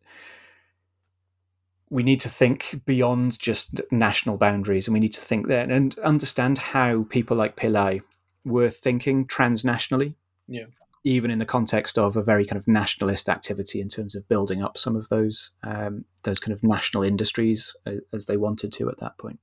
we 1.89 2.03
need 2.03 2.19
to 2.21 2.29
think 2.29 2.81
beyond 2.85 3.39
just 3.39 3.81
national 3.91 4.37
boundaries 4.37 4.87
and 4.87 4.93
we 4.93 4.99
need 4.99 5.13
to 5.13 5.21
think 5.21 5.47
then 5.47 5.71
and 5.71 5.97
understand 5.99 6.57
how 6.57 7.03
people 7.09 7.35
like 7.35 7.55
Pillai 7.55 8.01
were 8.45 8.69
thinking 8.69 9.25
transnationally. 9.25 10.13
Yeah. 10.47 10.65
Even 11.03 11.31
in 11.31 11.39
the 11.39 11.45
context 11.45 11.97
of 11.97 12.17
a 12.17 12.21
very 12.21 12.45
kind 12.45 12.59
of 12.59 12.67
nationalist 12.67 13.29
activity 13.29 13.79
in 13.79 13.87
terms 13.87 14.15
of 14.15 14.27
building 14.27 14.61
up 14.61 14.77
some 14.77 14.97
of 14.97 15.07
those 15.07 15.51
um, 15.63 16.03
those 16.23 16.39
kind 16.39 16.53
of 16.53 16.61
national 16.61 17.03
industries 17.03 17.73
as 18.13 18.25
they 18.25 18.35
wanted 18.35 18.73
to 18.73 18.89
at 18.89 18.99
that 18.99 19.17
point. 19.17 19.39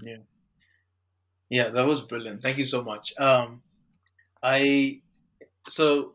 Yeah, 0.00 0.18
yeah, 1.50 1.68
that 1.70 1.86
was 1.86 2.02
brilliant. 2.02 2.42
Thank 2.42 2.58
you 2.58 2.64
so 2.64 2.82
much. 2.82 3.18
Um, 3.18 3.62
I 4.44 5.00
so 5.68 6.14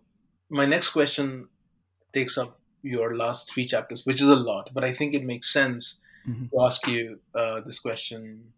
my 0.49 0.65
next 0.65 0.91
question 0.91 1.47
takes 2.13 2.37
up 2.37 2.59
your 2.81 3.15
last 3.15 3.51
three 3.51 3.65
chapters, 3.65 4.05
which 4.05 4.21
is 4.21 4.29
a 4.29 4.35
lot, 4.35 4.69
but 4.73 4.83
I 4.83 4.93
think 4.93 5.13
it 5.13 5.23
makes 5.25 5.51
sense 5.51 5.97
mm-hmm. 6.27 6.45
to 6.45 6.61
ask 6.63 6.87
you 6.87 7.19
uh, 7.35 7.61
this 7.61 7.79
question 7.79 8.53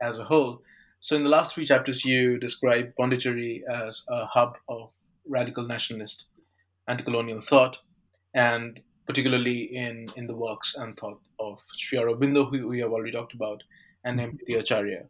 as 0.00 0.18
a 0.18 0.24
whole. 0.24 0.62
So, 1.00 1.16
in 1.16 1.24
the 1.24 1.30
last 1.30 1.54
three 1.54 1.66
chapters, 1.66 2.04
you 2.04 2.38
describe 2.38 2.94
Pondicherry 2.96 3.64
as 3.68 4.04
a 4.08 4.26
hub 4.26 4.56
of 4.68 4.90
radical 5.26 5.66
nationalist 5.66 6.26
anti 6.88 7.02
colonial 7.02 7.40
thought, 7.40 7.78
and 8.34 8.80
particularly 9.06 9.62
in, 9.74 10.06
in 10.16 10.26
the 10.26 10.36
works 10.36 10.76
and 10.76 10.96
thought 10.96 11.20
of 11.38 11.60
Sri 11.76 11.98
Aurobindo, 11.98 12.48
who 12.50 12.68
we 12.68 12.80
have 12.80 12.92
already 12.92 13.12
talked 13.12 13.34
about, 13.34 13.62
and 14.04 14.20
M.P. 14.20 14.52
Mm-hmm. 14.52 14.60
Acharya. 14.60 15.04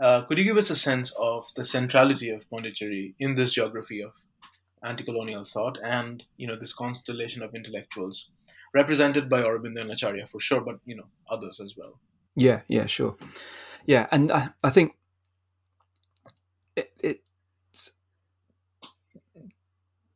Uh, 0.00 0.22
could 0.22 0.38
you 0.38 0.44
give 0.44 0.56
us 0.58 0.70
a 0.70 0.76
sense 0.76 1.12
of 1.18 1.46
the 1.56 1.64
centrality 1.64 2.30
of 2.30 2.48
Pondicherry 2.50 3.14
in 3.18 3.34
this 3.34 3.52
geography 3.52 4.02
of 4.02 4.14
anti-colonial 4.82 5.44
thought 5.44 5.78
and 5.82 6.22
you 6.36 6.46
know 6.46 6.54
this 6.54 6.74
constellation 6.74 7.42
of 7.42 7.54
intellectuals 7.54 8.30
represented 8.74 9.28
by 9.28 9.42
Aurobindo 9.42 9.80
and 9.80 9.90
Acharya 9.90 10.26
for 10.26 10.40
sure, 10.40 10.60
but 10.60 10.78
you 10.84 10.94
know 10.94 11.06
others 11.30 11.60
as 11.60 11.74
well. 11.76 11.98
Yeah, 12.36 12.60
yeah, 12.68 12.86
sure, 12.86 13.16
yeah, 13.86 14.06
and 14.12 14.30
I, 14.30 14.50
I 14.62 14.70
think 14.70 14.96
it, 16.76 16.92
it's 17.00 17.92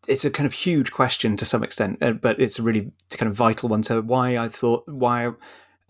it's 0.06 0.24
a 0.24 0.30
kind 0.30 0.46
of 0.46 0.52
huge 0.52 0.92
question 0.92 1.36
to 1.38 1.46
some 1.46 1.64
extent, 1.64 2.02
uh, 2.02 2.12
but 2.12 2.38
it's 2.38 2.58
a 2.58 2.62
really 2.62 2.92
kind 3.10 3.30
of 3.30 3.36
vital 3.36 3.70
one 3.70 3.82
to 3.82 4.02
why 4.02 4.36
I 4.36 4.48
thought 4.48 4.86
why. 4.86 5.32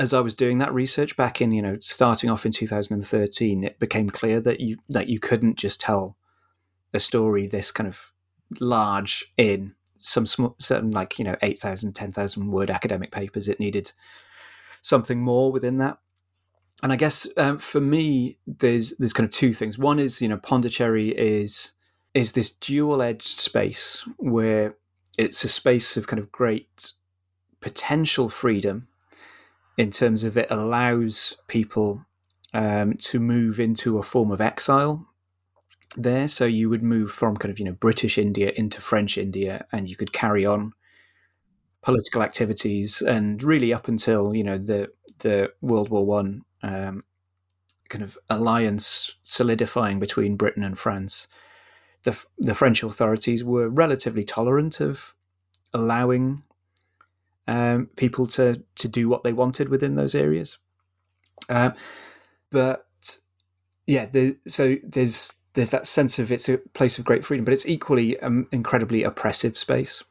As 0.01 0.15
I 0.15 0.21
was 0.21 0.35
doing 0.35 0.59
that 0.59 0.73
research 0.73 1.15
back 1.15 1.43
in, 1.43 1.53
you 1.53 1.61
know, 1.61 1.77
starting 1.81 2.31
off 2.31 2.47
in 2.47 2.53
2013, 2.53 3.65
it 3.65 3.79
became 3.79 4.09
clear 4.09 4.41
that 4.41 4.59
you 4.59 4.79
that 4.89 5.09
you 5.09 5.21
couldn't 5.21 5.59
just 5.59 5.81
tell 5.81 6.17
a 6.95 6.99
story 6.99 7.47
this 7.47 7.71
kind 7.71 7.87
of 7.87 8.13
large 8.59 9.31
in 9.37 9.71
some 9.99 10.25
small, 10.25 10.57
certain 10.59 10.91
like 10.91 11.19
you 11.19 11.25
know 11.25 11.37
8,000, 11.43 11.93
10,000 11.93 12.51
word 12.51 12.71
academic 12.71 13.13
papers. 13.13 13.47
It 13.47 13.61
needed 13.61 13.93
something 14.83 15.21
more 15.21 15.53
within 15.53 15.77
that. 15.79 15.99
And 16.83 16.93
I 16.93 16.97
guess 16.97 17.29
um, 17.37 17.59
for 17.59 17.81
me, 17.81 18.39
there's 18.47 18.97
there's 18.97 19.13
kind 19.13 19.27
of 19.27 19.31
two 19.31 19.53
things. 19.53 19.79
One 19.79 19.99
is 19.99 20.23
you 20.23 20.29
know 20.29 20.39
Pondicherry 20.39 21.11
is 21.11 21.73
is 22.15 22.33
this 22.33 22.51
dual 22.51 23.03
edged 23.03 23.29
space 23.29 24.09
where 24.17 24.77
it's 25.19 25.45
a 25.45 25.49
space 25.49 25.99
of 25.99 26.07
kind 26.07 26.19
of 26.19 26.33
great 26.33 26.93
potential 27.61 28.31
freedom 28.31 28.89
in 29.77 29.91
terms 29.91 30.25
of 30.25 30.37
it 30.37 30.51
allows 30.51 31.37
people 31.47 32.05
um, 32.53 32.95
to 32.95 33.21
move 33.21 33.61
into 33.61 33.99
a 33.99 34.03
form 34.03 34.31
of 34.31 34.41
exile 34.41 35.07
there. 35.97 36.29
So 36.29 36.45
you 36.45 36.69
would 36.69 36.83
move 36.83 37.11
from 37.11 37.37
kind 37.37 37.53
of 37.53 37.59
you 37.59 37.65
know 37.65 37.73
British 37.73 38.19
India 38.19 38.53
into 38.57 38.81
French 38.81 39.17
India, 39.19 39.67
and 39.73 39.89
you 39.89 39.97
could 39.97 40.13
carry 40.13 40.45
on 40.45 40.73
political 41.83 42.23
activities, 42.23 43.01
and 43.03 43.43
really 43.43 43.73
up 43.73 43.89
until 43.89 44.35
you 44.35 44.45
know 44.45 44.59
the 44.59 44.91
the 45.21 45.53
World 45.61 45.89
War 45.91 46.05
One 46.05 46.43
um, 46.63 47.05
kind 47.89 48.05
of 48.05 48.19
alliance 48.29 49.15
solidifying 49.23 49.99
between 49.99 50.37
Britain 50.37 50.63
and 50.63 50.79
France. 50.79 51.29
the 52.05 52.25
the 52.39 52.55
French 52.55 52.83
authorities 52.83 53.45
were 53.45 53.69
relatively 53.69 54.25
tolerant 54.25 54.81
of 54.81 55.15
allowing 55.73 56.43
um, 57.51 57.87
people 57.97 58.29
to 58.29 58.63
to 58.77 58.89
do 58.89 59.09
what 59.09 59.25
they 59.25 59.33
wanted 59.33 59.69
within 59.69 59.97
those 59.97 60.15
areas. 60.15 60.59
Uh, 61.49 61.73
but 62.49 62.87
yeah, 63.89 64.07
the, 64.07 64.39
so 64.47 64.77
there's 64.85 65.35
there's 65.55 65.71
that 65.71 65.89
sense 65.89 66.21
of 66.21 66.31
it's 66.31 66.49
a 66.49 66.59
place 66.75 66.97
of 66.97 67.05
great 67.05 67.25
freedom, 67.25 67.45
but 67.45 67.53
it's 67.53 67.67
equally 67.67 68.17
an 68.21 68.47
incredibly 68.53 69.03
oppressive 69.03 69.59
space. 69.59 70.05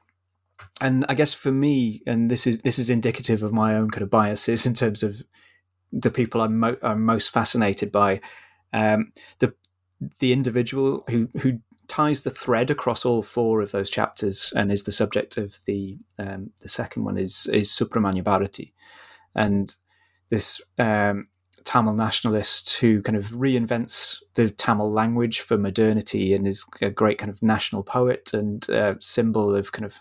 And 0.81 1.05
I 1.07 1.13
guess 1.13 1.33
for 1.33 1.51
me, 1.53 2.01
and 2.05 2.29
this 2.29 2.45
is 2.45 2.59
this 2.59 2.77
is 2.77 2.89
indicative 2.89 3.41
of 3.41 3.53
my 3.53 3.73
own 3.73 3.89
kind 3.89 4.03
of 4.03 4.09
biases 4.09 4.65
in 4.69 4.73
terms 4.73 5.01
of 5.01 5.23
the 5.93 6.11
people 6.11 6.41
I'm, 6.41 6.59
mo- 6.59 6.77
I'm 6.83 7.03
most 7.03 7.31
fascinated 7.31 7.89
by, 7.91 8.19
um, 8.73 9.11
the 9.39 9.53
the 10.19 10.33
individual 10.33 11.05
who 11.09 11.29
who 11.39 11.61
ties 11.89 12.21
the 12.21 12.29
thread 12.29 12.69
across 12.69 13.03
all 13.03 13.21
four 13.21 13.61
of 13.61 13.71
those 13.71 13.89
chapters 13.89 14.53
and 14.55 14.71
is 14.71 14.83
the 14.83 14.91
subject 14.91 15.37
of 15.37 15.57
the 15.65 15.97
um, 16.17 16.51
the 16.61 16.69
second 16.69 17.03
one 17.03 17.17
is 17.17 17.47
is 17.51 17.69
Subramanya 17.69 18.23
Bharati, 18.23 18.73
and 19.35 19.75
this 20.29 20.61
um, 20.77 21.27
Tamil 21.65 21.93
nationalist 21.93 22.77
who 22.79 23.01
kind 23.01 23.17
of 23.17 23.25
reinvents 23.27 24.21
the 24.35 24.49
Tamil 24.49 24.91
language 24.91 25.41
for 25.41 25.57
modernity 25.57 26.33
and 26.33 26.47
is 26.47 26.65
a 26.81 26.89
great 26.89 27.17
kind 27.17 27.29
of 27.29 27.43
national 27.43 27.83
poet 27.83 28.31
and 28.33 28.69
uh, 28.69 28.95
symbol 28.99 29.55
of 29.55 29.71
kind 29.71 29.85
of 29.85 29.97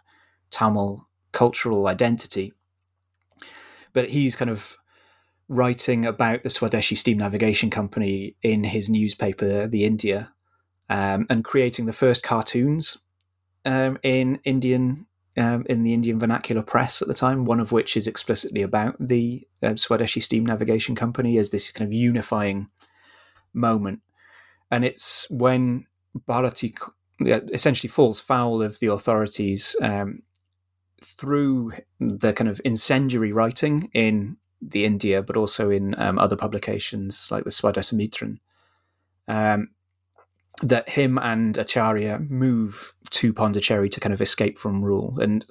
Tamil 0.50 1.08
cultural 1.32 1.88
identity. 1.88 2.52
But 3.92 4.10
he's 4.10 4.36
kind 4.36 4.50
of 4.50 4.76
writing 5.48 6.04
about 6.04 6.42
the 6.42 6.50
Swadeshi 6.50 6.96
Steam 6.96 7.18
Navigation 7.18 7.70
Company 7.70 8.36
in 8.42 8.64
his 8.64 8.90
newspaper, 8.90 9.66
The 9.66 9.84
India, 9.84 10.32
um, 10.88 11.26
and 11.28 11.44
creating 11.44 11.86
the 11.86 11.92
first 11.92 12.22
cartoons 12.22 12.98
um, 13.64 13.98
in 14.02 14.40
Indian 14.44 15.06
um, 15.36 15.64
in 15.68 15.84
the 15.84 15.94
Indian 15.94 16.18
vernacular 16.18 16.62
press 16.62 17.00
at 17.00 17.08
the 17.08 17.14
time. 17.14 17.44
One 17.44 17.60
of 17.60 17.70
which 17.70 17.96
is 17.96 18.06
explicitly 18.06 18.62
about 18.62 18.96
the 18.98 19.46
uh, 19.62 19.70
Swadeshi 19.70 20.22
Steam 20.22 20.44
Navigation 20.44 20.94
Company 20.94 21.38
as 21.38 21.50
this 21.50 21.70
kind 21.70 21.86
of 21.86 21.92
unifying 21.92 22.68
moment, 23.52 24.00
and 24.70 24.84
it's 24.84 25.30
when 25.30 25.86
Bharati 26.26 26.74
essentially 27.20 27.88
falls 27.88 28.20
foul 28.20 28.62
of 28.62 28.78
the 28.80 28.86
authorities 28.86 29.76
um, 29.82 30.22
through 31.02 31.72
the 32.00 32.32
kind 32.32 32.48
of 32.48 32.60
incendiary 32.64 33.32
writing 33.32 33.90
in 33.92 34.36
the 34.60 34.84
India, 34.84 35.22
but 35.22 35.36
also 35.36 35.70
in 35.70 35.98
um, 36.00 36.18
other 36.18 36.36
publications 36.36 37.28
like 37.30 37.44
the 37.44 37.50
Swadesamitran. 37.50 38.38
Um, 39.28 39.68
that 40.62 40.88
him 40.88 41.18
and 41.18 41.56
Acharya 41.56 42.18
move 42.28 42.94
to 43.10 43.32
Pondicherry 43.32 43.88
to 43.90 44.00
kind 44.00 44.12
of 44.12 44.20
escape 44.20 44.58
from 44.58 44.82
rule, 44.84 45.18
and 45.20 45.46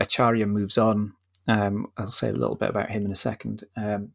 Acharya 0.00 0.46
moves 0.46 0.78
on. 0.78 1.14
Um, 1.48 1.88
I'll 1.96 2.08
say 2.08 2.28
a 2.28 2.34
little 2.34 2.56
bit 2.56 2.70
about 2.70 2.90
him 2.90 3.04
in 3.04 3.12
a 3.12 3.16
second. 3.16 3.64
Um, 3.76 4.12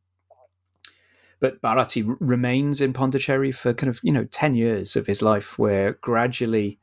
but 1.40 1.62
Bharati 1.62 2.04
r- 2.04 2.18
remains 2.20 2.82
in 2.82 2.94
Pondicherry 2.94 3.52
for 3.52 3.74
kind 3.74 3.90
of 3.90 4.00
you 4.04 4.12
know 4.12 4.26
ten 4.26 4.56
years 4.56 4.96
of 4.96 5.08
his 5.08 5.22
life, 5.22 5.58
where 5.58 5.94
gradually, 5.94 6.80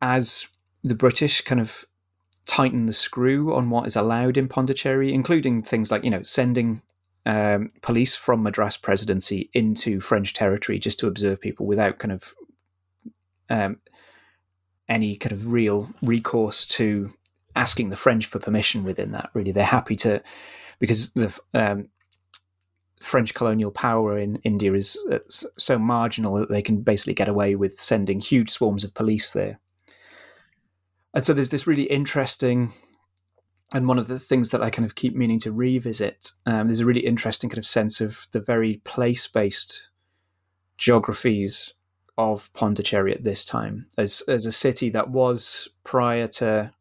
as 0.00 0.48
the 0.82 0.94
British 0.94 1.40
kind 1.42 1.60
of 1.60 1.84
tighten 2.46 2.86
the 2.86 2.92
screw 2.92 3.54
on 3.54 3.70
what 3.70 3.86
is 3.86 3.96
allowed 3.96 4.36
in 4.36 4.48
Pondicherry, 4.48 5.12
including 5.12 5.62
things 5.62 5.90
like 5.90 6.04
you 6.04 6.10
know 6.10 6.22
sending 6.22 6.82
um, 7.26 7.68
police 7.82 8.16
from 8.16 8.42
Madras 8.42 8.76
Presidency 8.76 9.50
into 9.52 10.00
French 10.00 10.34
territory 10.34 10.78
just 10.78 10.98
to 11.00 11.06
observe 11.06 11.40
people 11.40 11.66
without 11.66 11.98
kind 11.98 12.12
of 12.12 12.34
um, 13.50 13.80
any 14.88 15.16
kind 15.16 15.32
of 15.32 15.52
real 15.52 15.90
recourse 16.02 16.66
to 16.66 17.10
asking 17.54 17.90
the 17.90 17.96
French 17.96 18.26
for 18.26 18.38
permission 18.38 18.84
within 18.84 19.12
that. 19.12 19.30
Really, 19.34 19.52
they're 19.52 19.64
happy 19.64 19.96
to 19.96 20.22
because 20.78 21.12
the 21.12 21.36
um, 21.54 21.88
French 23.00 23.34
colonial 23.34 23.70
power 23.70 24.18
in 24.18 24.36
India 24.36 24.72
is 24.74 24.98
uh, 25.10 25.18
so 25.28 25.78
marginal 25.78 26.34
that 26.34 26.50
they 26.50 26.62
can 26.62 26.80
basically 26.82 27.14
get 27.14 27.28
away 27.28 27.54
with 27.54 27.76
sending 27.76 28.20
huge 28.20 28.50
swarms 28.50 28.84
of 28.84 28.94
police 28.94 29.32
there. 29.32 29.60
And 31.14 31.24
so 31.24 31.32
there's 31.32 31.50
this 31.50 31.66
really 31.66 31.84
interesting, 31.84 32.72
and 33.74 33.88
one 33.88 33.98
of 33.98 34.08
the 34.08 34.18
things 34.18 34.50
that 34.50 34.62
I 34.62 34.70
kind 34.70 34.86
of 34.86 34.94
keep 34.94 35.14
meaning 35.14 35.40
to 35.40 35.52
revisit. 35.52 36.32
Um, 36.46 36.68
there's 36.68 36.80
a 36.80 36.86
really 36.86 37.06
interesting 37.06 37.50
kind 37.50 37.58
of 37.58 37.66
sense 37.66 38.00
of 38.00 38.26
the 38.32 38.40
very 38.40 38.80
place-based 38.84 39.88
geographies 40.76 41.74
of 42.18 42.52
Pondicherry 42.52 43.14
at 43.14 43.24
this 43.24 43.44
time 43.44 43.86
as 43.96 44.22
as 44.28 44.44
a 44.44 44.52
city 44.52 44.90
that 44.90 45.08
was 45.08 45.68
prior 45.84 46.26
to 46.26 46.72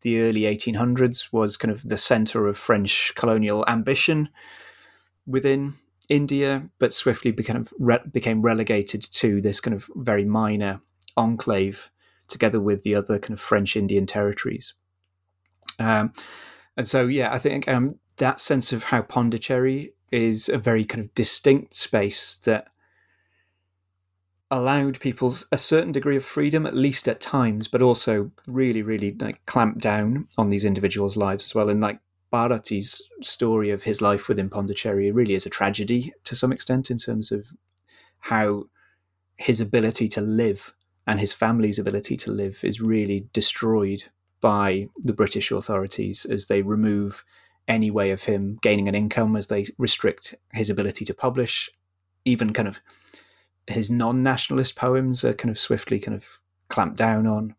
the 0.00 0.20
early 0.20 0.42
1800s 0.42 1.28
was 1.32 1.56
kind 1.56 1.70
of 1.70 1.82
the 1.82 1.98
center 1.98 2.46
of 2.46 2.56
French 2.56 3.12
colonial 3.14 3.64
ambition 3.68 4.28
within 5.26 5.74
India, 6.08 6.68
but 6.78 6.94
swiftly 6.94 7.30
became 7.30 7.66
became 8.10 8.42
relegated 8.42 9.02
to 9.02 9.40
this 9.40 9.60
kind 9.60 9.74
of 9.74 9.90
very 9.96 10.24
minor 10.24 10.80
enclave, 11.16 11.90
together 12.28 12.60
with 12.60 12.82
the 12.82 12.94
other 12.94 13.18
kind 13.18 13.34
of 13.34 13.40
French 13.40 13.76
Indian 13.76 14.06
territories. 14.06 14.74
Um, 15.78 16.12
and 16.76 16.88
so, 16.88 17.06
yeah, 17.06 17.32
I 17.32 17.38
think 17.38 17.68
um, 17.68 17.98
that 18.16 18.40
sense 18.40 18.72
of 18.72 18.84
how 18.84 19.02
Pondicherry 19.02 19.92
is 20.12 20.48
a 20.48 20.58
very 20.58 20.84
kind 20.84 21.04
of 21.04 21.12
distinct 21.14 21.74
space 21.74 22.36
that 22.36 22.68
allowed 24.50 25.00
people 25.00 25.34
a 25.50 25.58
certain 25.58 25.92
degree 25.92 26.16
of 26.16 26.24
freedom, 26.24 26.66
at 26.66 26.74
least 26.74 27.08
at 27.08 27.20
times, 27.20 27.68
but 27.68 27.82
also 27.82 28.30
really, 28.46 28.82
really 28.82 29.12
like 29.12 29.44
clamped 29.46 29.80
down 29.80 30.28
on 30.38 30.48
these 30.48 30.64
individuals' 30.64 31.16
lives 31.16 31.44
as 31.44 31.54
well. 31.54 31.68
And 31.68 31.80
like 31.80 31.98
Bharati's 32.32 33.02
story 33.22 33.70
of 33.70 33.82
his 33.82 34.00
life 34.00 34.28
within 34.28 34.48
Pondicherry 34.48 35.10
really 35.10 35.34
is 35.34 35.46
a 35.46 35.50
tragedy 35.50 36.12
to 36.24 36.36
some 36.36 36.52
extent 36.52 36.90
in 36.90 36.98
terms 36.98 37.32
of 37.32 37.48
how 38.20 38.64
his 39.36 39.60
ability 39.60 40.08
to 40.08 40.20
live 40.20 40.74
and 41.06 41.20
his 41.20 41.32
family's 41.32 41.78
ability 41.78 42.16
to 42.16 42.30
live 42.30 42.60
is 42.64 42.80
really 42.80 43.28
destroyed 43.32 44.04
by 44.40 44.88
the 45.02 45.12
British 45.12 45.50
authorities 45.50 46.24
as 46.24 46.46
they 46.46 46.62
remove 46.62 47.24
any 47.68 47.90
way 47.90 48.10
of 48.10 48.24
him 48.24 48.58
gaining 48.62 48.88
an 48.88 48.94
income, 48.94 49.34
as 49.36 49.48
they 49.48 49.66
restrict 49.78 50.34
his 50.52 50.70
ability 50.70 51.04
to 51.04 51.14
publish, 51.14 51.70
even 52.24 52.52
kind 52.52 52.68
of 52.68 52.80
his 53.66 53.90
non-nationalist 53.90 54.76
poems 54.76 55.24
are 55.24 55.34
kind 55.34 55.50
of 55.50 55.58
swiftly 55.58 55.98
kind 55.98 56.16
of 56.16 56.38
clamped 56.68 56.96
down 56.96 57.26
on. 57.26 57.54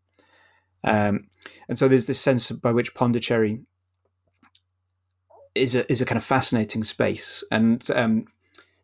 Um, 0.84 1.28
and 1.68 1.78
so 1.78 1.88
there's 1.88 2.06
this 2.06 2.22
sense 2.22 2.52
by 2.52 2.72
which 2.72 2.94
Pondicherry 2.94 3.62
is 5.56 5.76
a 5.76 5.92
is 5.92 6.02
a 6.02 6.06
kind 6.06 6.18
of 6.18 6.24
fascinating 6.24 6.84
space. 6.84 7.44
And 7.52 7.86
um, 7.94 8.26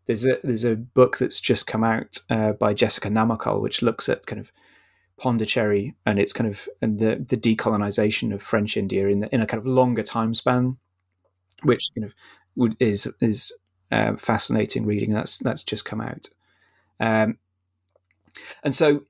there's 0.06 0.26
a 0.26 0.40
there's 0.44 0.66
a 0.66 0.76
book 0.76 1.18
that's 1.18 1.40
just 1.40 1.68
come 1.68 1.84
out 1.84 2.20
uh, 2.30 2.54
by 2.54 2.74
Jessica 2.74 3.10
Namakkal, 3.10 3.62
which 3.62 3.82
looks 3.82 4.10
at 4.10 4.26
kind 4.26 4.40
of 4.40 4.52
Pondicherry 5.18 5.96
and 6.06 6.20
its 6.20 6.34
kind 6.34 6.50
of 6.50 6.68
and 6.82 7.00
the 7.00 7.24
the 7.28 7.38
decolonization 7.38 8.34
of 8.34 8.42
French 8.42 8.76
India 8.76 9.08
in 9.08 9.22
the, 9.22 9.34
in 9.34 9.42
a 9.42 9.46
kind 9.46 9.60
of 9.60 9.68
longer 9.68 10.04
time 10.04 10.34
span, 10.34 10.78
which 11.62 11.90
kind 11.96 12.06
of 12.06 12.76
is 12.80 13.08
is 13.22 13.54
uh, 13.92 14.16
fascinating 14.16 14.86
reading. 14.86 15.14
That's 15.14 15.38
that's 15.38 15.64
just 15.64 15.86
come 15.86 16.02
out. 16.02 16.28
Um, 17.00 17.38
and 18.64 18.74
so 18.74 19.06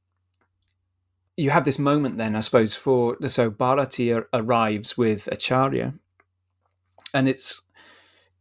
you 1.38 1.49
have 1.49 1.65
this 1.65 1.79
moment 1.79 2.17
then, 2.17 2.36
I 2.36 2.41
suppose, 2.41 2.75
for 2.75 3.17
so 3.27 3.49
Bharati 3.49 4.11
arrives 4.11 4.97
with 4.97 5.27
Acharya, 5.31 5.93
and 7.13 7.27
it's 7.27 7.61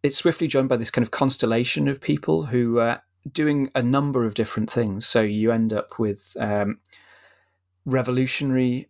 it's 0.03 0.16
swiftly 0.16 0.49
joined 0.49 0.68
by 0.68 0.76
this 0.76 0.90
kind 0.90 1.05
of 1.05 1.11
constellation 1.11 1.88
of 1.88 2.01
people 2.01 2.47
who 2.47 2.78
are 2.80 3.03
doing 3.30 3.70
a 3.74 3.82
number 3.82 4.26
of 4.26 4.34
different 4.34 4.70
things. 4.70 5.07
So 5.07 5.22
you 5.22 5.53
end 5.53 5.72
up 5.72 5.99
with 5.99 6.36
um, 6.40 6.80
revolutionary 7.84 8.88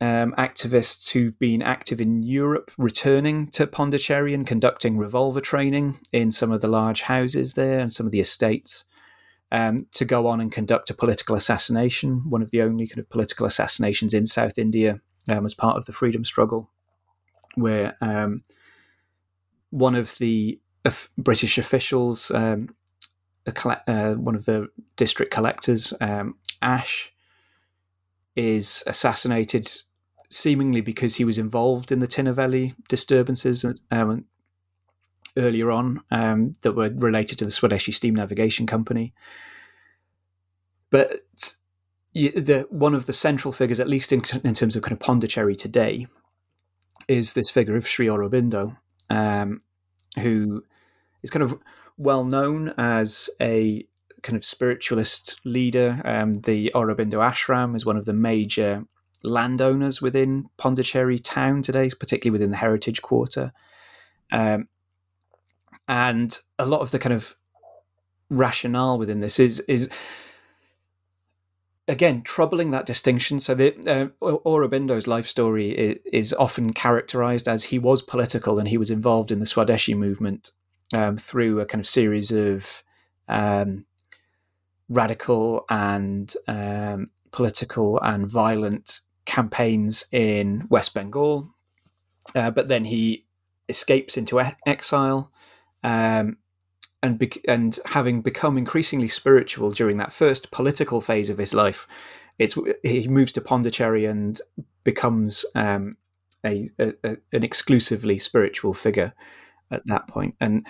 um, 0.00 0.32
activists 0.38 1.10
who've 1.10 1.38
been 1.38 1.60
active 1.60 2.00
in 2.00 2.22
Europe 2.22 2.70
returning 2.78 3.48
to 3.48 3.66
Pondicherry 3.66 4.32
and 4.32 4.46
conducting 4.46 4.96
revolver 4.96 5.40
training 5.40 5.98
in 6.12 6.30
some 6.30 6.50
of 6.50 6.60
the 6.60 6.68
large 6.68 7.02
houses 7.02 7.54
there 7.54 7.80
and 7.80 7.92
some 7.92 8.06
of 8.06 8.12
the 8.12 8.20
estates 8.20 8.84
um, 9.50 9.86
to 9.92 10.04
go 10.04 10.26
on 10.26 10.40
and 10.40 10.52
conduct 10.52 10.90
a 10.90 10.94
political 10.94 11.34
assassination, 11.34 12.22
one 12.28 12.42
of 12.42 12.50
the 12.50 12.62
only 12.62 12.86
kind 12.86 12.98
of 12.98 13.08
political 13.08 13.46
assassinations 13.46 14.12
in 14.12 14.26
South 14.26 14.58
India 14.58 15.00
um, 15.28 15.44
as 15.46 15.54
part 15.54 15.76
of 15.76 15.86
the 15.86 15.92
freedom 15.92 16.24
struggle, 16.24 16.70
where 17.54 17.96
um, 18.00 18.42
one 19.70 19.94
of 19.94 20.16
the 20.18 20.60
British 21.16 21.58
officials, 21.58 22.30
um, 22.30 22.74
uh, 23.46 24.14
one 24.14 24.34
of 24.34 24.44
the 24.44 24.68
district 24.96 25.32
collectors, 25.32 25.92
um, 26.00 26.36
Ash, 26.60 27.12
is 28.36 28.82
assassinated 28.86 29.70
seemingly 30.30 30.80
because 30.80 31.16
he 31.16 31.24
was 31.24 31.38
involved 31.38 31.90
in 31.90 32.00
the 32.00 32.06
Tinnevelly 32.06 32.74
disturbances 32.88 33.64
um, 33.90 34.24
earlier 35.38 35.70
on 35.70 36.02
um, 36.10 36.52
that 36.62 36.72
were 36.72 36.90
related 36.96 37.38
to 37.38 37.44
the 37.44 37.50
Swadeshi 37.50 37.94
Steam 37.94 38.14
Navigation 38.14 38.66
Company. 38.66 39.14
But 40.90 41.22
the 42.12 42.66
one 42.70 42.94
of 42.94 43.06
the 43.06 43.12
central 43.12 43.52
figures, 43.52 43.80
at 43.80 43.88
least 43.88 44.12
in, 44.12 44.22
in 44.44 44.54
terms 44.54 44.76
of 44.76 44.82
kind 44.82 44.92
of 44.92 45.00
Pondicherry 45.00 45.56
today, 45.56 46.06
is 47.06 47.34
this 47.34 47.50
figure 47.50 47.76
of 47.76 47.86
Sri 47.86 48.06
Aurobindo, 48.06 48.76
um, 49.08 49.62
who 50.18 50.64
is 51.22 51.30
kind 51.30 51.42
of 51.42 51.58
well 51.96 52.24
known 52.24 52.74
as 52.76 53.30
a 53.40 53.86
kind 54.22 54.36
of 54.36 54.44
spiritualist 54.44 55.40
leader. 55.44 56.00
Um, 56.04 56.34
the 56.34 56.70
Aurobindo 56.74 57.14
Ashram 57.14 57.76
is 57.76 57.86
one 57.86 57.96
of 57.96 58.04
the 58.04 58.12
major 58.12 58.84
landowners 59.22 60.00
within 60.00 60.48
Pondicherry 60.56 61.18
town 61.18 61.62
today, 61.62 61.90
particularly 61.90 62.32
within 62.32 62.50
the 62.50 62.56
heritage 62.56 63.02
quarter. 63.02 63.52
Um, 64.32 64.68
and 65.88 66.38
a 66.58 66.66
lot 66.66 66.80
of 66.80 66.90
the 66.90 66.98
kind 66.98 67.14
of 67.14 67.34
rationale 68.30 68.98
within 68.98 69.20
this 69.20 69.40
is 69.40 69.60
is 69.60 69.88
again 71.88 72.22
troubling 72.22 72.70
that 72.70 72.86
distinction. 72.86 73.40
So 73.40 73.54
the 73.54 73.74
uh, 73.86 74.08
Aurobindo's 74.20 75.06
life 75.06 75.26
story 75.26 75.70
is, 75.70 75.98
is, 76.12 76.32
often 76.34 76.74
characterized 76.74 77.48
as 77.48 77.64
he 77.64 77.78
was 77.78 78.02
political 78.02 78.58
and 78.58 78.68
he 78.68 78.76
was 78.76 78.90
involved 78.90 79.32
in 79.32 79.38
the 79.38 79.46
Swadeshi 79.46 79.96
movement 79.96 80.52
um, 80.92 81.16
through 81.16 81.60
a 81.60 81.66
kind 81.66 81.80
of 81.80 81.88
series 81.88 82.30
of 82.30 82.82
um, 83.26 83.86
radical 84.90 85.64
and 85.70 86.34
um, 86.46 87.10
political 87.30 87.98
and 88.00 88.28
violent 88.28 89.00
campaigns 89.24 90.04
in 90.12 90.66
West 90.68 90.92
Bengal. 90.92 91.48
Uh, 92.34 92.50
but 92.50 92.68
then 92.68 92.84
he 92.84 93.24
escapes 93.68 94.18
into 94.18 94.40
exile. 94.66 95.32
Um, 95.88 96.36
and 97.02 97.18
be- 97.18 97.48
and 97.48 97.78
having 97.86 98.20
become 98.20 98.58
increasingly 98.58 99.08
spiritual 99.08 99.70
during 99.70 99.96
that 99.98 100.12
first 100.12 100.50
political 100.50 101.00
phase 101.00 101.30
of 101.30 101.38
his 101.38 101.54
life, 101.54 101.86
it's 102.38 102.56
he 102.82 103.08
moves 103.08 103.32
to 103.32 103.40
Pondicherry 103.40 104.04
and 104.04 104.38
becomes 104.84 105.46
um, 105.54 105.96
a, 106.44 106.68
a, 106.78 106.92
a, 107.04 107.16
an 107.32 107.42
exclusively 107.42 108.18
spiritual 108.18 108.74
figure 108.74 109.14
at 109.70 109.82
that 109.86 110.08
point. 110.08 110.34
And 110.40 110.66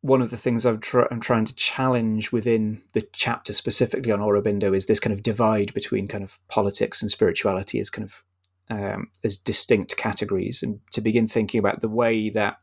one 0.00 0.22
of 0.22 0.30
the 0.30 0.36
things 0.36 0.64
I'm, 0.64 0.78
tr- 0.78 1.10
I'm, 1.10 1.20
trying 1.20 1.46
to 1.46 1.54
challenge 1.56 2.30
within 2.30 2.82
the 2.92 3.04
chapter 3.12 3.52
specifically 3.52 4.12
on 4.12 4.20
Aurobindo 4.20 4.76
is 4.76 4.86
this 4.86 5.00
kind 5.00 5.12
of 5.12 5.24
divide 5.24 5.74
between 5.74 6.06
kind 6.06 6.22
of 6.22 6.38
politics 6.48 7.02
and 7.02 7.10
spirituality 7.10 7.80
as 7.80 7.90
kind 7.90 8.04
of 8.04 8.22
um, 8.70 9.08
as 9.24 9.36
distinct 9.36 9.96
categories, 9.96 10.62
and 10.62 10.80
to 10.92 11.00
begin 11.00 11.26
thinking 11.26 11.58
about 11.58 11.80
the 11.80 11.88
way 11.88 12.30
that 12.30 12.58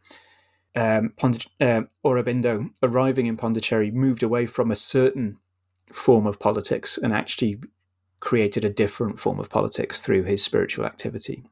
um, 0.75 1.13
uh, 1.21 1.81
Aurobindo 2.05 2.69
arriving 2.83 3.27
in 3.27 3.37
Pondicherry 3.37 3.91
moved 3.91 4.23
away 4.23 4.45
from 4.45 4.71
a 4.71 4.75
certain 4.75 5.37
form 5.91 6.27
of 6.27 6.39
politics 6.39 6.97
and 6.97 7.13
actually 7.13 7.59
created 8.19 8.65
a 8.65 8.69
different 8.69 9.19
form 9.19 9.39
of 9.39 9.49
politics 9.49 10.01
through 10.01 10.23
his 10.23 10.43
spiritual 10.43 10.85
activity. 10.85 11.43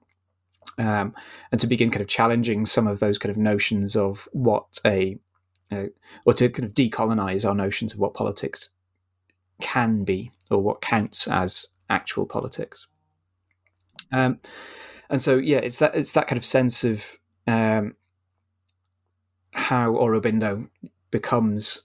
Um, 0.77 1.13
and 1.51 1.61
to 1.61 1.67
begin 1.67 1.91
kind 1.91 2.01
of 2.01 2.07
challenging 2.07 2.65
some 2.65 2.87
of 2.87 2.99
those 2.99 3.19
kind 3.19 3.29
of 3.29 3.37
notions 3.37 3.95
of 3.95 4.27
what 4.31 4.79
a 4.85 5.19
uh, 5.71 5.85
or 6.25 6.33
to 6.33 6.49
kind 6.49 6.67
of 6.67 6.73
decolonize 6.73 7.47
our 7.47 7.55
notions 7.55 7.93
of 7.93 7.99
what 7.99 8.13
politics 8.13 8.69
can 9.61 10.03
be 10.03 10.31
or 10.49 10.59
what 10.59 10.81
counts 10.81 11.27
as 11.27 11.67
actual 11.89 12.25
politics. 12.25 12.87
Um, 14.11 14.39
and 15.09 15.21
so, 15.21 15.37
yeah, 15.37 15.57
it's 15.57 15.79
that 15.79 15.95
it's 15.95 16.13
that 16.13 16.27
kind 16.27 16.37
of 16.37 16.45
sense 16.45 16.83
of 16.83 17.19
um, 17.47 17.95
how 19.53 19.93
Aurobindo 19.93 20.69
becomes 21.11 21.83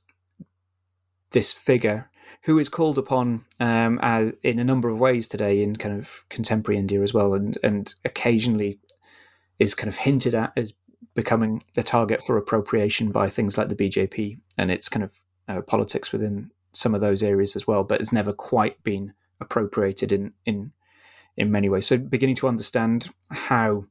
this 1.30 1.52
figure 1.52 2.10
who 2.42 2.58
is 2.58 2.68
called 2.68 2.98
upon 2.98 3.44
um, 3.60 3.98
as, 4.00 4.32
in 4.42 4.58
a 4.58 4.64
number 4.64 4.88
of 4.88 4.98
ways 4.98 5.28
today 5.28 5.62
in 5.62 5.76
kind 5.76 5.98
of 5.98 6.24
contemporary 6.28 6.78
India 6.78 7.02
as 7.02 7.12
well, 7.12 7.34
and 7.34 7.58
and 7.62 7.94
occasionally 8.04 8.78
is 9.58 9.74
kind 9.74 9.88
of 9.88 9.96
hinted 9.98 10.34
at 10.34 10.52
as 10.56 10.72
becoming 11.14 11.62
a 11.76 11.82
target 11.82 12.22
for 12.22 12.36
appropriation 12.36 13.10
by 13.10 13.28
things 13.28 13.58
like 13.58 13.68
the 13.68 13.74
BJP 13.74 14.38
and 14.56 14.70
its 14.70 14.88
kind 14.88 15.02
of 15.02 15.20
uh, 15.48 15.60
politics 15.62 16.12
within 16.12 16.50
some 16.72 16.94
of 16.94 17.00
those 17.00 17.22
areas 17.22 17.56
as 17.56 17.66
well, 17.66 17.82
but 17.82 18.00
it's 18.00 18.12
never 18.12 18.32
quite 18.32 18.82
been 18.84 19.12
appropriated 19.40 20.12
in 20.12 20.32
in 20.46 20.72
in 21.36 21.50
many 21.50 21.68
ways. 21.68 21.86
So 21.86 21.98
beginning 21.98 22.36
to 22.36 22.48
understand 22.48 23.10
how 23.30 23.86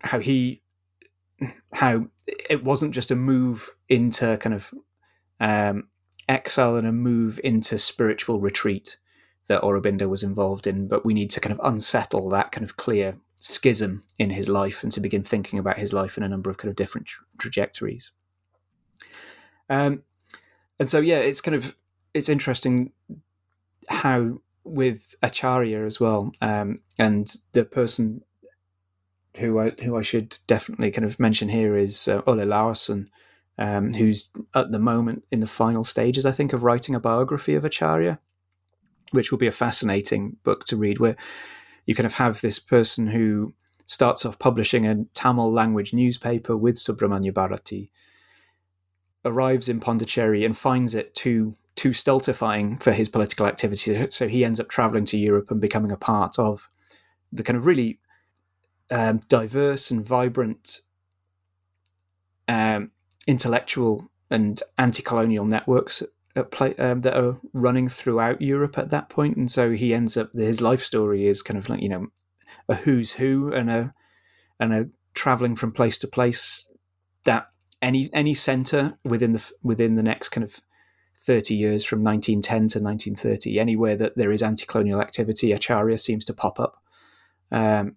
how 0.00 0.18
he 0.18 0.60
how 1.72 2.06
it 2.26 2.64
wasn't 2.64 2.94
just 2.94 3.10
a 3.10 3.16
move 3.16 3.70
into 3.88 4.36
kind 4.38 4.54
of 4.54 4.72
um, 5.40 5.88
exile 6.28 6.76
and 6.76 6.86
a 6.86 6.92
move 6.92 7.40
into 7.42 7.78
spiritual 7.78 8.40
retreat 8.40 8.98
that 9.46 9.62
Aurobindo 9.62 10.08
was 10.08 10.22
involved 10.22 10.66
in, 10.66 10.88
but 10.88 11.04
we 11.04 11.12
need 11.12 11.30
to 11.30 11.40
kind 11.40 11.52
of 11.52 11.60
unsettle 11.64 12.28
that 12.30 12.50
kind 12.50 12.64
of 12.64 12.76
clear 12.76 13.18
schism 13.36 14.02
in 14.18 14.30
his 14.30 14.48
life 14.48 14.82
and 14.82 14.90
to 14.92 15.00
begin 15.00 15.22
thinking 15.22 15.58
about 15.58 15.78
his 15.78 15.92
life 15.92 16.16
in 16.16 16.22
a 16.22 16.28
number 16.28 16.48
of 16.48 16.56
kind 16.56 16.70
of 16.70 16.76
different 16.76 17.06
tra- 17.06 17.26
trajectories. 17.38 18.10
Um, 19.68 20.02
and 20.78 20.88
so, 20.88 20.98
yeah, 20.98 21.18
it's 21.18 21.40
kind 21.40 21.54
of 21.54 21.76
it's 22.14 22.28
interesting 22.28 22.92
how 23.88 24.40
with 24.64 25.14
Acharya 25.22 25.84
as 25.84 26.00
well, 26.00 26.32
um, 26.40 26.80
and 26.98 27.34
the 27.52 27.64
person 27.64 28.22
who 29.38 29.58
I 29.58 29.70
who 29.82 29.96
I 29.96 30.02
should 30.02 30.38
definitely 30.46 30.90
kind 30.90 31.04
of 31.04 31.18
mention 31.18 31.48
here 31.48 31.76
is 31.76 32.08
uh, 32.08 32.22
Ole 32.26 32.36
Laursen, 32.36 33.08
um, 33.58 33.92
who's 33.92 34.30
at 34.54 34.70
the 34.70 34.78
moment 34.78 35.24
in 35.30 35.40
the 35.40 35.46
final 35.46 35.84
stages, 35.84 36.26
I 36.26 36.32
think, 36.32 36.52
of 36.52 36.62
writing 36.62 36.94
a 36.94 37.00
biography 37.00 37.54
of 37.54 37.64
Acharya, 37.64 38.18
which 39.10 39.30
will 39.30 39.38
be 39.38 39.46
a 39.46 39.52
fascinating 39.52 40.36
book 40.44 40.64
to 40.66 40.76
read, 40.76 40.98
where 40.98 41.16
you 41.86 41.94
kind 41.94 42.06
of 42.06 42.14
have 42.14 42.40
this 42.40 42.58
person 42.58 43.08
who 43.08 43.54
starts 43.86 44.24
off 44.24 44.38
publishing 44.38 44.86
a 44.86 45.04
Tamil 45.14 45.52
language 45.52 45.92
newspaper 45.92 46.56
with 46.56 46.76
Subramanya 46.76 47.34
Bharati, 47.34 47.90
arrives 49.24 49.68
in 49.68 49.80
Pondicherry 49.80 50.44
and 50.44 50.56
finds 50.56 50.94
it 50.94 51.14
too 51.14 51.54
too 51.76 51.92
stultifying 51.92 52.76
for 52.76 52.92
his 52.92 53.08
political 53.08 53.46
activity. 53.46 54.06
So 54.08 54.28
he 54.28 54.44
ends 54.44 54.60
up 54.60 54.68
traveling 54.68 55.04
to 55.06 55.18
Europe 55.18 55.50
and 55.50 55.60
becoming 55.60 55.90
a 55.90 55.96
part 55.96 56.38
of 56.38 56.68
the 57.32 57.42
kind 57.42 57.56
of 57.56 57.66
really 57.66 57.98
um, 58.90 59.20
diverse 59.28 59.90
and 59.90 60.04
vibrant 60.04 60.80
um, 62.48 62.90
intellectual 63.26 64.10
and 64.30 64.62
anti-colonial 64.78 65.44
networks 65.44 66.02
play, 66.50 66.74
um, 66.76 67.00
that 67.02 67.16
are 67.16 67.38
running 67.52 67.88
throughout 67.88 68.42
Europe 68.42 68.76
at 68.76 68.90
that 68.90 69.08
point, 69.08 69.36
and 69.36 69.50
so 69.50 69.70
he 69.72 69.94
ends 69.94 70.16
up 70.16 70.32
his 70.32 70.60
life 70.60 70.82
story 70.82 71.26
is 71.26 71.42
kind 71.42 71.58
of 71.58 71.68
like 71.68 71.80
you 71.80 71.88
know 71.88 72.08
a 72.68 72.74
who's 72.74 73.12
who 73.12 73.52
and 73.52 73.70
a 73.70 73.94
and 74.58 74.72
a 74.72 74.88
traveling 75.14 75.54
from 75.54 75.72
place 75.72 75.98
to 75.98 76.08
place 76.08 76.66
that 77.24 77.48
any 77.80 78.10
any 78.12 78.34
center 78.34 78.98
within 79.04 79.32
the 79.32 79.52
within 79.62 79.94
the 79.94 80.02
next 80.02 80.30
kind 80.30 80.44
of 80.44 80.60
30 81.16 81.54
years 81.54 81.84
from 81.84 82.02
1910 82.02 82.56
to 82.56 82.84
1930 82.84 83.58
anywhere 83.58 83.96
that 83.96 84.16
there 84.16 84.32
is 84.32 84.42
anti-colonial 84.42 85.00
activity 85.00 85.52
acharya 85.52 85.96
seems 85.96 86.24
to 86.24 86.34
pop 86.34 86.58
up. 86.58 86.82
Um, 87.52 87.96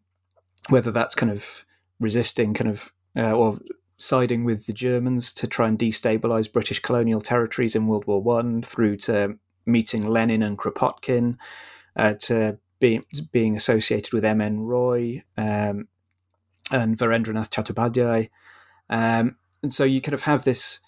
whether 0.70 0.92
that's 0.92 1.16
kind 1.16 1.32
of 1.32 1.66
resisting 2.00 2.54
kind 2.54 2.70
of 2.70 2.92
uh, 3.16 3.32
or 3.32 3.60
siding 3.98 4.44
with 4.44 4.68
the 4.68 4.74
Germans 4.74 5.34
to 5.34 5.48
try 5.48 5.68
and 5.68 5.78
destabilize 5.78 6.52
British 6.52 6.80
colonial 6.80 7.22
territories 7.22 7.76
in 7.76 7.88
World 7.88 8.06
War 8.06 8.22
One, 8.22 8.62
through 8.62 8.98
to 8.98 9.38
meeting 9.66 10.08
Lenin 10.08 10.44
and 10.44 10.58
Kropotkin, 10.58 11.38
uh, 11.96 12.14
to 12.22 12.60
be, 12.80 13.02
being 13.32 13.56
associated 13.56 14.14
with 14.14 14.24
M.N. 14.24 14.62
Roy 14.62 15.24
um, 15.36 15.88
and 16.72 16.98
Virendranath 16.98 17.50
Chattopadhyay. 17.50 18.30
Um, 18.90 19.36
and 19.64 19.74
so 19.74 19.84
you 19.84 20.00
kind 20.02 20.14
of 20.14 20.24
have 20.24 20.44
this 20.44 20.80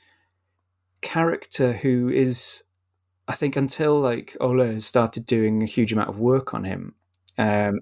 character 1.01 1.73
who 1.73 2.09
is, 2.09 2.63
I 3.27 3.33
think, 3.33 3.55
until 3.55 3.99
like 3.99 4.37
Ole 4.39 4.59
has 4.59 4.85
started 4.85 5.25
doing 5.25 5.63
a 5.63 5.67
huge 5.67 5.91
amount 5.91 6.09
of 6.09 6.19
work 6.19 6.53
on 6.53 6.63
him, 6.63 6.93
um, 7.37 7.79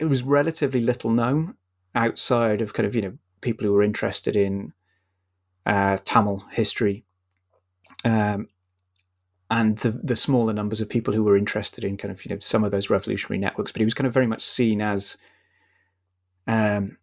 it 0.00 0.06
was 0.06 0.22
relatively 0.22 0.80
little 0.80 1.10
known 1.10 1.56
outside 1.94 2.60
of 2.60 2.74
kind 2.74 2.86
of 2.86 2.94
you 2.94 3.02
know 3.02 3.18
people 3.40 3.66
who 3.66 3.72
were 3.72 3.82
interested 3.82 4.36
in 4.36 4.72
uh, 5.64 5.98
Tamil 6.04 6.44
history, 6.50 7.04
um, 8.04 8.48
and 9.50 9.78
the 9.78 9.90
the 9.90 10.16
smaller 10.16 10.52
numbers 10.52 10.80
of 10.80 10.88
people 10.88 11.14
who 11.14 11.24
were 11.24 11.36
interested 11.36 11.84
in 11.84 11.96
kind 11.96 12.12
of 12.12 12.24
you 12.24 12.30
know 12.30 12.38
some 12.38 12.64
of 12.64 12.70
those 12.70 12.90
revolutionary 12.90 13.38
networks. 13.38 13.72
But 13.72 13.80
he 13.80 13.84
was 13.84 13.94
kind 13.94 14.06
of 14.06 14.14
very 14.14 14.26
much 14.26 14.42
seen 14.42 14.80
as 14.80 15.16
um, 16.46 16.98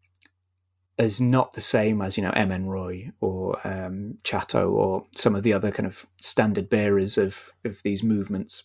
as 0.97 1.19
not 1.19 1.53
the 1.53 1.61
same 1.61 2.01
as 2.01 2.17
you 2.17 2.23
know 2.23 2.31
M.N. 2.31 2.67
Roy 2.67 3.11
or 3.19 3.59
um, 3.67 4.17
Chatto 4.23 4.69
or 4.69 5.05
some 5.15 5.35
of 5.35 5.43
the 5.43 5.53
other 5.53 5.71
kind 5.71 5.87
of 5.87 6.05
standard 6.21 6.69
bearers 6.69 7.17
of 7.17 7.51
of 7.65 7.81
these 7.83 8.03
movements. 8.03 8.63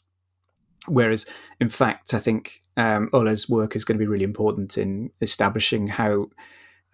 Whereas, 0.88 1.26
in 1.60 1.68
fact, 1.68 2.14
I 2.14 2.18
think 2.18 2.62
um, 2.76 3.10
Ole's 3.12 3.48
work 3.48 3.76
is 3.76 3.84
going 3.84 3.96
to 3.98 4.02
be 4.02 4.08
really 4.08 4.24
important 4.24 4.78
in 4.78 5.10
establishing 5.20 5.88
how 5.88 6.28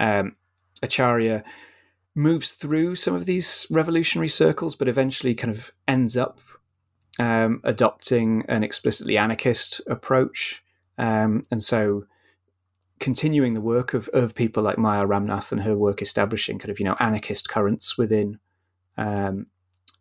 um, 0.00 0.36
Acharya 0.82 1.44
moves 2.14 2.52
through 2.52 2.96
some 2.96 3.14
of 3.14 3.26
these 3.26 3.66
revolutionary 3.70 4.28
circles, 4.28 4.74
but 4.74 4.88
eventually 4.88 5.34
kind 5.34 5.52
of 5.52 5.72
ends 5.88 6.16
up 6.16 6.40
um, 7.18 7.60
adopting 7.64 8.44
an 8.48 8.64
explicitly 8.64 9.16
anarchist 9.18 9.80
approach, 9.86 10.62
um, 10.98 11.42
and 11.50 11.62
so 11.62 12.04
continuing 13.00 13.54
the 13.54 13.60
work 13.60 13.92
of, 13.94 14.08
of 14.12 14.34
people 14.34 14.62
like 14.62 14.78
Maia 14.78 15.04
Ramnath 15.04 15.52
and 15.52 15.62
her 15.62 15.76
work 15.76 16.00
establishing 16.00 16.58
kind 16.58 16.70
of 16.70 16.78
you 16.78 16.84
know 16.84 16.96
anarchist 17.00 17.48
currents 17.48 17.98
within 17.98 18.38
um, 18.96 19.46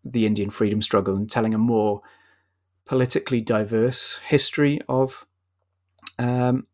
the 0.04 0.26
Indian 0.26 0.50
freedom 0.50 0.82
struggle 0.82 1.16
and 1.16 1.30
telling 1.30 1.54
a 1.54 1.58
more 1.58 2.02
politically 2.86 3.42
diverse 3.42 4.20
history 4.20 4.80
of 4.90 5.26
um, 6.20 6.68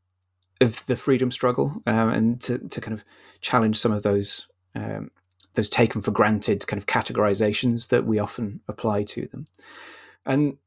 of 0.62 0.86
the 0.88 0.96
freedom 0.96 1.32
struggle 1.32 1.82
um, 1.86 2.10
and 2.10 2.42
to, 2.42 2.58
to 2.58 2.82
kind 2.82 2.94
of 2.94 3.04
challenge 3.42 3.78
some 3.78 3.92
of 3.92 4.04
those 4.04 4.48
um, 4.76 5.12
those 5.54 5.70
taken 5.70 6.02
for 6.02 6.12
granted 6.12 6.66
kind 6.68 6.78
of 6.78 6.86
categorizations 6.86 7.90
that 7.90 8.06
we 8.06 8.20
often 8.20 8.62
apply 8.68 9.04
to 9.04 9.28
them. 9.28 9.48
And 10.26 10.58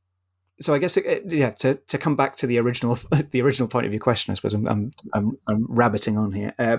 so 0.60 0.74
I 0.74 0.78
guess 0.78 0.96
it, 0.96 1.06
it, 1.06 1.22
yeah 1.26 1.50
to, 1.50 1.74
to 1.74 1.98
come 1.98 2.16
back 2.16 2.36
to 2.36 2.46
the 2.46 2.58
original 2.58 2.98
the 3.30 3.42
original 3.42 3.68
point 3.68 3.86
of 3.86 3.92
your 3.92 4.00
question 4.00 4.32
I 4.32 4.34
suppose 4.34 4.54
I'm 4.54 4.66
I'm, 4.66 4.90
I'm, 5.12 5.38
I'm 5.46 5.66
rabbiting 5.68 6.18
on 6.18 6.32
here. 6.32 6.54
Uh, 6.58 6.78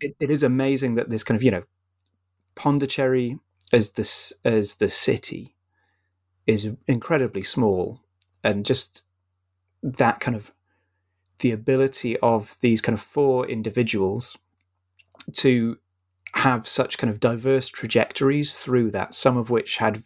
it, 0.00 0.14
it 0.20 0.30
is 0.30 0.42
amazing 0.42 0.94
that 0.94 1.10
this 1.10 1.24
kind 1.24 1.36
of 1.36 1.42
you 1.42 1.50
know 1.50 1.64
Pondicherry 2.54 3.38
as 3.72 3.92
this 3.92 4.32
as 4.44 4.76
the 4.76 4.88
city 4.88 5.54
is 6.48 6.74
incredibly 6.86 7.42
small 7.42 8.00
and 8.42 8.64
just 8.64 9.04
that 9.82 10.18
kind 10.18 10.34
of 10.34 10.50
the 11.40 11.52
ability 11.52 12.16
of 12.18 12.56
these 12.62 12.80
kind 12.80 12.94
of 12.94 13.02
four 13.02 13.46
individuals 13.46 14.36
to 15.32 15.78
have 16.34 16.66
such 16.66 16.96
kind 16.96 17.10
of 17.10 17.20
diverse 17.20 17.68
trajectories 17.68 18.58
through 18.58 18.90
that, 18.90 19.12
some 19.12 19.36
of 19.36 19.50
which 19.50 19.76
had 19.76 20.02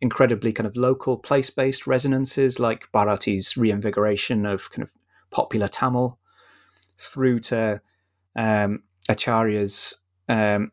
incredibly 0.00 0.52
kind 0.52 0.66
of 0.66 0.76
local 0.76 1.16
place 1.16 1.50
based 1.50 1.86
resonances, 1.86 2.58
like 2.58 2.90
Bharati's 2.92 3.56
reinvigoration 3.56 4.44
of 4.44 4.70
kind 4.70 4.82
of 4.82 4.92
popular 5.30 5.68
Tamil, 5.68 6.18
through 6.98 7.38
to 7.38 7.80
um, 8.34 8.82
Acharya's 9.08 9.96
um, 10.28 10.72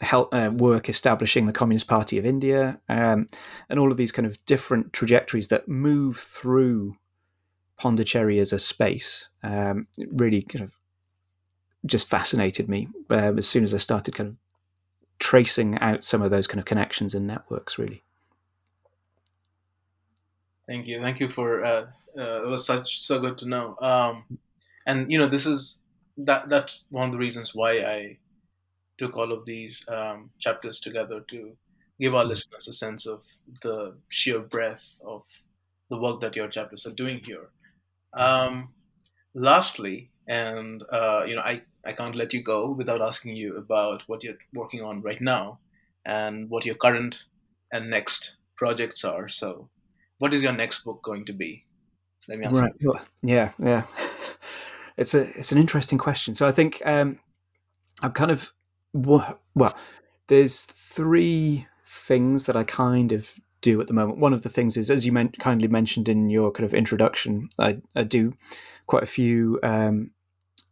help, 0.00 0.32
uh, 0.32 0.50
work 0.54 0.88
establishing 0.88 1.44
the 1.44 1.52
Communist 1.52 1.86
Party 1.86 2.18
of 2.18 2.24
India, 2.24 2.80
um, 2.88 3.26
and 3.68 3.78
all 3.78 3.90
of 3.90 3.96
these 3.96 4.12
kind 4.12 4.26
of 4.26 4.44
different 4.46 4.92
trajectories 4.92 5.48
that 5.48 5.68
move 5.68 6.18
through 6.18 6.96
Pondicherry 7.78 8.38
as 8.38 8.52
a 8.52 8.58
space. 8.58 9.28
Um, 9.42 9.86
really 10.12 10.42
kind 10.42 10.64
of 10.64 10.72
just 11.84 12.08
fascinated 12.08 12.68
me 12.68 12.88
uh, 13.10 13.34
as 13.36 13.46
soon 13.46 13.64
as 13.64 13.74
I 13.74 13.78
started 13.78 14.14
kind 14.14 14.30
of 14.30 14.36
tracing 15.18 15.78
out 15.78 16.04
some 16.04 16.22
of 16.22 16.30
those 16.30 16.46
kind 16.46 16.58
of 16.58 16.64
connections 16.64 17.14
and 17.14 17.26
networks. 17.26 17.78
Really. 17.78 18.02
Thank 20.66 20.86
you. 20.86 21.00
Thank 21.00 21.20
you 21.20 21.28
for 21.28 21.64
uh, 21.64 21.86
uh, 22.18 22.42
it 22.42 22.48
was 22.48 22.66
such 22.66 23.02
so 23.02 23.20
good 23.20 23.38
to 23.38 23.48
know. 23.48 23.76
Um, 23.80 24.38
and 24.86 25.10
you 25.10 25.18
know, 25.18 25.26
this 25.26 25.46
is 25.46 25.80
that 26.18 26.48
that's 26.48 26.84
one 26.90 27.06
of 27.06 27.12
the 27.12 27.18
reasons 27.18 27.54
why 27.54 27.80
I 27.80 28.18
took 28.98 29.16
all 29.16 29.32
of 29.32 29.44
these 29.44 29.84
um, 29.88 30.30
chapters 30.38 30.80
together 30.80 31.20
to 31.28 31.56
give 32.00 32.14
our 32.14 32.24
listeners 32.24 32.68
a 32.68 32.72
sense 32.72 33.06
of 33.06 33.22
the 33.62 33.96
sheer 34.08 34.40
breadth 34.40 35.00
of 35.04 35.22
the 35.90 35.98
work 35.98 36.20
that 36.20 36.36
your 36.36 36.48
chapters 36.48 36.86
are 36.86 36.94
doing 36.94 37.20
here. 37.24 37.50
Um, 38.12 38.72
lastly, 39.34 40.10
and 40.26 40.82
uh, 40.90 41.24
you 41.26 41.36
know, 41.36 41.42
I, 41.42 41.62
I 41.84 41.92
can't 41.92 42.16
let 42.16 42.32
you 42.32 42.42
go 42.42 42.70
without 42.70 43.00
asking 43.02 43.36
you 43.36 43.56
about 43.56 44.02
what 44.08 44.24
you're 44.24 44.38
working 44.52 44.82
on 44.82 45.02
right 45.02 45.20
now 45.20 45.60
and 46.04 46.50
what 46.50 46.66
your 46.66 46.74
current 46.74 47.24
and 47.72 47.90
next 47.90 48.36
projects 48.56 49.04
are. 49.04 49.28
So, 49.28 49.68
what 50.18 50.34
is 50.34 50.42
your 50.42 50.52
next 50.52 50.84
book 50.84 51.02
going 51.02 51.24
to 51.26 51.32
be? 51.32 51.64
Let 52.28 52.38
me 52.38 52.46
ask. 52.46 52.54
Right. 52.54 52.72
You. 52.78 52.94
Yeah. 53.22 53.50
Yeah. 53.58 53.84
It's 54.96 55.14
a 55.14 55.28
it's 55.38 55.52
an 55.52 55.58
interesting 55.58 55.98
question. 55.98 56.32
So 56.32 56.46
I 56.46 56.52
think 56.52 56.80
um, 56.86 57.18
I'm 58.02 58.12
kind 58.12 58.30
of 58.30 58.52
well, 59.54 59.76
there's 60.28 60.62
three 60.62 61.66
things 61.84 62.44
that 62.44 62.56
I 62.56 62.64
kind 62.64 63.12
of 63.12 63.34
do 63.60 63.80
at 63.80 63.86
the 63.86 63.94
moment. 63.94 64.18
One 64.18 64.32
of 64.32 64.42
the 64.42 64.48
things 64.48 64.76
is, 64.76 64.90
as 64.90 65.04
you 65.04 65.12
meant, 65.12 65.38
kindly 65.38 65.68
mentioned 65.68 66.08
in 66.08 66.30
your 66.30 66.50
kind 66.50 66.64
of 66.64 66.74
introduction, 66.74 67.48
I, 67.58 67.80
I 67.94 68.04
do 68.04 68.34
quite 68.86 69.02
a 69.02 69.06
few 69.06 69.58
um, 69.62 70.10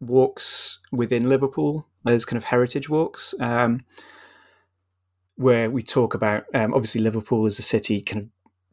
walks 0.01 0.81
within 0.93 1.29
Liverpool 1.29 1.87
as 2.07 2.25
kind 2.25 2.37
of 2.37 2.45
heritage 2.45 2.89
walks, 2.89 3.35
um, 3.41 3.85
where 5.37 5.71
we 5.71 5.83
talk 5.83 6.15
about 6.15 6.45
um, 6.55 6.75
obviously 6.75 7.01
Liverpool 7.01 7.47
is 7.47 7.59
a 7.59 7.63
city 7.63 8.01
kind 8.01 8.25
of 8.25 8.29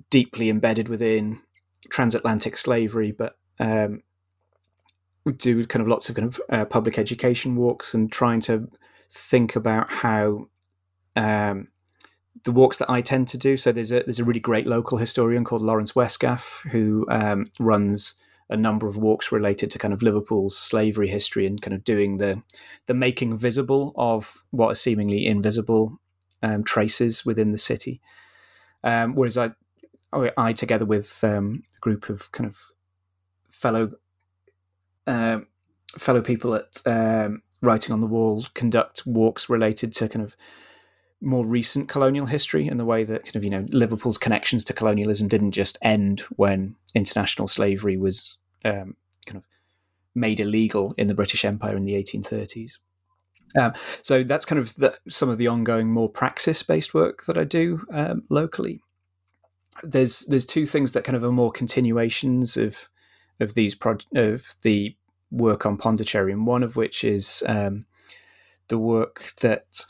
deeply 0.09 0.49
embedded 0.49 0.89
within 0.89 1.39
transatlantic 1.89 2.57
slavery, 2.57 3.11
but 3.11 3.37
um, 3.59 4.03
we 5.23 5.33
do 5.33 5.65
kind 5.65 5.81
of 5.81 5.87
lots 5.87 6.09
of 6.09 6.15
kind 6.15 6.27
of 6.27 6.41
uh, 6.49 6.65
public 6.65 6.97
education 6.97 7.55
walks 7.55 7.93
and 7.93 8.11
trying 8.11 8.39
to 8.41 8.69
think 9.11 9.55
about 9.55 9.89
how 9.89 10.47
um, 11.15 11.67
the 12.43 12.51
walks 12.51 12.77
that 12.77 12.89
I 12.89 13.01
tend 13.01 13.27
to 13.29 13.37
do. 13.37 13.57
So 13.57 13.71
there's 13.71 13.91
a 13.91 14.03
there's 14.03 14.19
a 14.19 14.23
really 14.23 14.39
great 14.39 14.65
local 14.65 14.97
historian 14.97 15.43
called 15.43 15.61
Laurence 15.61 15.93
Westgaph 15.93 16.69
who 16.69 17.05
um, 17.09 17.51
runs 17.59 18.15
a 18.49 18.57
number 18.57 18.87
of 18.87 18.97
walks 18.97 19.31
related 19.31 19.71
to 19.71 19.79
kind 19.79 19.93
of 19.93 20.01
Liverpool's 20.01 20.57
slavery 20.57 21.07
history 21.07 21.45
and 21.45 21.61
kind 21.61 21.73
of 21.73 21.83
doing 21.83 22.17
the 22.17 22.41
the 22.87 22.93
making 22.93 23.37
visible 23.37 23.93
of 23.97 24.43
what 24.51 24.71
are 24.71 24.75
seemingly 24.75 25.25
invisible 25.25 25.99
um, 26.41 26.63
traces 26.63 27.25
within 27.25 27.51
the 27.51 27.57
city. 27.57 28.01
Um, 28.83 29.13
whereas 29.13 29.37
I, 29.37 29.51
I 30.37 30.53
together 30.53 30.85
with 30.85 31.23
um, 31.23 31.63
a 31.77 31.79
group 31.79 32.09
of 32.09 32.31
kind 32.31 32.47
of 32.47 32.57
fellow 33.49 33.91
uh, 35.05 35.41
fellow 35.97 36.21
people 36.21 36.55
at 36.55 36.81
um, 36.85 37.43
writing 37.61 37.93
on 37.93 38.01
the 38.01 38.07
wall 38.07 38.45
conduct 38.53 39.05
walks 39.05 39.49
related 39.49 39.93
to 39.93 40.09
kind 40.09 40.25
of 40.25 40.35
more 41.21 41.45
recent 41.45 41.87
colonial 41.87 42.25
history 42.25 42.67
and 42.67 42.79
the 42.79 42.85
way 42.85 43.03
that 43.03 43.23
kind 43.23 43.35
of 43.35 43.43
you 43.43 43.49
know 43.49 43.65
Liverpool's 43.69 44.17
connections 44.17 44.63
to 44.65 44.73
colonialism 44.73 45.27
didn't 45.27 45.51
just 45.51 45.77
end 45.81 46.21
when 46.35 46.75
international 46.95 47.47
slavery 47.47 47.95
was 47.95 48.37
um, 48.65 48.95
kind 49.25 49.37
of 49.37 49.45
made 50.15 50.39
illegal 50.39 50.93
in 50.97 51.07
the 51.07 51.13
British 51.13 51.45
Empire 51.45 51.75
in 51.77 51.85
the 51.85 51.93
1830s. 51.93 52.77
Um, 53.57 53.73
so 54.01 54.23
that's 54.23 54.45
kind 54.45 54.59
of 54.59 54.75
the, 54.75 54.97
some 55.09 55.29
of 55.29 55.37
the 55.37 55.47
ongoing 55.47 55.91
more 55.91 56.09
praxis-based 56.09 56.93
work 56.93 57.25
that 57.25 57.37
I 57.37 57.43
do 57.43 57.85
um, 57.91 58.23
locally. 58.29 58.81
There's 59.83 60.19
there's 60.21 60.45
two 60.45 60.65
things 60.65 60.91
that 60.93 61.03
kind 61.03 61.15
of 61.15 61.23
are 61.23 61.31
more 61.31 61.51
continuations 61.51 62.57
of 62.57 62.89
of 63.39 63.53
these 63.53 63.75
pro- 63.75 63.97
of 64.15 64.55
the 64.63 64.95
work 65.31 65.65
on 65.65 65.77
Pondicherry, 65.77 66.31
and 66.31 66.45
one 66.45 66.63
of 66.63 66.75
which 66.75 67.03
is 67.03 67.43
um, 67.47 67.85
the 68.67 68.77
work 68.77 69.33
that 69.41 69.85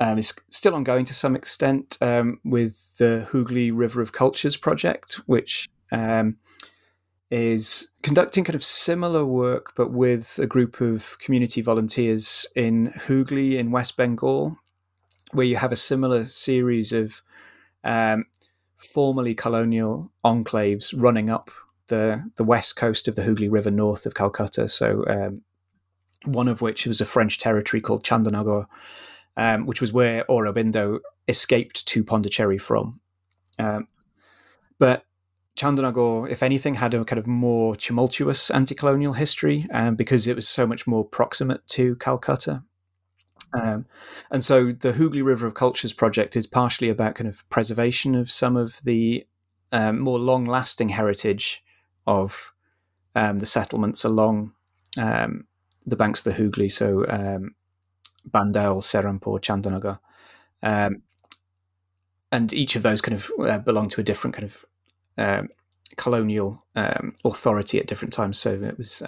um, 0.00 0.18
is 0.18 0.34
still 0.50 0.74
ongoing 0.74 1.04
to 1.04 1.14
some 1.14 1.36
extent 1.36 1.96
um, 2.00 2.40
with 2.44 2.98
the 2.98 3.28
Hooghly 3.30 3.70
River 3.70 4.02
of 4.02 4.12
Cultures 4.12 4.56
project, 4.56 5.14
which 5.26 5.68
um, 5.92 6.38
is 7.30 7.88
conducting 8.02 8.44
kind 8.44 8.54
of 8.54 8.64
similar 8.64 9.24
work, 9.24 9.72
but 9.76 9.92
with 9.92 10.38
a 10.38 10.46
group 10.46 10.80
of 10.80 11.18
community 11.18 11.60
volunteers 11.60 12.46
in 12.56 12.92
Hooghly 13.06 13.58
in 13.58 13.70
West 13.70 13.96
Bengal, 13.96 14.58
where 15.32 15.46
you 15.46 15.56
have 15.56 15.72
a 15.72 15.76
similar 15.76 16.24
series 16.24 16.92
of 16.92 17.22
um, 17.84 18.26
formerly 18.76 19.34
colonial 19.34 20.10
enclaves 20.24 20.92
running 20.96 21.30
up 21.30 21.50
the 21.88 22.30
the 22.36 22.44
west 22.44 22.76
coast 22.76 23.08
of 23.08 23.14
the 23.14 23.22
Hooghly 23.22 23.48
River, 23.48 23.70
north 23.70 24.06
of 24.06 24.14
Calcutta. 24.14 24.68
So, 24.68 25.04
um, 25.06 25.42
one 26.24 26.48
of 26.48 26.60
which 26.60 26.86
was 26.86 27.00
a 27.00 27.06
French 27.06 27.38
territory 27.38 27.80
called 27.80 28.04
Chandernagor, 28.04 28.66
um, 29.36 29.66
which 29.66 29.80
was 29.80 29.92
where 29.92 30.24
Aurobindo 30.24 31.00
escaped 31.28 31.86
to 31.86 32.04
Pondicherry 32.04 32.58
from. 32.58 33.00
Um, 33.58 33.88
but 34.78 35.04
Chandernagor, 35.56 36.28
if 36.28 36.42
anything, 36.42 36.74
had 36.74 36.94
a 36.94 37.04
kind 37.04 37.18
of 37.18 37.26
more 37.26 37.76
tumultuous 37.76 38.50
anti-colonial 38.50 39.12
history 39.12 39.66
um, 39.72 39.96
because 39.96 40.26
it 40.26 40.36
was 40.36 40.48
so 40.48 40.66
much 40.66 40.86
more 40.86 41.04
proximate 41.04 41.66
to 41.68 41.96
Calcutta. 41.96 42.62
Um, 43.52 43.84
and 44.30 44.42
so 44.42 44.72
the 44.72 44.92
Hooghly 44.92 45.20
River 45.20 45.46
of 45.46 45.54
Cultures 45.54 45.92
project 45.92 46.36
is 46.36 46.46
partially 46.46 46.88
about 46.88 47.14
kind 47.14 47.28
of 47.28 47.48
preservation 47.50 48.14
of 48.14 48.30
some 48.30 48.56
of 48.56 48.80
the 48.84 49.26
um, 49.72 50.00
more 50.00 50.18
long-lasting 50.18 50.90
heritage 50.90 51.62
of 52.06 52.52
um, 53.14 53.38
the 53.38 53.46
settlements 53.46 54.04
along 54.04 54.52
um, 54.98 55.46
the 55.86 55.96
banks 55.96 56.24
of 56.24 56.32
the 56.32 56.42
Hooghly, 56.42 56.70
so 56.70 57.04
um, 57.08 57.54
Bandel, 58.28 58.82
Serampore, 58.82 59.40
Chandernagor. 59.40 59.98
Um, 60.62 61.02
and 62.30 62.52
each 62.52 62.76
of 62.76 62.82
those 62.82 63.00
kind 63.00 63.14
of 63.14 63.30
uh, 63.40 63.58
belong 63.58 63.88
to 63.90 64.00
a 64.00 64.04
different 64.04 64.34
kind 64.34 64.44
of 64.44 64.64
um, 65.18 65.48
colonial 65.96 66.64
um, 66.74 67.14
authority 67.24 67.78
at 67.78 67.86
different 67.86 68.12
times. 68.12 68.38
So 68.38 68.52
it 68.52 68.78
was 68.78 69.02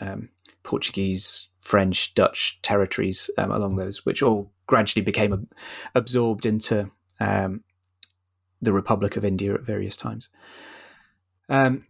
Portuguese, 0.62 1.48
French, 1.60 2.14
Dutch 2.14 2.58
territories 2.62 3.30
along 3.38 3.76
those, 3.76 4.04
which 4.04 4.22
all 4.22 4.50
gradually 4.66 5.02
became 5.02 5.48
absorbed 5.94 6.44
into 6.44 6.90
the 7.20 8.72
Republic 8.72 9.16
of 9.16 9.24
India 9.24 9.54
at 9.54 9.62
various 9.62 9.96
times. 9.96 10.28
Um, 11.48 11.86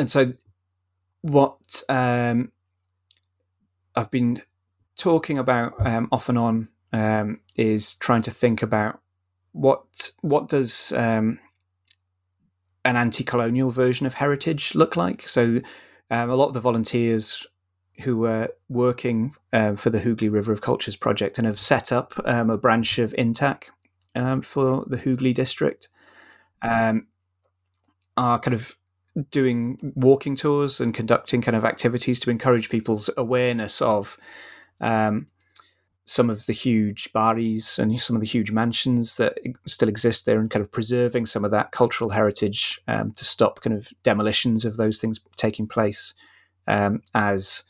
and 0.00 0.10
so, 0.10 0.32
what 1.20 1.82
um, 1.90 2.52
I've 3.94 4.10
been 4.10 4.40
talking 4.96 5.38
about 5.38 5.74
um, 5.86 6.08
off 6.10 6.30
and 6.30 6.38
on 6.38 6.68
um, 6.92 7.40
is 7.56 7.94
trying 7.96 8.22
to 8.22 8.30
think 8.30 8.62
about 8.62 9.00
what 9.52 10.10
what 10.22 10.48
does 10.48 10.92
um, 10.92 11.38
an 12.82 12.96
anti-colonial 12.96 13.70
version 13.70 14.06
of 14.06 14.14
heritage 14.14 14.74
look 14.74 14.96
like. 14.96 15.28
So, 15.28 15.60
um, 16.10 16.30
a 16.30 16.34
lot 16.34 16.48
of 16.48 16.54
the 16.54 16.60
volunteers 16.60 17.46
who 18.00 18.16
were 18.16 18.48
working 18.70 19.34
uh, 19.52 19.74
for 19.74 19.90
the 19.90 20.00
Hooghly 20.00 20.30
River 20.30 20.50
of 20.50 20.62
Cultures 20.62 20.96
project 20.96 21.36
and 21.36 21.46
have 21.46 21.60
set 21.60 21.92
up 21.92 22.14
um, 22.24 22.48
a 22.48 22.56
branch 22.56 22.98
of 22.98 23.14
INTACH 23.18 23.70
um, 24.14 24.40
for 24.40 24.86
the 24.86 24.96
Hooghly 24.96 25.34
district 25.34 25.88
um, 26.62 27.06
are 28.16 28.38
kind 28.38 28.54
of 28.54 28.76
doing 29.30 29.92
walking 29.94 30.36
tours 30.36 30.80
and 30.80 30.94
conducting 30.94 31.42
kind 31.42 31.56
of 31.56 31.64
activities 31.64 32.20
to 32.20 32.30
encourage 32.30 32.68
people's 32.68 33.10
awareness 33.16 33.82
of 33.82 34.18
um, 34.80 35.26
some 36.04 36.30
of 36.30 36.46
the 36.46 36.52
huge 36.52 37.12
baris 37.12 37.78
and 37.78 38.00
some 38.00 38.16
of 38.16 38.20
the 38.20 38.26
huge 38.26 38.50
mansions 38.50 39.16
that 39.16 39.38
still 39.66 39.88
exist 39.88 40.26
there 40.26 40.40
and 40.40 40.50
kind 40.50 40.64
of 40.64 40.72
preserving 40.72 41.26
some 41.26 41.44
of 41.44 41.50
that 41.50 41.72
cultural 41.72 42.10
heritage 42.10 42.80
um, 42.88 43.12
to 43.12 43.24
stop 43.24 43.60
kind 43.60 43.76
of 43.76 43.92
demolitions 44.02 44.64
of 44.64 44.76
those 44.76 44.98
things 44.98 45.20
taking 45.36 45.66
place 45.66 46.14
um, 46.66 47.02
as 47.14 47.64